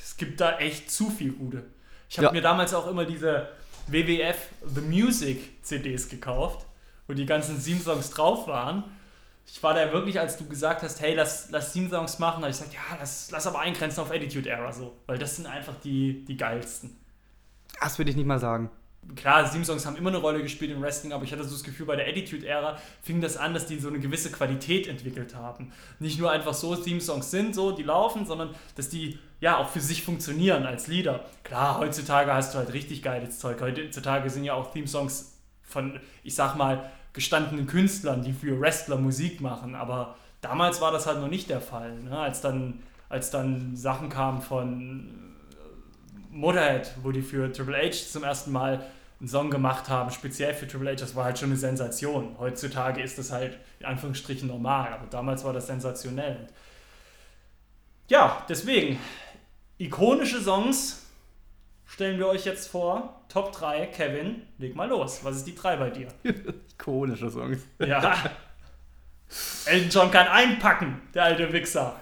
[0.01, 1.65] Es gibt da echt zu viel gute.
[2.09, 2.31] Ich habe Ja.
[2.31, 3.49] mir damals auch immer diese
[3.87, 4.37] WWF
[4.73, 6.65] The Music CDs gekauft,
[7.07, 8.83] wo die ganzen Theme-Songs drauf waren.
[9.45, 12.57] Ich war da wirklich, als du gesagt hast, hey, lass, lass Theme-Songs machen, habe ich
[12.57, 16.25] gesagt, ja, lass, lass aber eingrenzen auf Attitude Era so, weil das sind einfach die,
[16.25, 16.97] die geilsten.
[17.79, 18.69] Das würde ich nicht mal sagen.
[19.15, 21.85] Klar, Theme-Songs haben immer eine Rolle gespielt im Wrestling, aber ich hatte so das Gefühl,
[21.85, 25.73] bei der Attitude-Ära fing das an, dass die so eine gewisse Qualität entwickelt haben.
[25.99, 29.81] Nicht nur einfach so Theme-Songs sind, so, die laufen, sondern dass die ja auch für
[29.81, 31.25] sich funktionieren als Lieder.
[31.43, 33.59] Klar, heutzutage hast du halt richtig geiles Zeug.
[33.59, 39.39] Heutzutage sind ja auch Theme-Songs von, ich sag mal, gestandenen Künstlern, die für Wrestler Musik
[39.39, 41.99] machen, aber damals war das halt noch nicht der Fall.
[41.99, 42.17] Ne?
[42.17, 45.35] Als, dann, als dann Sachen kamen von
[46.31, 48.83] Motorhead, wo die für Triple H zum ersten Mal
[49.19, 52.35] einen Song gemacht haben, speziell für Triple H, das war halt schon eine Sensation.
[52.39, 56.47] Heutzutage ist das halt in Anführungsstrichen normal, aber damals war das sensationell.
[58.09, 58.99] Ja, deswegen,
[59.77, 61.02] ikonische Songs
[61.93, 63.21] stellen wir euch jetzt vor.
[63.29, 65.23] Top 3, Kevin, leg mal los.
[65.23, 66.07] Was ist die 3 bei dir?
[66.73, 67.59] Ikonische Songs.
[67.79, 68.15] Ja.
[69.65, 71.95] Elton John kann einpacken, der alte Wichser.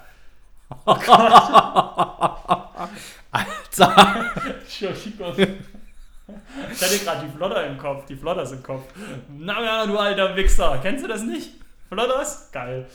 [3.31, 4.33] Alter.
[4.61, 5.35] Entschuldigung.
[5.37, 8.83] Ich hatte gerade die Flotter im Kopf, die Flotters im Kopf.
[9.29, 10.79] Na ja, du alter Wichser.
[10.81, 11.51] Kennst du das nicht?
[11.89, 12.49] Flotters?
[12.53, 12.87] Geil.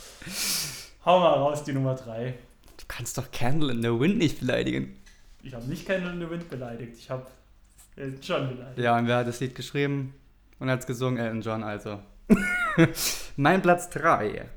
[1.05, 2.35] Hau mal raus, die Nummer 3.
[2.79, 4.97] Du kannst doch Candle in the Wind nicht beleidigen.
[5.47, 6.97] Ich habe nicht Candle in the Wind beleidigt.
[6.99, 7.25] Ich habe
[7.95, 8.79] Elton John beleidigt.
[8.79, 10.13] Ja, und wer hat das Lied geschrieben
[10.59, 11.19] und hat es gesungen?
[11.19, 12.01] Elton John, also.
[13.37, 14.49] mein Platz 3.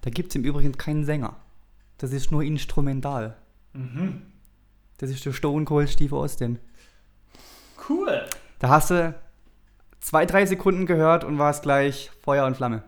[0.00, 1.36] Da gibt es im Übrigen keinen Sänger.
[1.98, 3.36] Das ist nur instrumental.
[3.72, 4.22] Mhm.
[4.98, 6.58] Das ist der Stone Cold Steve Austin.
[7.88, 8.24] Cool.
[8.58, 9.14] Da hast du
[10.00, 12.82] zwei, drei Sekunden gehört und war es gleich Feuer und Flamme.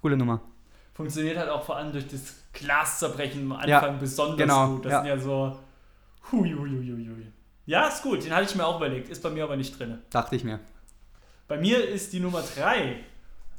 [0.00, 0.42] Coole Nummer.
[0.92, 4.84] Funktioniert halt auch vor allem durch das Glaszerbrechen am Anfang Ja, besonders genau, gut.
[4.84, 4.98] Das ja.
[5.00, 5.58] sind ja so.
[6.30, 7.26] Hui, hui, hui, hui.
[7.66, 8.24] Ja, ist gut.
[8.24, 9.08] Den hatte ich mir auch überlegt.
[9.08, 9.98] Ist bei mir aber nicht drin.
[10.10, 10.60] Dachte ich mir.
[11.48, 12.96] Bei mir ist die Nummer 3.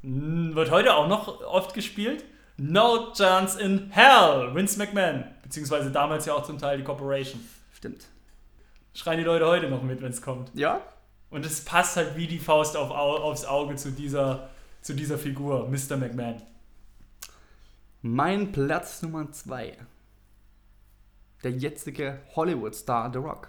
[0.04, 2.24] Wird heute auch noch oft gespielt.
[2.58, 4.54] No Chance in Hell.
[4.54, 5.24] Vince McMahon.
[5.41, 7.39] Beziehungsweise damals ja auch zum Teil die Corporation.
[7.74, 8.06] Stimmt.
[8.94, 10.52] Schreien die Leute heute noch mit, wenn es kommt.
[10.53, 10.82] Ja?
[11.32, 14.49] Und es passt halt wie die Faust auf, Au- aufs Auge zu dieser,
[14.82, 15.98] zu dieser Figur, Mr.
[15.98, 16.41] McMahon.
[18.05, 19.77] Mein Platz Nummer 2.
[21.41, 23.47] Der jetzige Hollywood-Star The Rock.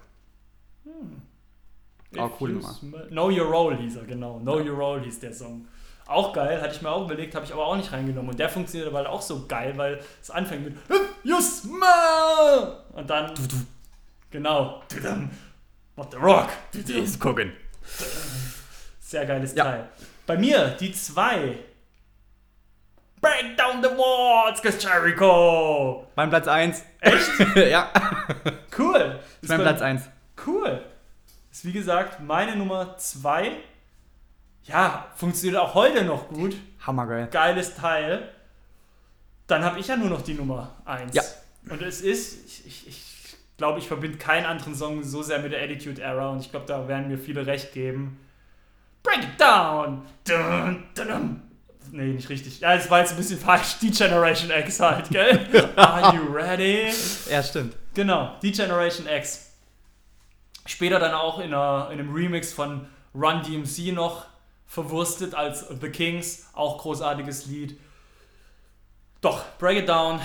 [2.13, 3.07] If coole you Nummer.
[3.09, 4.39] Know Your Role hieß er, genau.
[4.39, 5.67] Know Your Role hieß der Song.
[6.07, 8.31] Auch geil, hatte ich mir auch überlegt, habe ich aber auch nicht reingenommen.
[8.31, 10.77] Und der funktioniert aber auch so geil, weil es anfängt mit
[11.25, 13.35] you smell und dann
[14.31, 14.83] genau
[15.97, 16.49] What the Rock.
[17.19, 17.53] gucken.
[19.01, 19.65] Sehr geiles Ja.
[19.65, 19.89] Teil.
[20.27, 21.59] Bei mir die zwei.
[23.75, 26.07] Down the walls, Chris Jericho.
[26.15, 26.83] Mein Platz 1.
[27.01, 27.57] Echt?
[27.57, 27.91] ja.
[28.77, 29.19] Cool.
[29.43, 30.03] Ist mein Platz 1.
[30.47, 30.81] Cool.
[31.51, 33.51] Ist wie gesagt meine Nummer 2.
[34.65, 36.57] Ja, funktioniert auch heute noch gut.
[36.87, 37.27] Hammergeil.
[37.29, 38.29] Geiles Teil.
[39.49, 41.15] Dann habe ich ja nur noch die Nummer 1.
[41.15, 41.23] Ja.
[41.69, 45.53] Und es ist, ich, ich, ich glaube, ich verbinde keinen anderen Song so sehr mit
[45.53, 48.21] der Attitude Era und ich glaube, da werden mir viele recht geben.
[49.03, 50.03] Break it down!
[50.25, 51.54] Dun, dun, dun.
[51.93, 52.61] Nee, nicht richtig.
[52.61, 53.79] Ja, es war jetzt ein bisschen falsch.
[53.81, 55.73] Die Generation X halt, gell?
[55.77, 56.91] Are you ready?
[57.31, 57.77] Ja, stimmt.
[57.95, 59.53] Genau, die Generation X.
[60.67, 64.27] Später dann auch in, einer, in einem Remix von Run DMC noch
[64.67, 67.79] verwurstet als The Kings, auch großartiges Lied.
[69.21, 70.21] Doch, Break It Down,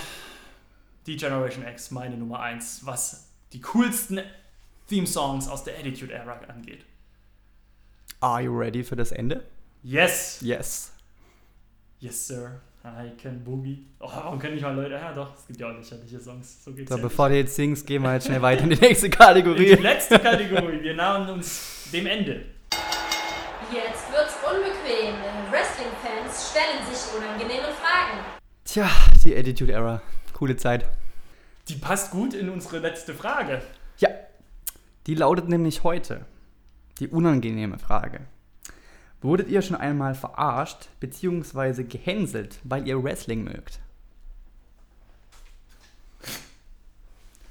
[1.06, 4.22] die Generation X, meine Nummer 1, was die coolsten
[4.88, 6.86] Theme-Songs aus der Attitude Era angeht.
[8.22, 9.46] Are you ready für das Ende?
[9.84, 10.40] Yes!
[10.42, 10.92] Yes.
[12.00, 12.62] Yes, sir.
[12.86, 13.86] I can boogie.
[14.00, 14.92] Oh, warum können nicht mal Leute?
[14.94, 16.64] Ja, doch, es gibt ja auch lächerliche Songs.
[16.64, 18.78] So geht's So, ja bevor du jetzt singst, gehen wir jetzt schnell weiter in die
[18.80, 19.10] nächste.
[19.10, 19.76] Kategorie.
[19.76, 20.82] Die letzte Kategorie.
[20.82, 22.46] Wir nahen uns dem Ende.
[23.72, 28.20] Jetzt wird's unbequem, denn Wrestling-Fans stellen sich unangenehme Fragen.
[28.64, 28.90] Tja,
[29.26, 30.02] die Attitude Era.
[30.34, 30.86] Coole Zeit.
[31.68, 33.62] Die passt gut in unsere letzte Frage.
[33.98, 34.10] Ja,
[35.06, 36.26] die lautet nämlich heute.
[37.00, 38.22] Die unangenehme Frage.
[39.22, 41.84] Wurdet ihr schon einmal verarscht bzw.
[41.84, 43.80] gehänselt, weil ihr Wrestling mögt?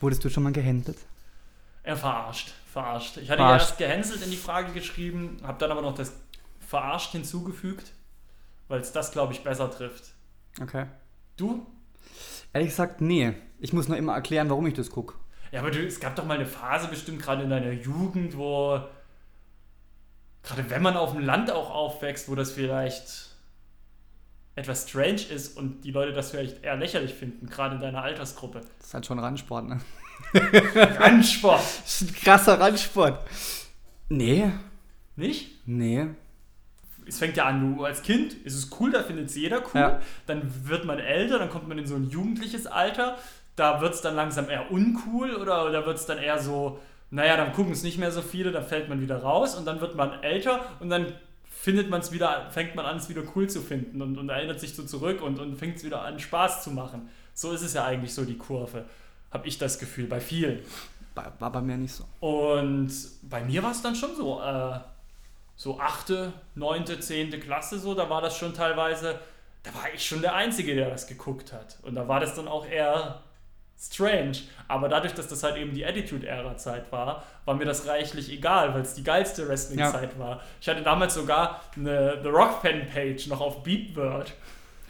[0.01, 0.99] Wurdest du schon mal gehänselt?
[1.83, 2.53] Er verarscht.
[2.73, 3.17] Verarscht.
[3.17, 3.61] Ich hatte Verarscht.
[3.61, 6.13] ja erst gehänselt in die Frage geschrieben, habe dann aber noch das
[6.61, 7.93] verarscht hinzugefügt,
[8.69, 10.13] weil es das, glaube ich, besser trifft.
[10.61, 10.87] Okay.
[11.37, 11.67] Du?
[12.53, 13.35] Ehrlich gesagt, nee.
[13.59, 15.15] Ich muss nur immer erklären, warum ich das gucke.
[15.51, 18.81] Ja, aber du, es gab doch mal eine Phase bestimmt gerade in deiner Jugend, wo
[20.43, 23.29] gerade wenn man auf dem Land auch aufwächst, wo das vielleicht
[24.55, 28.61] etwas strange ist und die Leute das vielleicht eher lächerlich finden, gerade in deiner Altersgruppe.
[28.79, 29.81] Das ist halt schon Randsport, ne?
[30.75, 31.61] Randsport.
[31.85, 33.25] Das ist ein krasser Randsport.
[34.09, 34.51] Nee,
[35.17, 35.67] Nicht?
[35.67, 36.07] nee.
[37.07, 39.81] Es fängt ja an, du als Kind ist es cool, da findet es jeder cool.
[39.81, 40.01] Ja.
[40.27, 43.17] Dann wird man älter, dann kommt man in so ein jugendliches Alter.
[43.57, 47.37] Da wird es dann langsam eher uncool oder da wird es dann eher so, naja,
[47.37, 49.95] dann gucken es nicht mehr so viele, dann fällt man wieder raus und dann wird
[49.95, 51.13] man älter und dann
[51.51, 54.61] findet man es wieder, fängt man an, es wieder cool zu finden und, und erinnert
[54.61, 57.09] sich so zurück und, und fängt es wieder an, Spaß zu machen.
[57.35, 58.85] So ist es ja eigentlich so die Kurve,
[59.31, 60.61] habe ich das Gefühl, bei vielen.
[61.15, 62.05] War, bei mir nicht so.
[62.25, 64.79] Und bei mir war es dann schon so, äh,
[65.57, 69.19] so achte, neunte, zehnte Klasse so, da war das schon teilweise,
[69.65, 71.79] da war ich schon der Einzige, der das geguckt hat.
[71.83, 73.23] Und da war das dann auch eher
[73.79, 74.39] strange.
[74.67, 78.83] Aber dadurch, dass das halt eben die Attitude-Era-Zeit war, war mir das reichlich egal, weil
[78.83, 80.43] es die geilste Wrestling-Zeit war.
[80.61, 84.35] Ich hatte damals sogar eine The Rock-Fan-Page noch auf Beatword.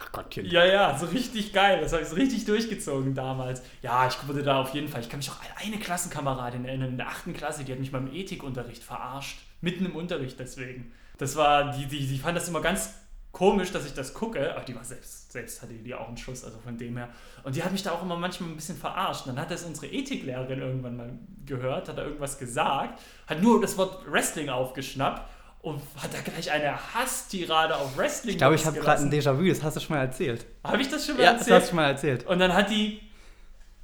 [0.01, 0.47] Ach Gottchen.
[0.47, 1.81] Ja, ja, so richtig geil.
[1.81, 3.63] Das habe ich so richtig durchgezogen damals.
[3.83, 5.01] Ja, ich wurde da auf jeden Fall.
[5.01, 7.93] Ich kann mich auch an eine Klassenkameradin erinnern, in der achten Klasse, die hat mich
[7.93, 9.39] beim Ethikunterricht verarscht.
[9.61, 10.93] Mitten im Unterricht deswegen.
[11.19, 12.95] Das war, die, die, die fand das immer ganz
[13.33, 14.55] komisch, dass ich das gucke.
[14.55, 17.09] Aber die war selbst, selbst hatte die auch einen Schuss, also von dem her.
[17.45, 19.27] Und die hat mich da auch immer manchmal ein bisschen verarscht.
[19.27, 21.11] Und dann hat das unsere Ethiklehrerin irgendwann mal
[21.47, 25.23] gehört, hat da irgendwas gesagt, hat nur das Wort Wrestling aufgeschnappt
[25.61, 29.11] und hat da gleich eine Hasstirade auf Wrestling Ich glaube, ich habe gerade ein.
[29.13, 30.47] Déjà-vu, das hast du schon mal erzählt.
[30.65, 31.57] Habe ich das schon mal Ja, das erzählt?
[31.57, 32.27] hast du schon mal erzählt.
[32.27, 33.01] Und dann hat die,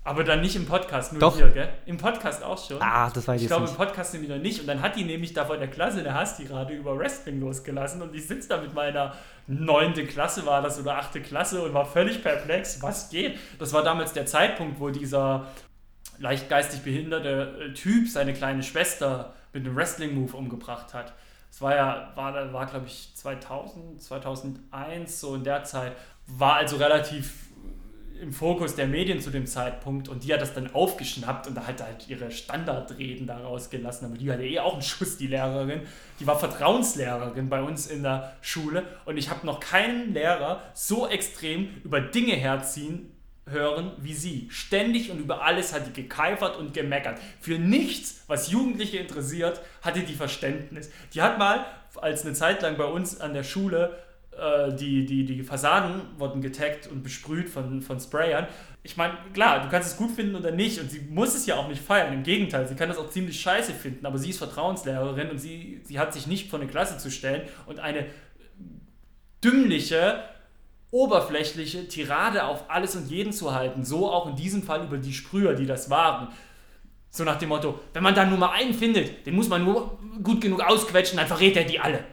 [0.04, 1.36] aber dann nicht im Podcast, nur Doch.
[1.36, 1.68] hier, gell?
[1.86, 2.76] Im Podcast auch schon.
[2.80, 3.74] Ah, das weiß ich ich glaube, im.
[3.74, 4.60] Podcast nämlich noch nicht.
[4.60, 8.02] Und dann hat die nämlich da vor der Klasse eine Hasstirade über Wrestling losgelassen.
[8.02, 9.14] Und ich sitze da mit meiner
[9.46, 12.82] neunte Klasse, war das, oder achte Klasse und war völlig perplex.
[12.82, 13.38] Was geht?
[13.58, 15.46] Das war damals der Zeitpunkt, wo dieser
[16.18, 21.12] leicht geistig behinderte äh, Typ seine kleine Schwester mit einem Wrestling-Move umgebracht hat.
[21.50, 25.92] Das war ja, war, war glaube ich 2000, 2001, so in der Zeit.
[26.26, 27.32] War also relativ
[28.20, 31.66] im Fokus der Medien zu dem Zeitpunkt und die hat das dann aufgeschnappt und da
[31.66, 34.06] hat halt ihre Standardreden daraus gelassen.
[34.06, 35.82] Aber die hatte eh auch einen Schuss, die Lehrerin.
[36.20, 41.08] Die war Vertrauenslehrerin bei uns in der Schule und ich habe noch keinen Lehrer so
[41.08, 43.10] extrem über Dinge herziehen
[43.46, 44.48] hören wie sie.
[44.50, 47.20] Ständig und über alles hat die gekeifert und gemeckert.
[47.40, 50.90] Für nichts, was Jugendliche interessiert, hatte die Verständnis.
[51.12, 51.64] Die hat mal,
[51.96, 53.98] als eine Zeit lang bei uns an der Schule
[54.38, 58.46] äh, die, die, die Fassaden wurden getaggt und besprüht von, von Sprayern.
[58.82, 61.56] Ich meine, klar, du kannst es gut finden oder nicht und sie muss es ja
[61.56, 62.12] auch nicht feiern.
[62.12, 65.80] Im Gegenteil, sie kann das auch ziemlich scheiße finden, aber sie ist Vertrauenslehrerin und sie,
[65.84, 68.06] sie hat sich nicht vor eine Klasse zu stellen und eine
[69.42, 70.22] dümmliche,
[70.90, 73.84] oberflächliche Tirade auf alles und jeden zu halten.
[73.84, 76.28] So auch in diesem Fall über die Sprüher, die das waren.
[77.10, 79.98] So nach dem Motto, wenn man da nur mal einen findet, den muss man nur
[80.22, 82.04] gut genug ausquetschen, dann verrät er die alle.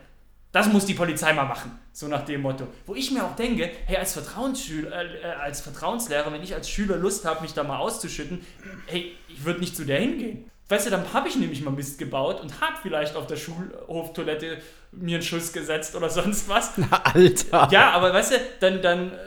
[0.52, 1.80] Das muss die Polizei mal machen.
[1.94, 2.68] So nach dem Motto.
[2.86, 6.70] Wo ich mir auch denke, hey, als, Vertrauensschüler, äh, äh, als Vertrauenslehrer, wenn ich als
[6.70, 8.46] Schüler Lust habe, mich da mal auszuschütten,
[8.88, 10.50] hey, ich würde nicht zu der hingehen.
[10.68, 14.62] Weißt du, dann habe ich nämlich mal Mist gebaut und habe vielleicht auf der Schulhoftoilette
[14.92, 16.72] mir einen Schuss gesetzt oder sonst was.
[16.90, 17.68] Alter.
[17.72, 19.18] Ja, aber weißt du, dann, dann, äh,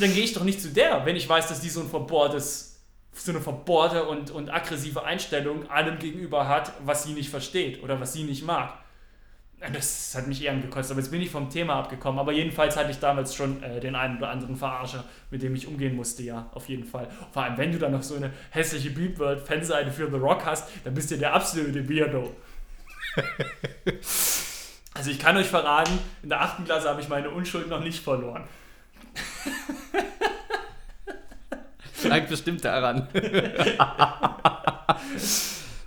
[0.00, 2.80] dann gehe ich doch nicht zu der, wenn ich weiß, dass die so ein verbohrtes,
[3.12, 8.00] so eine verbohrte und, und aggressive Einstellung allem gegenüber hat, was sie nicht versteht oder
[8.00, 8.74] was sie nicht mag.
[9.60, 12.20] Das hat mich eher angekostet, aber jetzt bin ich vom Thema abgekommen.
[12.20, 15.66] Aber jedenfalls hatte ich damals schon äh, den einen oder anderen Verarscher, mit dem ich
[15.66, 17.08] umgehen musste, ja, auf jeden Fall.
[17.32, 20.46] Vor allem, wenn du dann noch so eine hässliche Beat World Fanseite für The Rock
[20.46, 22.36] hast, dann bist du der absolute Weirdo.
[24.94, 28.02] Also ich kann euch verraten, in der achten Klasse habe ich meine Unschuld noch nicht
[28.02, 28.42] verloren.
[32.02, 33.06] Lag bestimmt daran.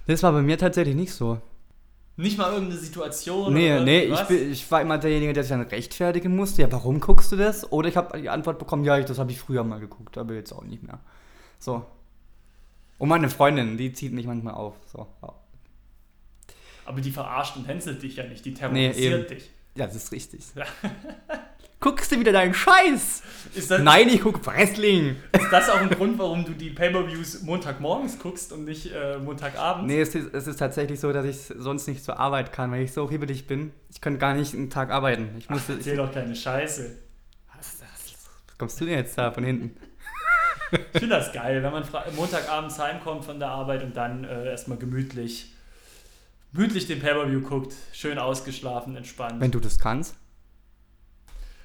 [0.08, 1.42] das war bei mir tatsächlich nicht so.
[2.18, 5.52] Nicht mal irgendeine Situation Nee, oder nee, ich, bin, ich war immer derjenige, der sich
[5.52, 6.62] dann rechtfertigen musste.
[6.62, 7.72] Ja, warum guckst du das?
[7.72, 10.34] Oder ich habe die Antwort bekommen, ja, ich, das habe ich früher mal geguckt, aber
[10.34, 11.00] jetzt auch nicht mehr.
[11.58, 11.86] So.
[12.98, 14.76] Und meine Freundin, die zieht mich manchmal auf.
[14.92, 15.08] So.
[16.86, 19.28] Aber die verarscht und hänselt dich ja nicht, die Nee, terrorisiert eben.
[19.28, 19.50] dich.
[19.76, 20.42] Ja, das ist richtig.
[21.82, 23.24] Guckst du wieder deinen Scheiß?
[23.56, 25.16] Ist das, Nein, ich guck Wrestling.
[25.34, 29.88] ist das auch ein Grund, warum du die Pay-Per-Views Montagmorgens guckst und nicht äh, Montagabends?
[29.88, 32.84] Nee, es ist, es ist tatsächlich so, dass ich sonst nicht zur Arbeit kann, weil
[32.84, 33.72] ich so hibbelig bin.
[33.90, 35.30] Ich könnte gar nicht einen Tag arbeiten.
[35.40, 35.74] Ich musste.
[35.74, 36.98] Erzähl doch keine Scheiße.
[37.58, 39.76] was, was kommst du denn jetzt da von hinten?
[40.94, 41.84] Ich finde das geil, wenn man
[42.16, 45.52] Montagabends heimkommt von der Arbeit und dann äh, erstmal gemütlich,
[46.54, 49.42] gemütlich den Pay-Per-View guckt, schön ausgeschlafen, entspannt.
[49.42, 50.16] Wenn du das kannst.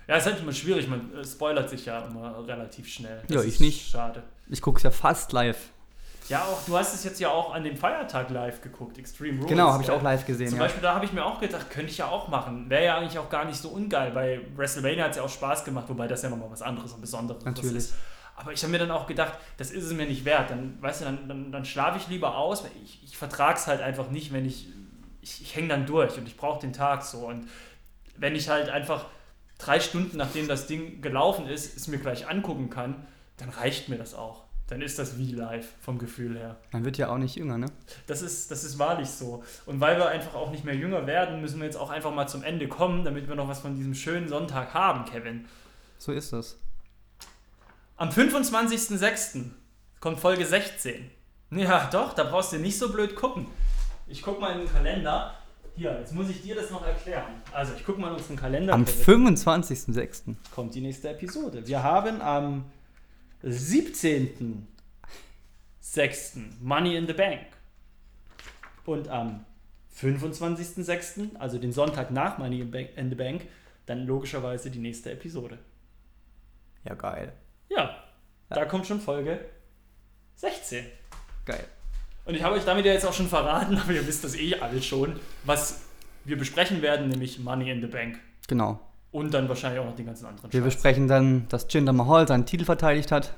[0.09, 3.23] Ja, ist halt immer schwierig, man äh, spoilert sich ja immer relativ schnell.
[3.28, 3.91] Ja, ich nicht.
[3.91, 4.23] Schade.
[4.49, 5.59] Ich gucke es ja fast live.
[6.28, 9.49] Ja, auch du hast es jetzt ja auch an dem Feiertag live geguckt, Extreme Rules.
[9.49, 10.49] Genau, habe ich auch live gesehen.
[10.49, 10.65] Zum Ja.
[10.65, 12.69] Beispiel, da habe ich mir auch gedacht, könnte ich ja auch machen.
[12.69, 14.11] Wäre ja eigentlich auch gar nicht so ungeil.
[14.11, 17.01] Bei WrestleMania hat es ja auch Spaß gemacht, wobei das ja nochmal was anderes und
[17.01, 17.77] Besonderes Natürlich.
[17.77, 17.95] ist.
[18.35, 20.51] Aber ich habe mir dann auch gedacht, das ist es mir nicht wert.
[20.51, 22.65] Dann, weißt du, dann, dann, dann schlafe ich lieber aus.
[22.65, 24.69] weil Ich, ich vertrage es halt einfach nicht, wenn ich.
[25.23, 27.19] Ich, ich hänge dann durch und ich brauche den Tag so.
[27.27, 27.49] Und
[28.16, 29.07] wenn ich halt einfach
[29.59, 33.07] drei Stunden, nachdem das Ding gelaufen ist, es mir gleich angucken kann,
[33.37, 34.45] dann reicht mir das auch.
[34.69, 36.57] Dann ist das wie live vom Gefühl her.
[36.73, 37.66] Man wird ja auch nicht jünger, ne?
[38.09, 39.45] Das ist, das ist wahrlich so.
[39.65, 42.27] Und weil wir einfach auch nicht mehr jünger werden, müssen wir jetzt auch einfach mal
[42.27, 45.45] zum Ende kommen, damit wir noch was von diesem schönen Sonntag haben, Kevin.
[45.99, 46.59] So ist das.
[47.97, 49.45] Am 25.06.
[50.01, 51.11] kommt Folge 16.
[51.53, 53.47] Ja, doch, da brauchst du nicht so blöd gucken.
[54.09, 55.36] Ich guck mal in den Kalender.
[55.77, 57.43] Hier, jetzt muss ich dir das noch erklären.
[57.53, 58.73] Also, ich guck mal in unseren Kalender.
[58.73, 59.36] Am Kevin.
[59.36, 60.35] 25.06.
[60.55, 61.66] kommt die nächste Episode.
[61.66, 62.65] Wir haben am
[63.44, 66.39] 17.06.
[66.62, 67.40] Money in the Bank.
[68.86, 69.44] Und am
[70.01, 73.47] 25.06., also den Sonntag nach Money in the Bank,
[73.85, 75.59] dann logischerweise die nächste Episode.
[76.85, 77.35] Ja, geil.
[77.69, 78.03] Ja,
[78.48, 79.44] da kommt schon Folge
[80.36, 80.86] 16.
[81.44, 81.65] Geil.
[82.27, 84.57] Und ich habe euch damit ja jetzt auch schon verraten, aber ihr wisst das eh
[84.57, 85.82] alle schon, was
[86.24, 88.19] wir besprechen werden, nämlich Money in the Bank.
[88.48, 88.81] Genau.
[89.12, 90.74] Und dann wahrscheinlich auch noch den ganzen anderen Wir Scheiß.
[90.74, 93.32] besprechen dann, dass Jinder Mahal seinen Titel verteidigt hat,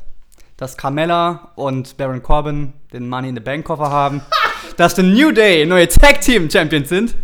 [0.56, 4.22] dass Carmella und Baron Corbin den Money in the Bank Koffer haben,
[4.76, 7.14] dass The New Day neue Tag Team Champions sind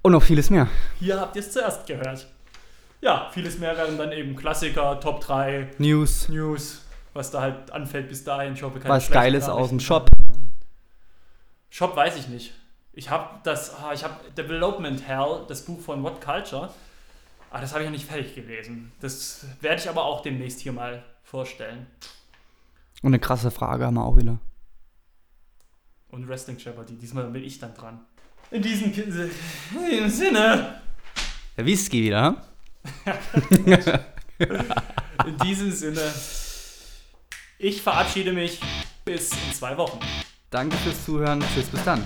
[0.00, 0.68] und noch vieles mehr.
[1.00, 2.26] Hier habt ihr es zuerst gehört.
[3.02, 6.81] Ja, vieles mehr wären dann eben Klassiker, Top 3, News, News,
[7.12, 8.54] was da halt anfällt bis dahin.
[8.54, 9.80] Ich hoffe, keine was Geiles aus dem.
[9.80, 10.08] Shop.
[11.70, 12.52] Shop weiß ich nicht.
[12.92, 16.70] Ich habe das, ah, ich habe Development Hell, das Buch von What Culture.
[17.50, 18.92] Ah, das habe ich noch nicht fertig gelesen.
[19.00, 21.86] Das werde ich aber auch demnächst hier mal vorstellen.
[23.02, 24.38] Und eine krasse Frage haben wir auch wieder.
[26.08, 28.00] Und Wrestling Jeopardy, diesmal bin ich dann dran.
[28.50, 28.92] In diesem, in
[29.90, 30.82] diesem Sinne,
[31.56, 32.36] Der Whisky wieder,
[33.04, 33.72] hm?
[35.26, 36.12] in diesem Sinne,
[37.62, 38.60] ich verabschiede mich
[39.04, 39.98] bis in zwei Wochen.
[40.50, 41.42] Danke fürs Zuhören.
[41.54, 42.04] Tschüss, bis dann.